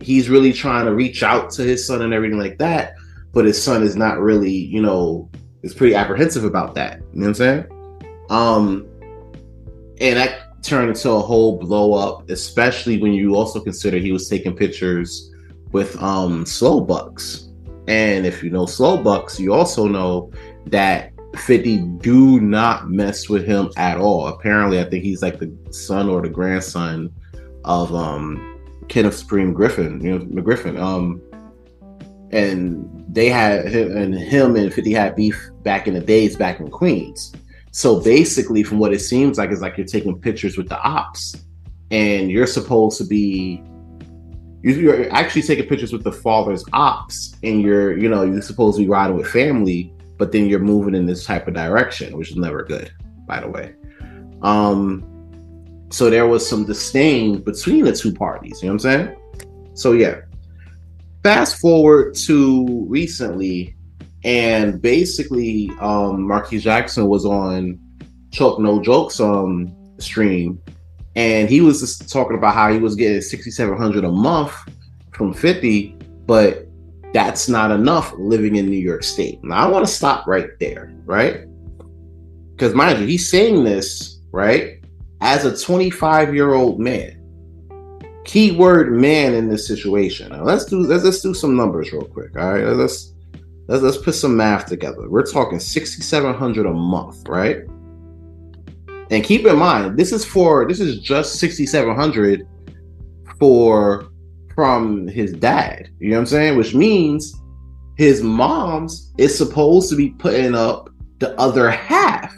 he's 0.00 0.28
really 0.28 0.52
trying 0.52 0.86
to 0.86 0.94
reach 0.94 1.22
out 1.22 1.50
to 1.50 1.62
his 1.62 1.86
son 1.86 2.02
and 2.02 2.12
everything 2.12 2.38
like 2.38 2.58
that 2.58 2.94
but 3.36 3.44
his 3.44 3.62
son 3.62 3.82
is 3.82 3.96
not 3.96 4.18
really, 4.18 4.50
you 4.50 4.80
know, 4.80 5.28
is 5.62 5.74
pretty 5.74 5.94
apprehensive 5.94 6.42
about 6.42 6.74
that. 6.74 7.00
You 7.12 7.20
know 7.20 7.26
what 7.26 7.28
I'm 7.28 7.34
saying? 7.34 7.66
Um, 8.30 8.86
and 10.00 10.16
that 10.16 10.62
turned 10.62 10.88
into 10.88 11.10
a 11.10 11.20
whole 11.20 11.58
blow 11.58 11.92
up, 11.92 12.30
especially 12.30 12.96
when 12.96 13.12
you 13.12 13.36
also 13.36 13.60
consider 13.60 13.98
he 13.98 14.10
was 14.10 14.26
taking 14.30 14.56
pictures 14.56 15.34
with 15.70 16.02
um 16.02 16.44
Slowbucks. 16.46 17.45
And 17.88 18.26
if 18.26 18.42
you 18.42 18.50
know 18.50 18.64
Slowbucks, 18.64 19.38
you 19.38 19.52
also 19.52 19.86
know 19.86 20.32
that 20.66 21.12
50 21.36 21.78
do 22.00 22.40
not 22.40 22.90
mess 22.90 23.28
with 23.28 23.46
him 23.46 23.70
at 23.76 23.98
all. 23.98 24.28
Apparently, 24.28 24.80
I 24.80 24.84
think 24.84 25.04
he's 25.04 25.22
like 25.22 25.38
the 25.38 25.54
son 25.70 26.08
or 26.08 26.22
the 26.22 26.28
grandson 26.28 27.12
of 27.64 27.94
um 27.94 28.60
Kenneth 28.88 29.16
Supreme 29.16 29.52
Griffin, 29.52 30.00
you 30.02 30.18
know, 30.18 30.24
McGriffin. 30.24 30.80
Um 30.80 31.22
and 32.32 33.04
they 33.08 33.28
had 33.28 33.66
and 33.66 34.14
him 34.14 34.56
and 34.56 34.72
50 34.72 34.92
had 34.92 35.14
beef 35.14 35.50
back 35.62 35.86
in 35.86 35.94
the 35.94 36.00
days 36.00 36.36
back 36.36 36.60
in 36.60 36.70
Queens. 36.70 37.32
So 37.70 38.00
basically, 38.00 38.62
from 38.62 38.78
what 38.78 38.94
it 38.94 39.00
seems 39.00 39.36
like, 39.36 39.50
is 39.50 39.60
like 39.60 39.76
you're 39.76 39.86
taking 39.86 40.18
pictures 40.18 40.56
with 40.56 40.68
the 40.68 40.80
ops, 40.80 41.36
and 41.90 42.30
you're 42.30 42.46
supposed 42.46 42.96
to 42.98 43.04
be 43.04 43.62
you're 44.62 45.12
actually 45.12 45.42
taking 45.42 45.66
pictures 45.66 45.92
with 45.92 46.02
the 46.02 46.12
father's 46.12 46.64
ops, 46.72 47.36
and 47.42 47.62
you're 47.62 47.96
you 47.96 48.08
know 48.08 48.22
you're 48.22 48.42
supposed 48.42 48.76
to 48.78 48.84
be 48.84 48.88
riding 48.88 49.16
with 49.16 49.28
family, 49.28 49.92
but 50.18 50.32
then 50.32 50.46
you're 50.46 50.58
moving 50.58 50.94
in 50.94 51.06
this 51.06 51.24
type 51.24 51.46
of 51.46 51.54
direction, 51.54 52.16
which 52.16 52.30
is 52.30 52.36
never 52.36 52.64
good, 52.64 52.92
by 53.26 53.40
the 53.40 53.48
way. 53.48 53.74
Um, 54.42 55.04
so 55.90 56.10
there 56.10 56.26
was 56.26 56.46
some 56.48 56.64
disdain 56.64 57.42
between 57.42 57.84
the 57.84 57.92
two 57.92 58.12
parties. 58.12 58.62
You 58.62 58.68
know 58.68 58.74
what 58.74 58.84
I'm 58.84 59.06
saying? 59.06 59.16
So 59.74 59.92
yeah, 59.92 60.22
fast 61.22 61.58
forward 61.58 62.14
to 62.26 62.86
recently, 62.88 63.76
and 64.24 64.80
basically, 64.80 65.70
um, 65.80 66.26
Marquise 66.26 66.64
Jackson 66.64 67.06
was 67.06 67.24
on 67.24 67.78
Choke 68.32 68.60
No 68.60 68.82
Joke's 68.82 69.20
um 69.20 69.74
stream, 69.98 70.60
and 71.16 71.48
he 71.48 71.60
was 71.60 71.80
just 71.80 72.10
talking 72.12 72.36
about 72.36 72.54
how 72.54 72.72
he 72.72 72.78
was 72.78 72.94
getting 72.94 73.20
sixty 73.20 73.50
seven 73.50 73.76
hundred 73.76 74.04
a 74.04 74.10
month 74.10 74.54
from 75.12 75.34
fifty, 75.34 75.96
but 76.26 76.68
that's 77.12 77.48
not 77.48 77.70
enough 77.70 78.12
living 78.18 78.56
in 78.56 78.66
New 78.66 78.78
York 78.78 79.02
State. 79.02 79.42
Now 79.42 79.66
I 79.66 79.68
want 79.68 79.86
to 79.86 79.92
stop 79.92 80.26
right 80.26 80.50
there, 80.60 80.92
right? 81.04 81.46
Because 82.52 82.74
mind 82.74 83.00
you, 83.00 83.06
he's 83.06 83.28
saying 83.28 83.64
this 83.64 84.20
right 84.30 84.84
as 85.20 85.44
a 85.44 85.56
twenty 85.56 85.90
five 85.90 86.34
year 86.34 86.54
old 86.54 86.78
man 86.78 87.16
keyword 88.26 88.92
man 88.92 89.34
in 89.34 89.48
this 89.48 89.66
situation. 89.66 90.30
Now, 90.30 90.42
let's 90.42 90.64
do 90.66 90.80
let's, 90.80 91.04
let's 91.04 91.20
do 91.22 91.32
some 91.32 91.56
numbers 91.56 91.92
real 91.92 92.04
quick. 92.04 92.36
All 92.36 92.52
right, 92.52 92.64
let's 92.64 93.14
let's 93.68 93.82
let's 93.82 93.96
put 93.96 94.14
some 94.14 94.36
math 94.36 94.66
together. 94.66 95.08
We're 95.08 95.24
talking 95.24 95.60
sixty 95.60 96.02
seven 96.02 96.34
hundred 96.34 96.66
a 96.66 96.72
month, 96.72 97.26
right? 97.28 97.64
And 99.10 99.22
keep 99.22 99.46
in 99.46 99.56
mind, 99.56 99.96
this 99.96 100.12
is 100.12 100.24
for 100.24 100.66
this 100.66 100.80
is 100.80 101.00
just 101.00 101.38
sixty 101.38 101.66
seven 101.66 101.94
hundred 101.94 102.46
for 103.38 104.08
from 104.54 105.06
his 105.06 105.32
dad. 105.32 105.90
You 106.00 106.10
know 106.10 106.16
what 106.16 106.20
I'm 106.20 106.26
saying? 106.26 106.56
Which 106.56 106.74
means 106.74 107.34
his 107.96 108.22
mom's 108.22 109.12
is 109.18 109.36
supposed 109.36 109.88
to 109.90 109.96
be 109.96 110.10
putting 110.10 110.54
up 110.54 110.90
the 111.18 111.38
other 111.38 111.70
half, 111.70 112.34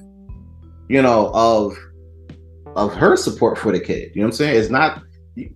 you 0.88 1.02
know, 1.02 1.30
of 1.32 1.76
of 2.76 2.94
her 2.94 3.16
support 3.16 3.58
for 3.58 3.72
the 3.72 3.80
kid. 3.80 4.12
You 4.14 4.20
know 4.20 4.28
what 4.28 4.34
I'm 4.34 4.36
saying? 4.36 4.60
It's 4.60 4.70
not 4.70 5.02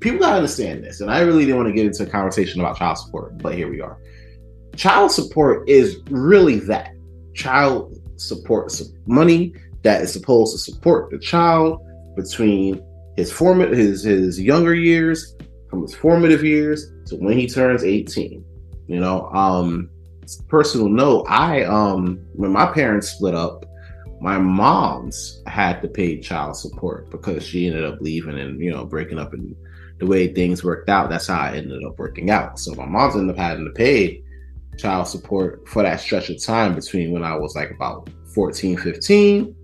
people 0.01 0.21
gotta 0.21 0.37
understand 0.37 0.83
this, 0.83 1.01
and 1.01 1.11
I 1.11 1.21
really 1.21 1.45
didn't 1.45 1.57
want 1.57 1.69
to 1.69 1.75
get 1.75 1.87
into 1.87 2.05
a 2.05 2.07
conversation 2.07 2.61
about 2.61 2.79
child 2.79 2.99
support, 2.99 3.39
but 3.39 3.55
here 3.55 3.69
we 3.69 3.81
are. 3.81 3.99
Child 4.77 5.11
support 5.11 5.69
is 5.69 5.99
really 6.11 6.59
that 6.61 6.95
child 7.35 7.99
support 8.17 8.73
money 9.07 9.55
that 9.83 10.03
is 10.03 10.13
supposed 10.13 10.53
to 10.53 10.59
support 10.59 11.11
the 11.11 11.19
child 11.19 11.81
between 12.17 12.83
his 13.17 13.33
formative 13.33 13.77
his 13.77 14.03
his 14.03 14.41
younger 14.41 14.75
years 14.75 15.37
from 15.69 15.83
his 15.83 15.95
formative 15.95 16.45
years 16.45 16.93
to 17.07 17.17
when 17.17 17.37
he 17.37 17.47
turns 17.47 17.85
18 17.85 18.45
you 18.87 19.01
know 19.01 19.29
um 19.31 19.89
personal 20.49 20.89
note 20.89 21.25
i 21.29 21.65
um 21.65 22.19
when 22.35 22.53
my 22.53 22.67
parents 22.67 23.09
split 23.09 23.35
up 23.35 23.65
my 24.21 24.39
mom's 24.39 25.43
had 25.47 25.83
to 25.83 25.89
pay 25.89 26.21
child 26.21 26.57
support 26.57 27.11
because 27.11 27.45
she 27.45 27.67
ended 27.67 27.85
up 27.85 28.01
leaving 28.01 28.39
and 28.39 28.61
you 28.61 28.71
know 28.71 28.85
breaking 28.85 29.19
up 29.19 29.33
and 29.33 29.55
the 30.03 30.09
way 30.09 30.27
things 30.27 30.65
worked 30.65 30.89
out, 30.89 31.09
that's 31.09 31.29
how 31.29 31.41
i 31.41 31.57
ended 31.57 31.85
up 31.85 31.97
working 31.97 32.31
out. 32.31 32.59
So 32.59 32.75
my 32.75 32.85
mom's 32.85 33.15
ended 33.15 33.37
up 33.37 33.41
having 33.41 33.65
to 33.65 33.71
pay 33.71 34.21
child 34.77 35.07
support 35.07 35.69
for 35.69 35.85
that 35.85 36.01
stretch 36.01 36.29
of 36.29 36.43
time 36.43 36.75
between 36.75 37.13
when 37.13 37.23
I 37.23 37.37
was 37.37 37.55
like 37.55 37.71
about 37.71 38.11
14, 38.35 38.79
15 38.79 39.55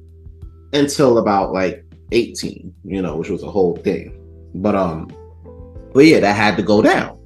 until 0.72 1.18
about 1.18 1.52
like 1.52 1.84
18, 2.12 2.74
you 2.84 3.02
know, 3.02 3.16
which 3.16 3.28
was 3.28 3.42
a 3.42 3.50
whole 3.50 3.76
thing. 3.76 4.14
But 4.54 4.74
um, 4.74 5.10
but 5.92 6.06
yeah, 6.06 6.20
that 6.20 6.34
had 6.34 6.56
to 6.56 6.62
go 6.62 6.82
down. 6.82 7.18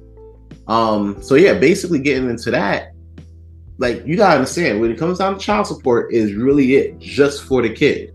Um, 0.67 1.21
so 1.21 1.35
yeah, 1.35 1.53
basically 1.53 1.99
getting 1.99 2.29
into 2.29 2.51
that, 2.51 2.93
like 3.77 4.05
you 4.05 4.17
gotta 4.17 4.37
understand 4.37 4.79
when 4.79 4.91
it 4.91 4.97
comes 4.97 5.19
down 5.19 5.33
to 5.33 5.39
child 5.39 5.67
support, 5.67 6.13
is 6.13 6.33
really 6.33 6.75
it 6.75 6.99
just 6.99 7.43
for 7.43 7.61
the 7.61 7.73
kid. 7.73 8.13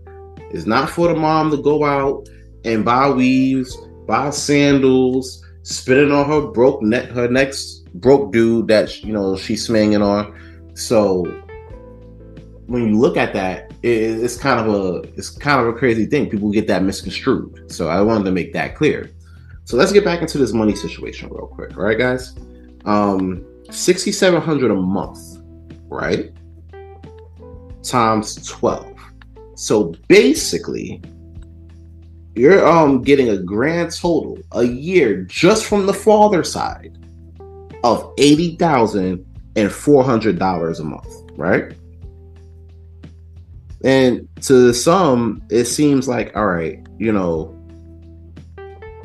It's 0.51 0.65
not 0.65 0.89
for 0.89 1.07
the 1.07 1.15
mom 1.15 1.51
to 1.51 1.57
go 1.57 1.83
out 1.83 2.27
and 2.65 2.83
buy 2.83 3.09
weaves 3.09 3.77
buy 4.09 4.31
sandals, 4.31 5.45
spitting 5.61 6.11
on 6.11 6.25
her 6.27 6.51
broke 6.51 6.81
net, 6.81 7.05
her 7.11 7.29
next 7.29 7.85
broke 7.93 8.33
dude 8.33 8.67
that 8.67 9.03
you 9.03 9.13
know 9.13 9.37
she's 9.37 9.65
swinging 9.65 10.01
on. 10.01 10.35
So 10.73 11.23
when 12.69 12.87
you 12.87 12.97
look 12.97 13.17
at 13.17 13.33
that, 13.33 13.71
it, 13.81 14.23
it's 14.23 14.37
kind 14.37 14.59
of 14.59 14.73
a 14.73 15.01
it's 15.17 15.29
kind 15.29 15.59
of 15.59 15.67
a 15.67 15.77
crazy 15.77 16.05
thing. 16.05 16.29
People 16.29 16.51
get 16.51 16.67
that 16.67 16.83
misconstrued. 16.83 17.71
So 17.71 17.89
I 17.89 18.01
wanted 18.01 18.25
to 18.25 18.31
make 18.31 18.53
that 18.53 18.75
clear. 18.75 19.09
So 19.65 19.75
let's 19.75 19.91
get 19.91 20.05
back 20.05 20.21
into 20.21 20.37
this 20.37 20.53
money 20.53 20.75
situation 20.75 21.29
real 21.29 21.47
quick. 21.47 21.75
All 21.77 21.83
right, 21.83 21.97
guys. 21.97 22.35
Um, 22.85 23.45
sixty 23.71 24.11
seven 24.11 24.41
hundred 24.41 24.71
a 24.71 24.75
month, 24.75 25.19
right? 25.87 26.31
Times 27.83 28.35
twelve. 28.47 28.95
So 29.55 29.95
basically, 30.07 31.01
you're 32.35 32.65
um 32.67 33.01
getting 33.01 33.29
a 33.29 33.37
grand 33.37 33.95
total 33.95 34.37
a 34.51 34.63
year 34.63 35.23
just 35.23 35.65
from 35.65 35.87
the 35.87 35.93
father 35.93 36.43
side 36.43 36.97
of 37.83 38.13
eighty 38.19 38.55
thousand 38.57 39.25
and 39.55 39.71
four 39.71 40.03
hundred 40.03 40.37
dollars 40.37 40.79
a 40.79 40.83
month, 40.83 41.13
right? 41.35 41.73
And 43.83 44.27
to 44.41 44.73
some, 44.73 45.41
it 45.49 45.65
seems 45.65 46.07
like, 46.07 46.35
all 46.35 46.47
right, 46.47 46.85
you 46.97 47.11
know, 47.11 47.55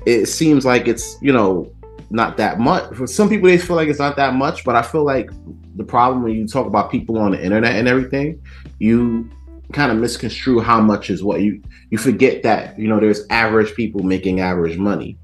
it 0.04 0.26
seems 0.26 0.64
like 0.64 0.88
it's, 0.88 1.16
you 1.22 1.32
know, 1.32 1.72
not 2.10 2.36
that 2.36 2.58
much. 2.58 2.94
For 2.94 3.06
some 3.06 3.28
people, 3.28 3.48
they 3.48 3.58
feel 3.58 3.76
like 3.76 3.88
it's 3.88 3.98
not 3.98 4.16
that 4.16 4.34
much, 4.34 4.64
but 4.64 4.76
I 4.76 4.82
feel 4.82 5.04
like 5.04 5.30
the 5.76 5.84
problem 5.84 6.22
when 6.22 6.32
you 6.32 6.46
talk 6.46 6.66
about 6.66 6.90
people 6.90 7.18
on 7.18 7.32
the 7.32 7.42
internet 7.42 7.76
and 7.76 7.88
everything, 7.88 8.40
you 8.78 9.30
kind 9.72 9.90
of 9.90 9.98
misconstrue 9.98 10.60
how 10.60 10.80
much 10.80 11.10
is 11.10 11.22
what 11.22 11.40
you 11.40 11.60
you 11.90 11.98
forget 11.98 12.42
that 12.42 12.78
you 12.78 12.86
know 12.86 13.00
there's 13.00 13.26
average 13.30 13.74
people 13.74 14.02
making 14.02 14.40
average 14.40 14.76
money 14.78 15.18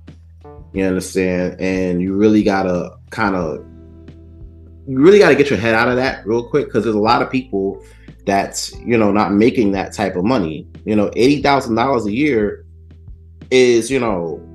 you 0.72 0.84
understand 0.84 1.61
and 1.61 2.01
you 2.01 2.14
really 2.14 2.42
gotta 2.42 2.90
kind 3.11 3.36
of 3.36 3.64
you 4.88 4.98
really 4.98 5.18
gotta 5.18 5.34
get 5.34 5.51
your 5.51 5.59
head 5.59 5.74
out 5.74 5.88
of 5.88 5.96
that 5.96 6.26
real 6.26 6.48
quick 6.48 6.66
because 6.66 6.84
there's 6.84 6.96
a 6.96 7.01
lot 7.01 7.22
of 7.22 7.30
people 7.30 7.84
that's 8.27 8.73
you 8.81 8.97
know 8.97 9.11
not 9.11 9.33
making 9.33 9.73
that 9.73 9.93
type 9.93 10.16
of 10.16 10.25
money. 10.25 10.66
You 10.85 10.97
know, 10.97 11.11
eighty 11.16 11.43
thousand 11.43 11.75
dollars 11.75 12.07
a 12.07 12.12
year 12.12 12.64
is 13.51 13.91
you 13.91 14.01
know 14.01 14.47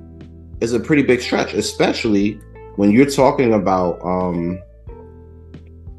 is 0.60 0.72
a 0.72 0.80
pretty 0.80 1.02
big 1.02 1.20
stretch, 1.20 1.54
especially 1.54 2.40
when 2.76 2.90
you're 2.90 3.10
talking 3.10 3.54
about 3.54 4.00
um 4.04 4.60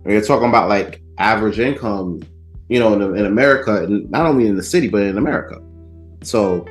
when 0.04 0.14
you're 0.14 0.22
talking 0.22 0.50
about 0.50 0.70
like 0.70 1.02
average 1.18 1.60
income, 1.60 2.22
you 2.70 2.80
know, 2.80 2.94
in, 2.94 3.18
in 3.18 3.26
America, 3.26 3.84
and 3.84 4.10
not 4.10 4.26
only 4.26 4.48
in 4.48 4.56
the 4.56 4.64
city 4.64 4.88
but 4.88 5.04
in 5.04 5.18
America. 5.18 5.62
So 6.24 6.66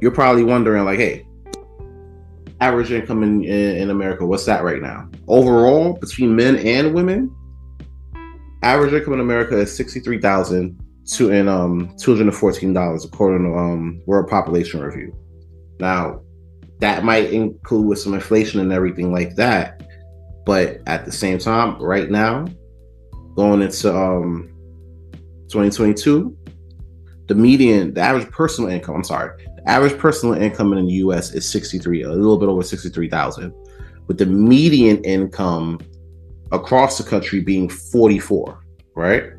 you're 0.00 0.10
probably 0.10 0.42
wondering 0.42 0.84
like, 0.84 0.98
hey, 0.98 1.26
average 2.60 2.92
income 2.92 3.22
in, 3.22 3.44
in, 3.44 3.76
in 3.76 3.90
America, 3.90 4.24
what's 4.24 4.44
that 4.46 4.62
right 4.62 4.80
now? 4.80 5.08
Overall, 5.28 5.94
between 5.94 6.34
men 6.34 6.56
and 6.56 6.94
women, 6.94 7.34
average 8.62 8.92
income 8.92 9.14
in 9.14 9.20
America 9.20 9.58
is 9.58 9.74
sixty 9.74 10.00
three 10.00 10.20
thousand 10.20 10.78
two 11.06 11.32
and 11.32 11.48
um 11.48 11.94
two 11.98 12.12
hundred 12.12 12.28
and 12.28 12.36
fourteen 12.36 12.72
dollars 12.72 13.04
according 13.04 13.44
to 13.44 13.58
um 13.58 14.02
World 14.06 14.28
Population 14.28 14.80
Review. 14.80 15.14
Now, 15.80 16.22
that 16.80 17.04
might 17.04 17.32
include 17.32 17.86
with 17.86 17.98
some 17.98 18.14
inflation 18.14 18.60
and 18.60 18.72
everything 18.72 19.12
like 19.12 19.34
that, 19.36 19.82
but 20.46 20.80
at 20.86 21.04
the 21.04 21.12
same 21.12 21.38
time, 21.38 21.80
right 21.80 22.10
now, 22.10 22.46
going 23.34 23.62
into 23.62 23.94
um 23.94 24.48
2022, 25.48 26.36
the 27.28 27.34
median, 27.34 27.94
the 27.94 28.00
average 28.00 28.30
personal 28.30 28.70
income, 28.70 28.96
I'm 28.96 29.04
sorry, 29.04 29.44
the 29.56 29.70
average 29.70 29.98
personal 29.98 30.34
income 30.34 30.72
in 30.72 30.86
the 30.86 30.92
US 30.94 31.32
is 31.32 31.48
63, 31.48 32.02
a 32.02 32.08
little 32.08 32.38
bit 32.38 32.48
over 32.48 32.62
63,000. 32.62 33.52
With 34.06 34.18
the 34.18 34.26
median 34.26 35.02
income 35.04 35.78
across 36.52 36.98
the 36.98 37.04
country 37.04 37.40
being 37.40 37.68
44, 37.68 38.64
right? 38.94 39.32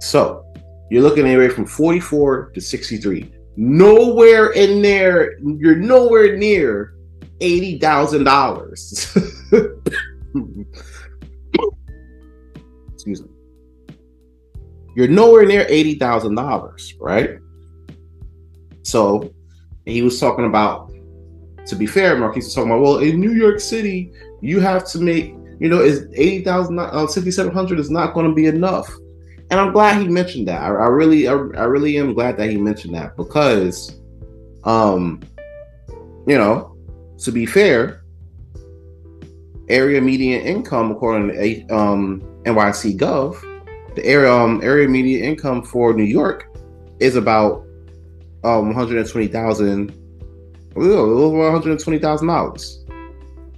So 0.00 0.44
you're 0.90 1.02
looking 1.02 1.24
anywhere 1.24 1.48
from 1.50 1.66
44 1.66 2.50
to 2.50 2.60
63. 2.60 3.32
Nowhere 3.56 4.50
in 4.52 4.82
there, 4.82 5.38
you're 5.38 5.76
nowhere 5.76 6.36
near 6.36 6.94
$80,000. 7.40 9.54
Excuse 12.94 13.22
me. 13.22 13.28
You're 14.96 15.08
nowhere 15.08 15.46
near 15.46 15.64
$80,000, 15.66 16.94
right? 17.00 17.38
So 18.82 19.32
he 19.86 20.02
was 20.02 20.20
talking 20.20 20.46
about, 20.46 20.92
to 21.66 21.76
be 21.76 21.86
fair, 21.86 22.16
Marquise 22.16 22.46
was 22.46 22.54
talking 22.54 22.70
about, 22.70 22.82
well, 22.82 22.98
in 22.98 23.20
New 23.20 23.32
York 23.32 23.60
City, 23.60 24.12
you 24.40 24.58
have 24.60 24.86
to 24.88 24.98
make 24.98 25.36
you 25.64 25.70
know, 25.70 25.80
is 25.80 26.06
eighty 26.12 26.44
thousand, 26.44 26.78
uh, 26.78 27.06
sixty 27.06 27.30
seven 27.30 27.50
hundred 27.50 27.80
is 27.80 27.90
not 27.90 28.12
going 28.12 28.28
to 28.28 28.34
be 28.34 28.44
enough. 28.44 28.86
And 29.50 29.58
I'm 29.58 29.72
glad 29.72 29.98
he 30.02 30.06
mentioned 30.06 30.46
that. 30.46 30.60
I, 30.60 30.66
I 30.66 30.88
really, 30.88 31.26
I, 31.26 31.32
I, 31.32 31.64
really 31.64 31.96
am 31.96 32.12
glad 32.12 32.36
that 32.36 32.50
he 32.50 32.58
mentioned 32.58 32.94
that 32.94 33.16
because, 33.16 33.98
um, 34.64 35.22
you 36.26 36.36
know, 36.36 36.76
to 37.16 37.32
be 37.32 37.46
fair, 37.46 38.04
area 39.70 40.02
median 40.02 40.42
income 40.42 40.90
according 40.90 41.28
to 41.28 41.74
um, 41.74 42.20
NYC 42.42 42.98
Gov, 42.98 43.40
the 43.94 44.04
area 44.04 44.30
um, 44.30 44.60
area 44.62 44.86
median 44.86 45.24
income 45.24 45.62
for 45.62 45.94
New 45.94 46.04
York 46.04 46.54
is 47.00 47.16
about 47.16 47.64
um, 48.44 48.66
one 48.66 48.74
hundred 48.74 49.08
twenty 49.08 49.28
thousand 49.28 49.88
dollars. 52.28 52.84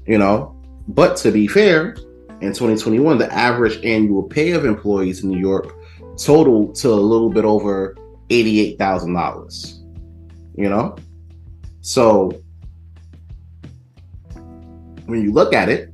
You 0.06 0.18
know, 0.18 0.55
but 0.88 1.16
to 1.18 1.30
be 1.30 1.46
fair, 1.46 1.96
in 2.40 2.52
2021, 2.52 3.18
the 3.18 3.32
average 3.32 3.82
annual 3.84 4.22
pay 4.22 4.52
of 4.52 4.64
employees 4.64 5.24
in 5.24 5.30
New 5.30 5.38
York 5.38 5.74
totaled 6.16 6.74
to 6.76 6.90
a 6.90 6.94
little 6.94 7.30
bit 7.30 7.44
over 7.44 7.96
$88,000. 8.28 9.82
You 10.56 10.68
know? 10.68 10.96
So 11.80 12.40
when 15.06 15.22
you 15.22 15.32
look 15.32 15.52
at 15.52 15.68
it, 15.68 15.92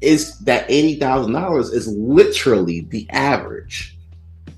is 0.00 0.38
that 0.40 0.68
$80,000 0.68 1.72
is 1.72 1.88
literally 1.88 2.82
the 2.90 3.08
average 3.10 3.98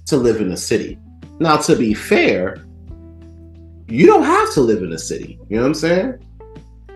to 0.06 0.16
live 0.16 0.40
in 0.40 0.52
a 0.52 0.56
city. 0.56 0.98
Now, 1.38 1.56
to 1.58 1.76
be 1.76 1.94
fair, 1.94 2.64
you 3.86 4.06
don't 4.06 4.24
have 4.24 4.52
to 4.54 4.60
live 4.60 4.82
in 4.82 4.92
a 4.92 4.98
city. 4.98 5.38
You 5.48 5.56
know 5.56 5.62
what 5.62 5.68
I'm 5.68 5.74
saying? 5.74 6.27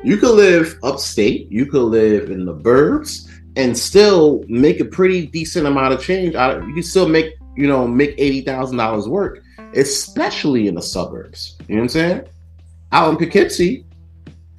You 0.05 0.17
could 0.17 0.35
live 0.35 0.79
upstate, 0.83 1.51
you 1.51 1.67
could 1.67 1.85
live 1.85 2.31
in 2.31 2.45
the 2.45 2.55
burbs, 2.55 3.29
and 3.57 3.77
still 3.77 4.45
make 4.49 4.81
a 4.81 4.85
pretty 4.85 5.27
decent 5.27 5.67
amount 5.67 5.95
of 5.95 6.03
change. 6.03 6.35
You 6.35 6.75
can 6.75 6.83
still 6.83 7.09
make, 7.09 7.35
you 7.57 7.69
know, 7.69 7.87
make 7.87 8.15
eighty 8.19 8.41
thousand 8.41 8.79
dollars 8.79 9.09
work, 9.09 9.43
especially 9.75 10.69
in 10.69 10.75
the 10.75 10.83
suburbs. 10.83 11.57
You 11.69 11.77
know 11.77 11.83
what 11.83 11.85
I'm 11.85 11.89
saying? 11.91 12.29
Out 12.91 13.11
in 13.11 13.17
Poughkeepsie, 13.17 13.87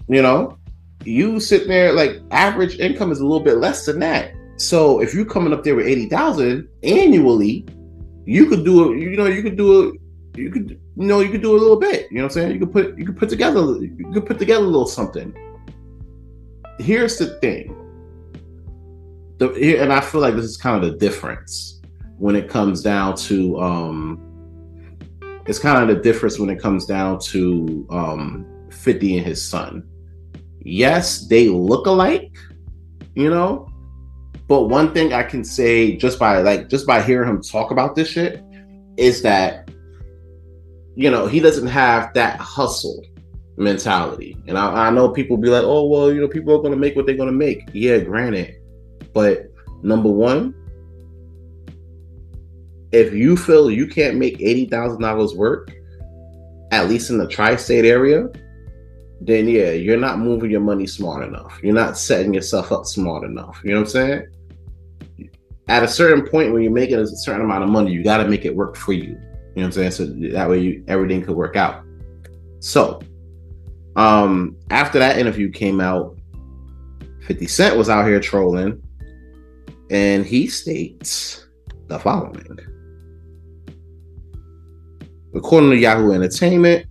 you 0.07 0.21
know, 0.21 0.57
you 1.03 1.39
sit 1.39 1.67
there 1.67 1.91
like 1.91 2.21
average 2.31 2.79
income 2.79 3.11
is 3.11 3.19
a 3.19 3.25
little 3.25 3.43
bit 3.43 3.57
less 3.57 3.85
than 3.85 3.99
that. 3.99 4.31
So 4.57 5.01
if 5.01 5.13
you're 5.13 5.25
coming 5.25 5.51
up 5.51 5.63
there 5.63 5.75
with 5.75 5.87
eighty 5.87 6.07
thousand 6.07 6.69
annually, 6.83 7.65
you 8.25 8.45
could 8.45 8.63
do 8.63 8.93
it. 8.93 8.99
You 8.99 9.17
know, 9.17 9.25
you 9.25 9.43
could 9.43 9.57
do 9.57 9.89
it. 9.89 9.99
You 10.35 10.49
could 10.49 10.71
you 10.71 10.79
know, 10.95 11.19
you 11.19 11.29
could 11.29 11.41
do 11.41 11.55
a 11.55 11.59
little 11.59 11.79
bit. 11.79 12.11
You 12.11 12.17
know 12.17 12.23
what 12.23 12.31
I'm 12.31 12.41
saying? 12.41 12.51
You 12.53 12.59
could 12.59 12.71
put 12.71 12.97
you 12.97 13.05
could 13.05 13.17
put 13.17 13.29
together 13.29 13.61
you 13.61 14.11
could 14.13 14.25
put 14.25 14.39
together 14.39 14.63
a 14.63 14.67
little 14.67 14.87
something. 14.87 15.33
Here's 16.79 17.17
the 17.17 17.39
thing. 17.39 17.79
The, 19.37 19.79
and 19.79 19.91
I 19.91 20.01
feel 20.01 20.21
like 20.21 20.35
this 20.35 20.45
is 20.45 20.57
kind 20.57 20.83
of 20.83 20.91
the 20.91 20.97
difference 20.97 21.81
when 22.17 22.35
it 22.35 22.49
comes 22.49 22.81
down 22.81 23.15
to 23.17 23.59
um 23.59 24.19
it's 25.45 25.59
kind 25.59 25.89
of 25.89 25.95
the 25.95 26.01
difference 26.01 26.39
when 26.39 26.49
it 26.49 26.59
comes 26.59 26.85
down 26.85 27.19
to 27.19 27.85
um 27.89 28.45
50 28.71 29.17
and 29.17 29.25
his 29.25 29.45
son. 29.45 29.83
Yes, 30.59 31.27
they 31.27 31.49
look 31.49 31.85
alike, 31.85 32.35
you 33.15 33.29
know, 33.29 33.69
but 34.47 34.63
one 34.63 34.93
thing 34.93 35.13
I 35.13 35.23
can 35.23 35.43
say 35.43 35.95
just 35.95 36.19
by 36.19 36.39
like 36.39 36.69
just 36.69 36.85
by 36.85 37.01
hearing 37.01 37.29
him 37.29 37.41
talk 37.41 37.71
about 37.71 37.95
this 37.95 38.09
shit 38.09 38.43
is 38.97 39.21
that 39.23 39.62
you 40.95 41.09
know, 41.09 41.27
he 41.27 41.39
doesn't 41.39 41.67
have 41.67 42.13
that 42.13 42.39
hustle 42.39 43.03
mentality. 43.57 44.37
And 44.47 44.57
I, 44.57 44.87
I 44.87 44.89
know 44.89 45.09
people 45.09 45.37
be 45.37 45.49
like, 45.49 45.63
oh, 45.63 45.87
well, 45.87 46.13
you 46.13 46.21
know, 46.21 46.27
people 46.27 46.53
are 46.53 46.59
going 46.59 46.71
to 46.71 46.77
make 46.77 46.95
what 46.95 47.05
they're 47.05 47.15
going 47.15 47.29
to 47.29 47.35
make. 47.35 47.69
Yeah, 47.73 47.99
granted. 47.99 48.55
But 49.13 49.51
number 49.81 50.09
one, 50.09 50.55
if 52.91 53.13
you 53.13 53.35
feel 53.35 53.71
you 53.71 53.87
can't 53.87 54.17
make 54.17 54.37
$80,000 54.37 55.35
work, 55.35 55.71
at 56.71 56.89
least 56.89 57.09
in 57.09 57.17
the 57.17 57.27
tri 57.27 57.55
state 57.55 57.85
area, 57.85 58.29
then 59.21 59.47
yeah, 59.47 59.71
you're 59.71 59.97
not 59.97 60.19
moving 60.19 60.51
your 60.51 60.61
money 60.61 60.85
smart 60.85 61.23
enough. 61.27 61.59
You're 61.63 61.73
not 61.73 61.97
setting 61.97 62.33
yourself 62.33 62.71
up 62.71 62.85
smart 62.85 63.23
enough. 63.23 63.61
You 63.63 63.71
know 63.71 63.81
what 63.81 63.87
I'm 63.87 63.91
saying? 63.91 64.27
At 65.67 65.83
a 65.83 65.87
certain 65.87 66.27
point 66.27 66.51
when 66.51 66.61
you're 66.61 66.71
making 66.71 66.99
a 66.99 67.07
certain 67.07 67.41
amount 67.41 67.63
of 67.63 67.69
money, 67.69 67.91
you 67.91 68.03
got 68.03 68.17
to 68.17 68.27
make 68.27 68.45
it 68.45 68.55
work 68.55 68.75
for 68.75 68.93
you. 68.93 69.17
You 69.55 69.61
know 69.61 69.67
what 69.67 69.77
I'm 69.77 69.91
saying? 69.91 69.91
So 69.91 70.05
that 70.31 70.49
way 70.49 70.59
you, 70.59 70.83
everything 70.87 71.23
could 71.23 71.35
work 71.35 71.55
out. 71.55 71.83
So, 72.59 73.01
um, 73.95 74.57
after 74.69 74.97
that 74.99 75.17
interview 75.17 75.51
came 75.51 75.79
out, 75.79 76.17
50 77.27 77.47
Cent 77.47 77.77
was 77.77 77.89
out 77.89 78.05
here 78.05 78.19
trolling, 78.19 78.81
and 79.91 80.25
he 80.25 80.47
states 80.47 81.45
the 81.87 81.99
following. 81.99 82.57
According 85.35 85.71
to 85.71 85.77
Yahoo 85.77 86.11
Entertainment, 86.11 86.87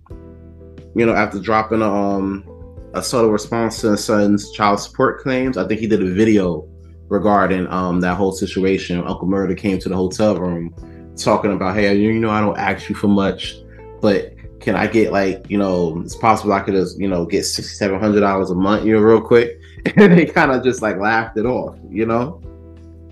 you 0.95 1.05
know, 1.05 1.13
after 1.13 1.39
dropping 1.39 1.81
a, 1.81 1.91
um, 1.91 2.45
a 2.93 3.03
subtle 3.03 3.31
response 3.31 3.81
to 3.81 3.91
his 3.91 4.03
son's 4.03 4.51
child 4.51 4.79
support 4.79 5.21
claims, 5.21 5.57
I 5.57 5.67
think 5.67 5.79
he 5.81 5.87
did 5.87 6.01
a 6.01 6.13
video 6.13 6.67
regarding 7.09 7.67
um, 7.67 7.99
that 8.01 8.15
whole 8.15 8.31
situation. 8.31 8.99
Uncle 8.99 9.27
Murda 9.27 9.57
came 9.57 9.79
to 9.79 9.89
the 9.89 9.95
hotel 9.95 10.37
room 10.37 10.73
talking 11.15 11.53
about, 11.53 11.75
hey, 11.75 11.95
you 11.95 12.13
know, 12.13 12.29
I 12.29 12.41
don't 12.41 12.57
ask 12.57 12.89
you 12.89 12.95
for 12.95 13.07
much, 13.07 13.55
but 14.01 14.33
can 14.59 14.75
I 14.75 14.87
get 14.87 15.11
like, 15.11 15.49
you 15.49 15.57
know, 15.57 16.01
it's 16.01 16.15
possible 16.15 16.53
I 16.53 16.61
could 16.61 16.73
just, 16.73 16.99
you 16.99 17.07
know, 17.07 17.25
get 17.25 17.43
sixty 17.43 17.75
seven 17.75 17.99
hundred 17.99 18.21
dollars 18.21 18.49
a 18.49 18.55
month, 18.55 18.85
you 18.85 18.93
know, 18.93 19.01
real 19.01 19.21
quick. 19.21 19.59
And 19.97 20.17
they 20.17 20.25
kind 20.25 20.49
of 20.51 20.63
just 20.63 20.81
like 20.81 20.95
laughed 20.97 21.37
it 21.37 21.45
off, 21.45 21.77
you 21.89 22.05
know? 22.05 22.41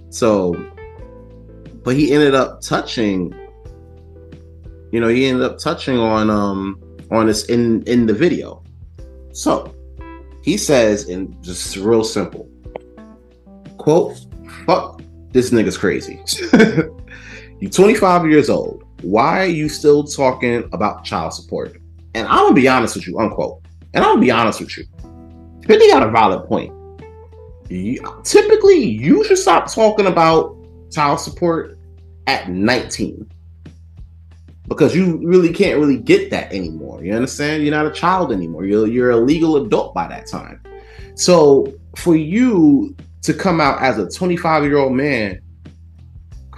So 0.10 0.54
but 1.84 1.96
he 1.96 2.14
ended 2.14 2.36
up 2.36 2.62
touching, 2.62 3.34
you 4.92 5.00
know, 5.00 5.08
he 5.08 5.26
ended 5.26 5.44
up 5.44 5.58
touching 5.58 5.98
on 5.98 6.30
um 6.30 6.82
on 7.10 7.28
this 7.28 7.46
in 7.46 7.84
in 7.84 8.06
the 8.06 8.14
video. 8.14 8.64
So 9.34 9.74
he 10.44 10.58
says 10.58 11.10
in 11.10 11.42
just 11.42 11.76
real 11.78 12.04
simple 12.04 12.50
quote, 13.78 14.18
fuck 14.66 15.02
this 15.32 15.50
nigga's 15.50 15.78
crazy. 15.78 16.20
you 17.62 17.70
25 17.70 18.30
years 18.30 18.50
old 18.50 18.84
why 19.02 19.42
are 19.42 19.48
you 19.48 19.68
still 19.68 20.04
talking 20.04 20.70
about 20.74 21.04
child 21.04 21.34
support? 21.34 21.78
And 22.14 22.28
I'm 22.28 22.46
gonna 22.46 22.56
be 22.56 22.68
honest 22.68 22.96
with 22.96 23.08
you, 23.08 23.20
unquote. 23.20 23.62
And 23.94 24.04
I'm 24.04 24.12
gonna 24.12 24.22
be 24.22 24.32
honest 24.32 24.60
with 24.60 24.78
you. 24.78 24.86
50 25.66 25.88
got 25.88 26.08
a 26.08 26.12
valid 26.12 26.48
point. 26.48 26.74
You, 27.70 28.02
typically, 28.24 28.84
you 28.84 29.24
should 29.24 29.38
stop 29.38 29.74
talking 29.74 30.08
about 30.08 30.56
child 30.92 31.20
support 31.20 31.80
at 32.28 32.50
19 32.50 33.30
because 34.68 34.96
you 34.96 35.18
really 35.26 35.54
can't 35.54 35.80
really 35.80 35.98
get 35.98 36.30
that 36.32 36.52
anymore. 36.54 37.04
You 37.04 37.14
understand? 37.14 37.64
You're 37.64 37.76
not 37.76 37.88
a 37.88 37.92
child 37.92 38.32
anymore. 38.32 38.66
You're 38.66 38.88
you're 38.88 39.12
a 39.12 39.18
legal 39.18 39.66
adult 39.66 39.94
by 39.94 40.08
that 40.08 40.28
time. 40.28 40.62
So 41.16 41.74
for 41.96 42.16
you 42.16 42.96
to 43.24 43.34
come 43.34 43.62
out 43.62 43.82
as 43.82 43.98
a 43.98 44.10
25 44.10 44.64
year 44.64 44.78
old 44.78 44.94
man 44.94 45.42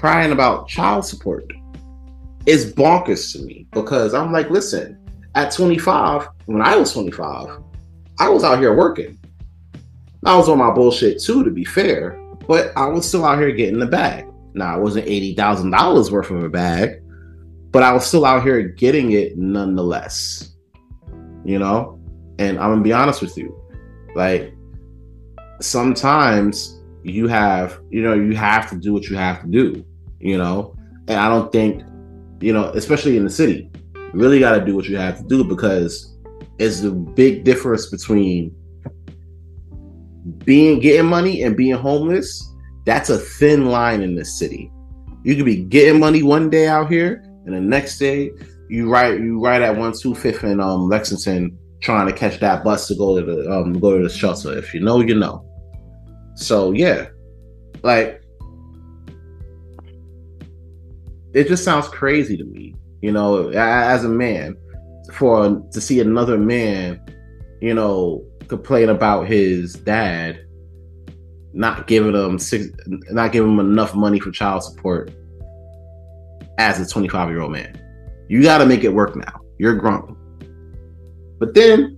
crying 0.03 0.33
about 0.33 0.67
child 0.67 1.05
support 1.05 1.49
is 2.45 2.73
bonkers 2.73 3.31
to 3.31 3.41
me 3.45 3.65
because 3.71 4.13
I'm 4.13 4.33
like, 4.33 4.49
listen, 4.49 4.99
at 5.33 5.53
25, 5.53 6.27
when 6.45 6.61
I 6.61 6.75
was 6.75 6.91
25, 6.91 7.61
I 8.19 8.27
was 8.27 8.43
out 8.43 8.59
here 8.59 8.75
working. 8.75 9.17
I 10.25 10.35
was 10.35 10.49
on 10.49 10.57
my 10.57 10.71
bullshit 10.71 11.21
too, 11.21 11.45
to 11.45 11.49
be 11.49 11.63
fair, 11.63 12.21
but 12.49 12.75
I 12.75 12.85
was 12.87 13.07
still 13.07 13.23
out 13.23 13.39
here 13.39 13.53
getting 13.53 13.79
the 13.79 13.85
bag. 13.85 14.25
Now, 14.53 14.77
it 14.77 14.81
wasn't 14.81 15.05
$80,000 15.05 16.11
worth 16.11 16.31
of 16.31 16.43
a 16.43 16.49
bag, 16.49 17.01
but 17.71 17.81
I 17.81 17.93
was 17.93 18.05
still 18.05 18.25
out 18.25 18.43
here 18.43 18.61
getting 18.61 19.13
it 19.13 19.37
nonetheless. 19.37 20.53
You 21.45 21.59
know? 21.59 21.97
And 22.39 22.59
I'm 22.59 22.71
gonna 22.71 22.81
be 22.81 22.91
honest 22.91 23.21
with 23.21 23.37
you. 23.37 23.57
Like, 24.17 24.53
sometimes 25.61 26.83
you 27.03 27.29
have, 27.29 27.79
you 27.89 28.01
know, 28.01 28.15
you 28.15 28.35
have 28.35 28.69
to 28.71 28.75
do 28.75 28.91
what 28.91 29.05
you 29.09 29.15
have 29.15 29.41
to 29.43 29.47
do, 29.47 29.85
you 30.23 30.37
know? 30.37 30.75
And 31.07 31.19
I 31.19 31.27
don't 31.27 31.51
think 31.51 31.83
you 32.43 32.51
know, 32.51 32.65
especially 32.71 33.15
in 33.15 33.23
the 33.23 33.29
city. 33.29 33.69
You 33.95 34.19
really 34.19 34.39
got 34.39 34.59
to 34.59 34.65
do 34.65 34.75
what 34.75 34.85
you 34.85 34.97
have 34.97 35.17
to 35.19 35.23
do 35.23 35.45
because 35.45 36.13
it's 36.59 36.81
the 36.81 36.91
big 36.91 37.45
difference 37.45 37.89
between 37.89 38.53
being 40.43 40.79
getting 40.79 41.09
money 41.09 41.43
and 41.43 41.55
being 41.55 41.75
homeless. 41.75 42.45
That's 42.85 43.09
a 43.09 43.17
thin 43.17 43.67
line 43.67 44.01
in 44.01 44.15
this 44.15 44.37
city. 44.37 44.69
You 45.23 45.37
could 45.37 45.45
be 45.45 45.63
getting 45.63 46.01
money 46.01 46.21
one 46.21 46.49
day 46.49 46.67
out 46.67 46.91
here, 46.91 47.23
and 47.45 47.55
the 47.55 47.61
next 47.61 47.97
day 47.97 48.31
you 48.69 48.89
write 48.89 49.21
you 49.21 49.39
write 49.39 49.61
at 49.61 49.77
one 49.77 49.93
two 49.97 50.13
fifth 50.13 50.43
in 50.43 50.59
um 50.59 50.89
Lexington 50.89 51.57
trying 51.79 52.07
to 52.07 52.13
catch 52.13 52.39
that 52.39 52.63
bus 52.63 52.87
to 52.87 52.95
go 52.95 53.19
to 53.19 53.25
the 53.25 53.51
um 53.51 53.79
go 53.79 53.97
to 53.97 54.03
the 54.03 54.09
shelter. 54.09 54.57
If 54.57 54.73
you 54.73 54.81
know, 54.81 54.99
you 54.99 55.15
know. 55.15 55.45
So 56.35 56.71
yeah, 56.73 57.07
like 57.83 58.22
it 61.33 61.47
just 61.47 61.63
sounds 61.63 61.87
crazy 61.87 62.37
to 62.37 62.43
me, 62.43 62.75
you 63.01 63.11
know, 63.11 63.49
as 63.49 64.03
a 64.05 64.09
man, 64.09 64.55
for 65.13 65.63
to 65.71 65.81
see 65.81 65.99
another 65.99 66.37
man, 66.37 67.01
you 67.61 67.73
know, 67.73 68.23
complain 68.47 68.89
about 68.89 69.27
his 69.27 69.73
dad 69.73 70.45
not 71.53 71.87
giving 71.87 72.15
him 72.15 72.39
six, 72.39 72.67
not 72.87 73.31
giving 73.31 73.51
him 73.51 73.59
enough 73.59 73.95
money 73.95 74.19
for 74.19 74.31
child 74.31 74.63
support 74.63 75.11
as 76.57 76.79
a 76.79 76.87
25 76.87 77.29
year 77.29 77.41
old 77.41 77.51
man. 77.51 77.79
You 78.27 78.41
got 78.41 78.59
to 78.59 78.65
make 78.65 78.83
it 78.83 78.89
work 78.89 79.15
now. 79.15 79.41
You're 79.59 79.75
grown. 79.75 80.17
But 81.39 81.53
then 81.53 81.97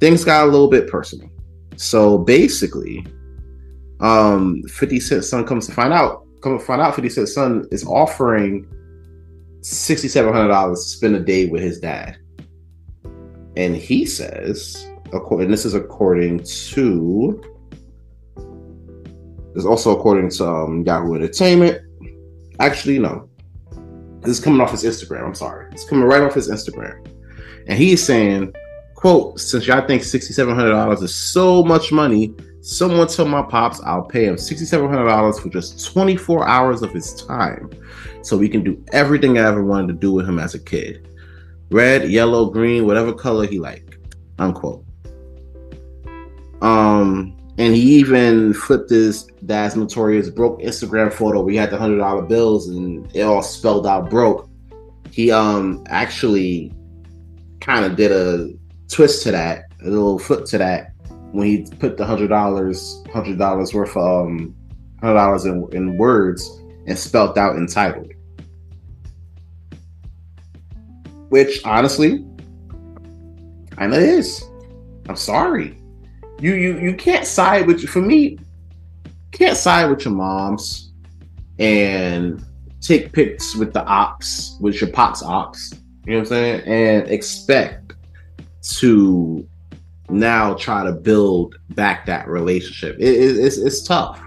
things 0.00 0.24
got 0.24 0.46
a 0.46 0.50
little 0.50 0.68
bit 0.68 0.88
personal. 0.88 1.28
So 1.76 2.18
basically, 2.18 3.06
um, 4.00 4.62
50 4.64 5.00
Cent 5.00 5.24
son 5.24 5.46
comes 5.46 5.66
to 5.66 5.72
find 5.72 5.92
out 5.92 6.23
come 6.44 6.58
to 6.58 6.64
find 6.64 6.80
out, 6.80 6.94
50 6.94 7.08
Cent's 7.08 7.34
son 7.34 7.66
is 7.72 7.84
offering 7.86 8.66
$6,700 9.62 10.74
to 10.74 10.76
spend 10.76 11.16
a 11.16 11.20
day 11.20 11.46
with 11.46 11.62
his 11.62 11.80
dad. 11.80 12.18
And 13.56 13.74
he 13.74 14.04
says, 14.04 14.86
according, 15.12 15.50
this 15.50 15.64
is 15.64 15.74
according 15.74 16.44
to, 16.44 17.42
is 19.54 19.64
also 19.64 19.98
according 19.98 20.30
to 20.30 20.46
um, 20.46 20.84
Yahoo 20.84 21.14
Entertainment. 21.14 21.80
Actually, 22.60 22.98
no. 22.98 23.28
This 24.20 24.38
is 24.38 24.44
coming 24.44 24.60
off 24.60 24.72
his 24.72 24.84
Instagram. 24.84 25.24
I'm 25.24 25.34
sorry. 25.34 25.70
It's 25.72 25.88
coming 25.88 26.04
right 26.04 26.22
off 26.22 26.34
his 26.34 26.50
Instagram. 26.50 27.06
And 27.66 27.78
he's 27.78 28.02
saying, 28.02 28.52
quote, 28.94 29.40
since 29.40 29.66
y'all 29.66 29.86
think 29.86 30.02
$6,700 30.02 31.02
is 31.02 31.14
so 31.14 31.64
much 31.64 31.90
money, 31.90 32.34
Someone 32.64 33.06
tell 33.08 33.26
my 33.26 33.42
pops 33.42 33.78
I'll 33.82 34.06
pay 34.06 34.24
him 34.24 34.36
$6,700 34.36 35.38
for 35.38 35.50
just 35.50 35.84
24 35.92 36.48
hours 36.48 36.80
of 36.80 36.92
his 36.92 37.12
time 37.12 37.68
so 38.22 38.38
we 38.38 38.48
can 38.48 38.64
do 38.64 38.82
everything 38.90 39.36
I 39.36 39.42
ever 39.42 39.62
wanted 39.62 39.88
to 39.88 39.92
do 39.92 40.10
with 40.12 40.26
him 40.26 40.38
as 40.38 40.54
a 40.54 40.58
kid. 40.58 41.06
Red, 41.70 42.08
yellow, 42.08 42.46
green, 42.46 42.86
whatever 42.86 43.12
color 43.12 43.46
he 43.46 43.58
liked. 43.58 43.98
Unquote. 44.38 44.82
Um, 46.62 47.36
and 47.58 47.74
he 47.74 47.82
even 47.96 48.54
flipped 48.54 48.88
his 48.88 49.24
dad's 49.44 49.76
notorious 49.76 50.30
broke 50.30 50.62
Instagram 50.62 51.12
photo 51.12 51.42
We 51.42 51.56
had 51.56 51.68
the 51.68 51.76
hundred 51.76 51.98
dollar 51.98 52.22
bills 52.22 52.70
and 52.70 53.14
it 53.14 53.20
all 53.24 53.42
spelled 53.42 53.86
out 53.86 54.08
broke. 54.08 54.48
He 55.10 55.30
um 55.30 55.84
actually 55.88 56.72
kind 57.60 57.84
of 57.84 57.94
did 57.94 58.10
a 58.10 58.54
twist 58.88 59.22
to 59.24 59.32
that, 59.32 59.64
a 59.82 59.90
little 59.90 60.18
flip 60.18 60.46
to 60.46 60.56
that, 60.56 60.93
when 61.34 61.48
he 61.48 61.66
put 61.80 61.96
the 61.96 62.06
hundred 62.06 62.28
dollars, 62.28 63.02
hundred 63.12 63.38
dollars 63.38 63.74
worth 63.74 63.96
of 63.96 64.26
um, 64.26 64.54
hundred 65.00 65.14
dollars 65.14 65.44
in, 65.44 65.68
in 65.72 65.98
words 65.98 66.48
and 66.86 66.96
spelt 66.96 67.36
out 67.36 67.56
entitled. 67.56 68.12
Which 71.30 71.64
honestly, 71.64 72.24
I 73.78 73.88
know 73.88 73.98
is. 73.98 74.44
I'm 75.08 75.16
sorry. 75.16 75.76
You 76.38 76.54
you 76.54 76.78
you 76.78 76.94
can't 76.94 77.26
side 77.26 77.66
with 77.66 77.82
for 77.88 78.00
me. 78.00 78.38
Can't 79.32 79.56
side 79.56 79.90
with 79.90 80.04
your 80.04 80.14
moms 80.14 80.92
and 81.58 82.44
take 82.80 83.12
pics 83.12 83.56
with 83.56 83.72
the 83.72 83.84
ops, 83.86 84.56
with 84.60 84.80
your 84.80 84.90
pops 84.90 85.20
ops. 85.24 85.72
You 86.06 86.12
know 86.12 86.18
what 86.18 86.20
I'm 86.20 86.26
saying? 86.26 86.60
And 86.60 87.10
expect 87.10 87.94
to 88.78 89.48
now 90.10 90.54
try 90.54 90.84
to 90.84 90.92
build 90.92 91.56
back 91.70 92.06
that 92.06 92.28
relationship. 92.28 92.96
It, 92.98 93.14
it, 93.14 93.36
it's 93.36 93.58
it's 93.58 93.82
tough. 93.82 94.20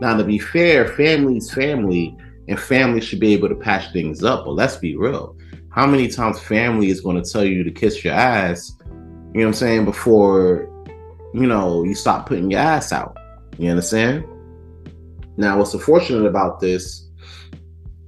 Now 0.00 0.16
to 0.16 0.24
be 0.24 0.38
fair, 0.38 0.88
family's 0.94 1.52
family, 1.52 2.16
and 2.46 2.58
family 2.58 3.00
should 3.00 3.20
be 3.20 3.32
able 3.34 3.48
to 3.48 3.56
patch 3.56 3.92
things 3.92 4.22
up. 4.22 4.44
But 4.44 4.52
let's 4.52 4.76
be 4.76 4.96
real. 4.96 5.36
How 5.70 5.86
many 5.86 6.08
times 6.08 6.40
family 6.40 6.88
is 6.90 7.00
going 7.00 7.22
to 7.22 7.30
tell 7.30 7.44
you 7.44 7.64
to 7.64 7.70
kiss 7.70 8.04
your 8.04 8.14
ass? 8.14 8.72
You 8.80 9.40
know 9.40 9.40
what 9.40 9.46
I'm 9.46 9.54
saying 9.54 9.84
before 9.84 10.68
you 11.34 11.46
know 11.46 11.84
you 11.84 11.94
stop 11.94 12.26
putting 12.26 12.50
your 12.50 12.60
ass 12.60 12.92
out. 12.92 13.16
You 13.58 13.70
understand? 13.70 14.24
Now, 15.36 15.58
what's 15.58 15.74
unfortunate 15.74 16.26
about 16.26 16.58
this, 16.58 17.08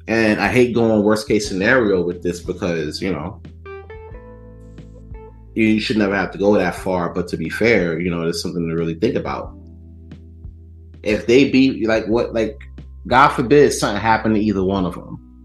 and 0.09 0.41
I 0.41 0.49
hate 0.49 0.75
going 0.75 1.05
worst 1.05 1.29
case 1.29 1.47
scenario 1.47 2.03
with 2.03 2.23
this 2.23 2.41
because 2.41 3.01
you 3.03 3.13
know 3.13 3.41
you 5.65 5.81
should 5.81 5.99
never 5.99 6.15
have 6.15 6.31
to 6.33 6.39
go 6.39 6.55
that 6.55 6.75
far. 6.75 7.13
But 7.13 7.29
to 7.29 7.37
be 7.37 7.49
fair, 7.49 8.01
you 8.01 8.11
know, 8.11 8.23
it's 8.23 8.43
something 8.43 8.69
to 8.69 8.75
really 8.75 8.95
think 8.95 9.15
about. 9.15 9.55
If 11.03 11.27
they 11.27 11.51
be 11.51 11.87
like 11.87 12.07
what, 12.07 12.35
like, 12.35 12.59
God 13.07 13.31
forbid 13.31 13.73
something 13.73 14.01
happened 14.01 14.35
to 14.35 14.41
either 14.41 14.63
one 14.63 14.85
of 14.85 14.95
them, 14.95 15.43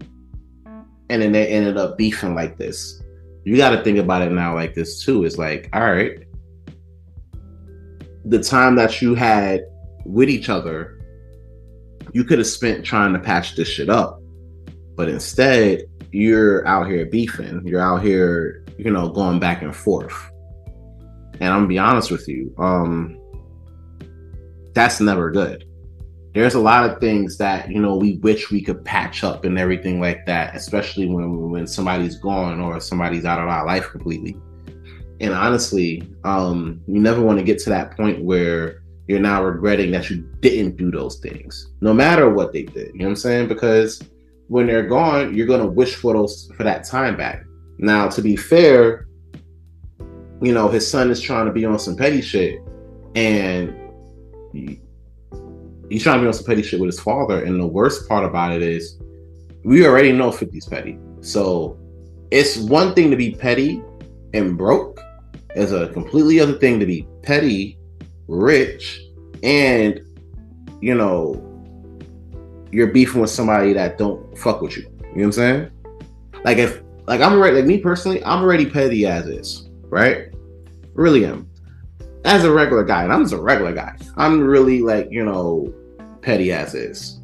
and 1.08 1.22
then 1.22 1.32
they 1.32 1.46
ended 1.48 1.76
up 1.76 1.96
beefing 1.96 2.34
like 2.34 2.58
this. 2.58 3.02
you 3.44 3.56
got 3.56 3.70
to 3.70 3.82
think 3.84 3.98
about 3.98 4.22
it 4.22 4.32
now 4.32 4.54
like 4.54 4.74
this 4.74 5.04
too. 5.04 5.24
It's 5.24 5.38
like, 5.38 5.68
all 5.72 5.88
right, 5.92 6.24
the 8.24 8.42
time 8.42 8.74
that 8.74 9.00
you 9.00 9.14
had 9.14 9.66
with 10.04 10.28
each 10.28 10.48
other, 10.48 11.00
you 12.12 12.24
could 12.24 12.38
have 12.38 12.46
spent 12.48 12.84
trying 12.84 13.12
to 13.12 13.20
patch 13.20 13.54
this 13.54 13.68
shit 13.68 13.88
up. 13.88 14.20
But 14.96 15.08
instead, 15.08 15.84
you're 16.10 16.66
out 16.66 16.88
here 16.88 17.06
beefing. 17.06 17.62
You're 17.64 17.80
out 17.80 18.02
here, 18.02 18.64
you 18.78 18.90
know, 18.90 19.08
going 19.08 19.38
back 19.38 19.62
and 19.62 19.74
forth. 19.74 20.30
And 21.40 21.52
I'm 21.52 21.60
gonna 21.60 21.66
be 21.66 21.78
honest 21.78 22.10
with 22.10 22.26
you, 22.28 22.54
um, 22.58 23.18
that's 24.74 25.00
never 25.00 25.30
good. 25.30 25.64
There's 26.34 26.54
a 26.54 26.60
lot 26.60 26.88
of 26.88 27.00
things 27.00 27.38
that 27.38 27.70
you 27.70 27.80
know 27.80 27.96
we 27.96 28.18
wish 28.18 28.50
we 28.50 28.62
could 28.62 28.84
patch 28.84 29.24
up 29.24 29.44
and 29.44 29.58
everything 29.58 30.00
like 30.00 30.26
that, 30.26 30.54
especially 30.54 31.06
when 31.06 31.50
when 31.50 31.66
somebody's 31.66 32.18
gone 32.18 32.60
or 32.60 32.80
somebody's 32.80 33.24
out 33.24 33.40
of 33.40 33.48
our 33.48 33.66
life 33.66 33.88
completely. 33.90 34.36
And 35.20 35.32
honestly, 35.32 36.02
um, 36.24 36.82
you 36.86 37.00
never 37.00 37.22
want 37.22 37.38
to 37.38 37.44
get 37.44 37.58
to 37.60 37.70
that 37.70 37.96
point 37.96 38.22
where 38.22 38.82
you're 39.08 39.20
now 39.20 39.42
regretting 39.42 39.90
that 39.92 40.10
you 40.10 40.28
didn't 40.40 40.76
do 40.76 40.90
those 40.90 41.18
things, 41.20 41.72
no 41.80 41.94
matter 41.94 42.28
what 42.28 42.52
they 42.52 42.64
did. 42.64 42.88
You 42.92 43.00
know 43.00 43.04
what 43.06 43.10
I'm 43.10 43.16
saying? 43.16 43.48
Because 43.48 44.02
when 44.48 44.66
they're 44.66 44.86
gone, 44.86 45.34
you're 45.34 45.46
gonna 45.46 45.66
wish 45.66 45.94
for 45.94 46.12
those 46.12 46.50
for 46.56 46.64
that 46.64 46.84
time 46.84 47.16
back. 47.16 47.44
Now, 47.78 48.08
to 48.08 48.22
be 48.22 48.36
fair, 48.36 49.06
you 50.42 50.52
know, 50.52 50.68
his 50.68 50.88
son 50.88 51.10
is 51.10 51.20
trying 51.20 51.46
to 51.46 51.52
be 51.52 51.64
on 51.64 51.78
some 51.78 51.96
petty 51.96 52.20
shit, 52.20 52.60
and 53.14 53.74
he, 54.52 54.80
he's 55.88 56.02
trying 56.02 56.18
to 56.18 56.22
be 56.22 56.26
on 56.28 56.34
some 56.34 56.46
petty 56.46 56.62
shit 56.62 56.80
with 56.80 56.88
his 56.88 57.00
father. 57.00 57.44
And 57.44 57.60
the 57.60 57.66
worst 57.66 58.08
part 58.08 58.24
about 58.24 58.52
it 58.52 58.62
is, 58.62 58.98
we 59.64 59.86
already 59.86 60.12
know 60.12 60.30
50's 60.30 60.66
petty. 60.66 60.98
So 61.20 61.78
it's 62.30 62.56
one 62.56 62.94
thing 62.94 63.10
to 63.10 63.16
be 63.16 63.34
petty 63.34 63.82
and 64.34 64.56
broke, 64.56 65.00
it's 65.54 65.72
a 65.72 65.88
completely 65.88 66.38
other 66.40 66.58
thing 66.58 66.78
to 66.80 66.86
be 66.86 67.06
petty, 67.22 67.78
rich, 68.28 69.00
and 69.42 70.00
you 70.80 70.94
know, 70.94 71.42
you're 72.70 72.88
beefing 72.88 73.20
with 73.20 73.30
somebody 73.30 73.72
that 73.72 73.96
don't 73.96 74.36
fuck 74.36 74.60
with 74.60 74.76
you. 74.76 74.82
You 74.82 74.88
know 74.88 75.12
what 75.14 75.24
I'm 75.24 75.32
saying? 75.32 75.70
Like 76.44 76.58
if 76.58 76.82
like 77.06 77.20
I'm 77.20 77.34
already 77.34 77.56
like 77.56 77.66
me 77.66 77.78
personally, 77.78 78.22
I'm 78.24 78.42
already 78.42 78.66
petty 78.66 79.06
as 79.06 79.26
is, 79.26 79.68
right? 79.84 80.28
Really 80.94 81.24
am. 81.24 81.48
As 82.24 82.44
a 82.44 82.52
regular 82.52 82.84
guy, 82.84 83.04
and 83.04 83.12
I'm 83.12 83.22
just 83.22 83.34
a 83.34 83.40
regular 83.40 83.72
guy. 83.72 83.96
I'm 84.16 84.40
really 84.40 84.82
like, 84.82 85.08
you 85.10 85.24
know, 85.24 85.72
petty 86.22 86.52
as 86.52 86.74
is. 86.74 87.20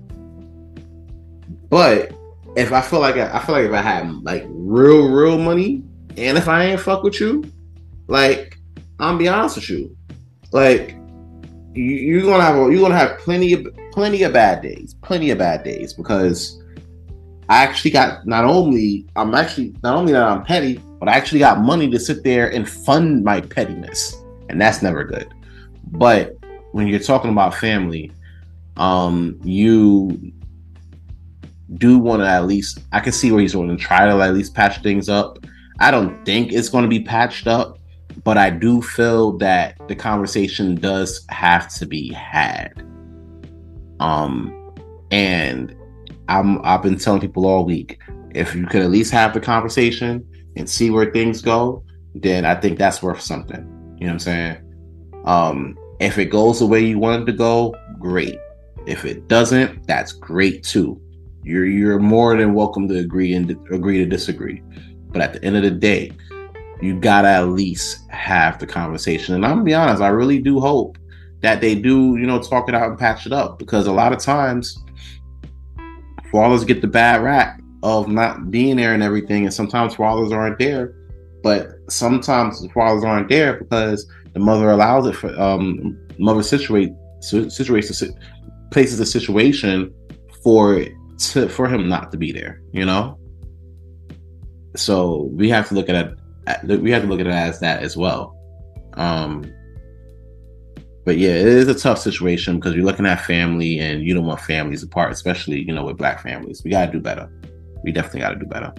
But 1.68 2.12
if 2.56 2.72
I 2.72 2.80
feel 2.80 3.00
like 3.00 3.16
I, 3.16 3.36
I 3.36 3.44
feel 3.44 3.54
like 3.54 3.64
if 3.64 3.72
I 3.72 3.82
had 3.82 4.08
like 4.22 4.44
real, 4.48 5.08
real 5.08 5.38
money, 5.38 5.82
and 6.16 6.38
if 6.38 6.48
I 6.48 6.66
ain't 6.66 6.80
fuck 6.80 7.02
with 7.02 7.20
you, 7.20 7.44
like 8.06 8.58
I'm 9.00 9.18
be 9.18 9.26
honest 9.26 9.56
with 9.56 9.70
you, 9.70 9.96
like 10.52 10.96
you, 11.74 11.82
you're 11.82 12.22
gonna 12.22 12.42
have 12.42 12.56
you're 12.56 12.80
gonna 12.80 12.96
have 12.96 13.18
plenty 13.18 13.54
of 13.54 13.66
plenty 13.90 14.22
of 14.22 14.32
bad 14.32 14.62
days, 14.62 14.94
plenty 15.02 15.30
of 15.30 15.38
bad 15.38 15.64
days 15.64 15.92
because 15.94 16.61
I 17.48 17.62
actually 17.62 17.90
got 17.90 18.26
not 18.26 18.44
only 18.44 19.06
I'm 19.16 19.34
actually 19.34 19.74
not 19.82 19.96
only 19.96 20.12
that 20.12 20.22
I'm 20.22 20.44
petty, 20.44 20.80
but 20.98 21.08
I 21.08 21.12
actually 21.16 21.40
got 21.40 21.60
money 21.60 21.90
to 21.90 21.98
sit 21.98 22.22
there 22.24 22.52
and 22.52 22.68
fund 22.68 23.24
my 23.24 23.40
pettiness, 23.40 24.16
and 24.48 24.60
that's 24.60 24.82
never 24.82 25.04
good. 25.04 25.32
But 25.90 26.36
when 26.72 26.86
you're 26.86 27.00
talking 27.00 27.30
about 27.30 27.54
family, 27.54 28.12
um, 28.76 29.38
you 29.42 30.32
do 31.74 31.98
want 31.98 32.22
to 32.22 32.28
at 32.28 32.46
least 32.46 32.80
I 32.92 33.00
can 33.00 33.12
see 33.12 33.32
where 33.32 33.40
he's 33.40 33.54
going 33.54 33.68
to 33.68 33.76
try 33.76 34.06
to 34.06 34.20
at 34.20 34.34
least 34.34 34.54
patch 34.54 34.82
things 34.82 35.08
up. 35.08 35.38
I 35.80 35.90
don't 35.90 36.24
think 36.24 36.52
it's 36.52 36.68
going 36.68 36.82
to 36.82 36.88
be 36.88 37.02
patched 37.02 37.46
up, 37.46 37.78
but 38.24 38.38
I 38.38 38.50
do 38.50 38.82
feel 38.82 39.36
that 39.38 39.76
the 39.88 39.96
conversation 39.96 40.74
does 40.76 41.24
have 41.28 41.72
to 41.74 41.86
be 41.86 42.12
had. 42.12 42.72
Um, 44.00 44.74
and 45.10 45.74
I'm 46.28 46.64
I've 46.64 46.82
been 46.82 46.98
telling 46.98 47.20
people 47.20 47.46
all 47.46 47.64
week 47.64 47.98
if 48.34 48.54
you 48.54 48.66
could 48.66 48.82
at 48.82 48.90
least 48.90 49.12
have 49.12 49.34
the 49.34 49.40
conversation 49.40 50.26
and 50.56 50.68
see 50.68 50.90
where 50.90 51.10
things 51.10 51.42
go, 51.42 51.84
then 52.14 52.44
I 52.44 52.54
think 52.54 52.78
that's 52.78 53.02
worth 53.02 53.20
something. 53.20 53.60
You 53.98 54.06
know 54.06 54.12
what 54.12 54.12
I'm 54.12 54.18
saying? 54.18 55.22
Um, 55.24 55.78
if 56.00 56.18
it 56.18 56.26
goes 56.26 56.58
the 56.58 56.66
way 56.66 56.80
you 56.80 56.98
want 56.98 57.22
it 57.22 57.26
to 57.26 57.36
go, 57.36 57.74
great. 57.98 58.38
If 58.86 59.04
it 59.04 59.28
doesn't, 59.28 59.86
that's 59.86 60.12
great 60.12 60.64
too. 60.64 61.00
You're 61.44 61.66
you're 61.66 61.98
more 61.98 62.36
than 62.36 62.54
welcome 62.54 62.88
to 62.88 62.98
agree 62.98 63.34
and 63.34 63.50
agree 63.70 63.98
to 63.98 64.06
disagree. 64.06 64.62
But 65.10 65.22
at 65.22 65.32
the 65.34 65.44
end 65.44 65.56
of 65.56 65.62
the 65.62 65.70
day, 65.70 66.12
you 66.80 66.98
gotta 66.98 67.28
at 67.28 67.48
least 67.48 68.10
have 68.10 68.58
the 68.58 68.66
conversation. 68.66 69.34
And 69.34 69.44
I'm 69.44 69.52
gonna 69.52 69.64
be 69.64 69.74
honest, 69.74 70.02
I 70.02 70.08
really 70.08 70.40
do 70.40 70.58
hope 70.60 70.98
that 71.40 71.60
they 71.60 71.74
do, 71.74 72.16
you 72.16 72.26
know, 72.26 72.40
talk 72.40 72.68
it 72.68 72.74
out 72.74 72.88
and 72.88 72.98
patch 72.98 73.26
it 73.26 73.32
up 73.32 73.58
because 73.58 73.86
a 73.86 73.92
lot 73.92 74.12
of 74.12 74.18
times 74.18 74.81
fathers 76.32 76.64
get 76.64 76.80
the 76.80 76.88
bad 76.88 77.22
rap 77.22 77.60
of 77.82 78.08
not 78.08 78.50
being 78.50 78.76
there 78.76 78.94
and 78.94 79.02
everything, 79.02 79.44
and 79.44 79.54
sometimes 79.54 79.94
fathers 79.94 80.32
aren't 80.32 80.58
there. 80.58 80.96
But 81.42 81.70
sometimes 81.88 82.62
the 82.62 82.68
aren't 82.74 83.28
there 83.28 83.58
because 83.58 84.06
the 84.32 84.40
mother 84.40 84.70
allows 84.70 85.06
it 85.06 85.14
for 85.14 85.38
um 85.40 85.98
mother 86.18 86.42
situate 86.42 86.92
situates 87.20 88.10
places 88.70 89.00
a 89.00 89.06
situation 89.06 89.92
for 90.42 90.84
to 91.18 91.48
for 91.48 91.68
him 91.68 91.88
not 91.88 92.10
to 92.12 92.18
be 92.18 92.32
there, 92.32 92.62
you 92.72 92.84
know. 92.84 93.18
So 94.74 95.28
we 95.32 95.48
have 95.50 95.68
to 95.68 95.74
look 95.74 95.88
at 95.88 95.96
it. 95.96 96.80
We 96.80 96.90
have 96.90 97.02
to 97.02 97.08
look 97.08 97.20
at 97.20 97.26
it 97.26 97.32
as 97.32 97.60
that 97.60 97.82
as 97.82 97.96
well. 97.96 98.36
Um, 98.94 99.52
but 101.04 101.18
yeah, 101.18 101.30
it 101.30 101.46
is 101.46 101.68
a 101.68 101.74
tough 101.74 101.98
situation 101.98 102.56
because 102.56 102.74
you're 102.74 102.84
looking 102.84 103.06
at 103.06 103.24
family 103.24 103.78
and 103.78 104.02
you 104.02 104.14
don't 104.14 104.26
want 104.26 104.40
families 104.40 104.82
apart, 104.82 105.12
especially 105.12 105.60
you 105.60 105.72
know 105.72 105.84
with 105.84 105.96
black 105.96 106.22
families. 106.22 106.62
We 106.64 106.70
gotta 106.70 106.92
do 106.92 107.00
better. 107.00 107.28
We 107.82 107.92
definitely 107.92 108.20
gotta 108.20 108.38
do 108.38 108.46
better. 108.46 108.72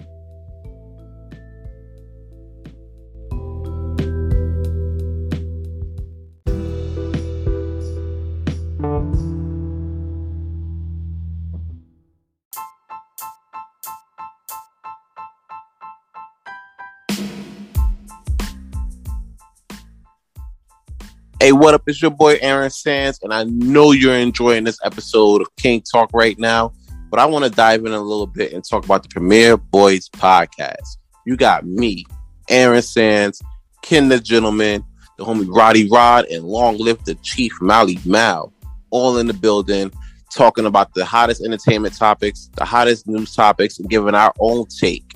Hey, 21.44 21.52
what 21.52 21.74
up? 21.74 21.82
It's 21.86 22.00
your 22.00 22.10
boy 22.10 22.38
Aaron 22.40 22.70
Sands, 22.70 23.20
and 23.22 23.30
I 23.30 23.44
know 23.44 23.92
you're 23.92 24.14
enjoying 24.14 24.64
this 24.64 24.78
episode 24.82 25.42
of 25.42 25.56
King 25.56 25.82
Talk 25.82 26.08
right 26.14 26.38
now. 26.38 26.72
But 27.10 27.20
I 27.20 27.26
want 27.26 27.44
to 27.44 27.50
dive 27.50 27.84
in 27.84 27.92
a 27.92 28.00
little 28.00 28.26
bit 28.26 28.54
and 28.54 28.64
talk 28.64 28.86
about 28.86 29.02
the 29.02 29.10
Premiere 29.10 29.58
Boyz 29.58 30.08
podcast. 30.08 30.96
You 31.26 31.36
got 31.36 31.66
me, 31.66 32.06
Aaron 32.48 32.80
Sands, 32.80 33.42
Ken 33.82 34.08
the 34.08 34.18
Gentleman, 34.20 34.82
the 35.18 35.24
homie 35.26 35.46
Roddy 35.46 35.86
Rod, 35.86 36.24
and 36.30 36.44
long 36.44 36.78
live 36.78 37.04
the 37.04 37.14
Chief 37.16 37.52
Mally 37.60 37.98
Mal, 38.06 38.50
all 38.88 39.18
in 39.18 39.26
the 39.26 39.34
building, 39.34 39.92
talking 40.34 40.64
about 40.64 40.94
the 40.94 41.04
hottest 41.04 41.44
entertainment 41.44 41.94
topics, 41.94 42.48
the 42.56 42.64
hottest 42.64 43.06
news 43.06 43.34
topics, 43.34 43.78
and 43.78 43.90
giving 43.90 44.14
our 44.14 44.32
own 44.40 44.64
take 44.80 45.12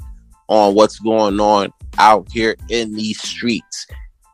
on 0.48 0.74
what's 0.74 0.98
going 0.98 1.40
on 1.40 1.72
out 1.96 2.30
here 2.30 2.54
in 2.68 2.92
these 2.92 3.18
streets 3.18 3.86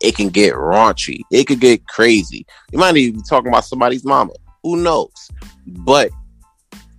it 0.04 0.16
can 0.16 0.28
get 0.28 0.52
raunchy. 0.52 1.22
It 1.30 1.44
could 1.44 1.60
get 1.60 1.86
crazy. 1.86 2.46
You 2.70 2.78
might 2.78 2.94
even 2.96 3.20
be 3.20 3.26
talking 3.26 3.48
about 3.48 3.64
somebody's 3.64 4.04
mama. 4.04 4.34
Who 4.62 4.76
knows? 4.76 5.30
But 5.66 6.10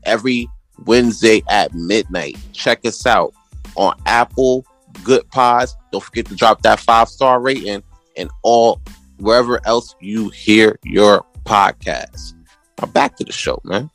every 0.03 0.49
Wednesday 0.86 1.43
at 1.47 1.72
midnight, 1.76 2.36
check 2.51 2.84
us 2.84 3.06
out 3.06 3.32
on 3.76 3.95
Apple, 4.08 4.66
Goodpods. 5.03 5.74
Don't 5.91 6.03
forget 6.03 6.26
to 6.26 6.36
drop 6.36 6.64
that 6.64 6.80
five 6.80 7.08
star 7.08 7.39
rating 7.39 7.84
and 8.18 8.30
all 8.41 8.82
wherever 9.20 9.62
else 9.68 9.95
you 10.01 10.30
hear 10.30 10.80
your 10.84 11.24
podcast. 11.43 12.34
Now 12.82 12.88
back 12.88 13.18
to 13.18 13.24
the 13.24 13.32
show, 13.32 13.62
man. 13.64 13.91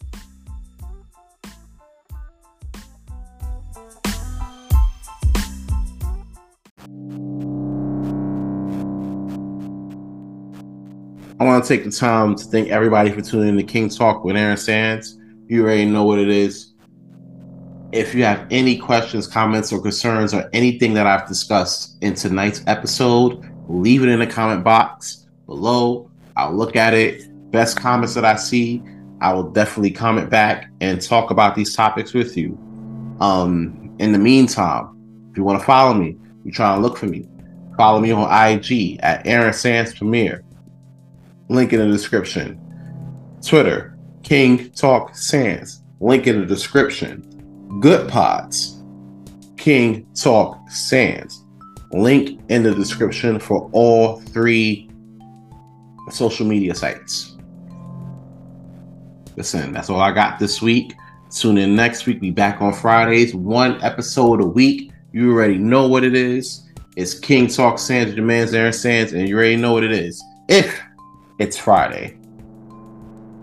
I 11.41 11.45
want 11.45 11.65
to 11.65 11.69
take 11.69 11.87
the 11.87 11.91
time 11.91 12.37
to 12.37 12.45
thank 12.45 12.69
everybody 12.69 13.11
for 13.11 13.23
tuning 13.23 13.49
in 13.49 13.57
to 13.57 13.63
King 13.63 13.89
Talk 13.89 14.25
with 14.25 14.37
Aaron 14.37 14.59
Sands. 14.59 15.17
You 15.49 15.63
already 15.65 15.87
know 15.87 16.05
what 16.05 16.19
it 16.19 16.29
is. 16.29 16.75
If 17.93 18.15
you 18.15 18.25
have 18.25 18.47
any 18.51 18.77
questions, 18.77 19.27
comments, 19.27 19.73
or 19.73 19.81
concerns, 19.81 20.35
or 20.35 20.51
anything 20.53 20.93
that 20.93 21.07
I've 21.07 21.27
discussed 21.27 21.97
in 22.03 22.13
tonight's 22.13 22.63
episode, 22.67 23.51
leave 23.71 24.03
it 24.03 24.11
in 24.11 24.19
the 24.19 24.27
comment 24.27 24.63
box 24.63 25.29
below. 25.47 26.11
I'll 26.37 26.55
look 26.55 26.77
at 26.77 26.93
it. 26.93 27.27
Best 27.51 27.81
comments 27.81 28.13
that 28.17 28.27
I 28.27 28.37
see, 28.37 28.83
I 29.23 29.33
will 29.33 29.51
definitely 29.51 29.93
comment 29.93 30.29
back 30.29 30.71
and 30.83 31.01
talk 31.01 31.31
about 31.31 31.55
these 31.55 31.75
topics 31.75 32.13
with 32.13 32.37
you. 32.37 32.51
Um, 33.19 33.97
in 33.99 34.13
the 34.13 34.19
meantime, 34.19 34.95
if 35.31 35.39
you 35.39 35.45
want 35.45 35.59
to 35.59 35.65
follow 35.65 35.95
me, 35.95 36.19
You 36.45 36.53
trying 36.53 36.77
to 36.77 36.83
look 36.87 36.99
for 36.99 37.07
me? 37.07 37.27
Follow 37.79 37.99
me 37.99 38.11
on 38.11 38.29
IG 38.29 39.01
at 39.01 39.27
Aaron 39.27 39.55
Sands 39.55 39.95
Premiere. 39.95 40.45
Link 41.51 41.73
in 41.73 41.81
the 41.81 41.89
description. 41.89 42.61
Twitter, 43.45 43.99
King 44.23 44.71
Talk 44.71 45.17
Sands. 45.17 45.83
Link 45.99 46.29
in 46.29 46.41
the 46.41 46.47
description. 46.47 47.23
Goodpods, 47.83 48.79
King 49.59 50.07
Talk 50.15 50.71
Sands. 50.71 51.45
Link 51.91 52.41
in 52.51 52.63
the 52.63 52.73
description 52.73 53.41
for 53.41 53.69
all 53.73 54.21
three 54.21 54.89
social 56.09 56.47
media 56.47 56.73
sites. 56.73 57.37
Listen, 59.37 59.73
that's 59.73 59.91
all 59.91 60.01
I 60.01 60.13
got 60.13 60.39
this 60.39 60.63
week. 60.63 60.95
Tune 61.35 61.59
in 61.59 61.75
next 61.75 62.07
week. 62.07 62.21
Be 62.21 62.31
back 62.31 62.63
on 62.63 62.73
Fridays, 62.73 63.35
one 63.35 63.83
episode 63.83 64.41
a 64.41 64.47
week. 64.47 64.93
You 65.13 65.33
already 65.33 65.59
know 65.59 65.89
what 65.89 66.05
it 66.05 66.15
is. 66.15 66.69
It's 66.95 67.19
King 67.19 67.49
Talk 67.49 67.81
Sands, 67.81 68.13
the 68.13 68.17
demands 68.17 68.55
Aaron 68.55 68.73
Sands, 68.73 69.15
and 69.15 69.29
you 69.29 69.37
already 69.37 69.57
know 69.57 69.73
what 69.73 69.83
it 69.83 69.91
is. 69.91 70.23
If 70.49 70.81
it's 71.41 71.57
Friday, 71.57 72.19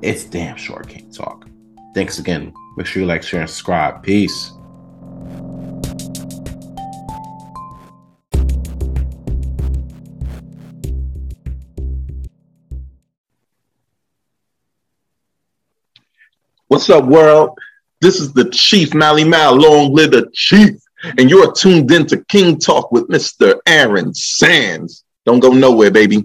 it's 0.04 0.24
damn 0.24 0.56
short 0.56 0.88
King 0.88 1.12
Talk. 1.12 1.48
Thanks 1.96 2.20
again. 2.20 2.54
Make 2.78 2.86
sure 2.86 3.02
you 3.02 3.08
like, 3.08 3.24
share, 3.24 3.42
and 3.42 3.50
subscribe. 3.50 4.04
Peace. 4.04 4.52
What's 16.68 16.88
up, 16.92 17.06
world? 17.06 17.58
This 18.00 18.20
is 18.20 18.32
the 18.32 18.48
Chief 18.52 18.94
Mally 18.94 19.24
Mal. 19.24 19.56
Long 19.56 19.92
live 19.92 20.12
the 20.12 20.30
Chief. 20.36 20.80
And 21.18 21.32
you're 21.32 21.52
tuned 21.52 21.90
in 21.92 22.06
to 22.08 22.24
King 22.26 22.60
Talk 22.60 22.92
with 22.92 23.08
Mr. 23.08 23.60
Aaron 23.66 24.14
Sands. 24.14 25.04
Don't 25.26 25.40
go 25.40 25.50
nowhere, 25.50 25.90
baby. 25.90 26.24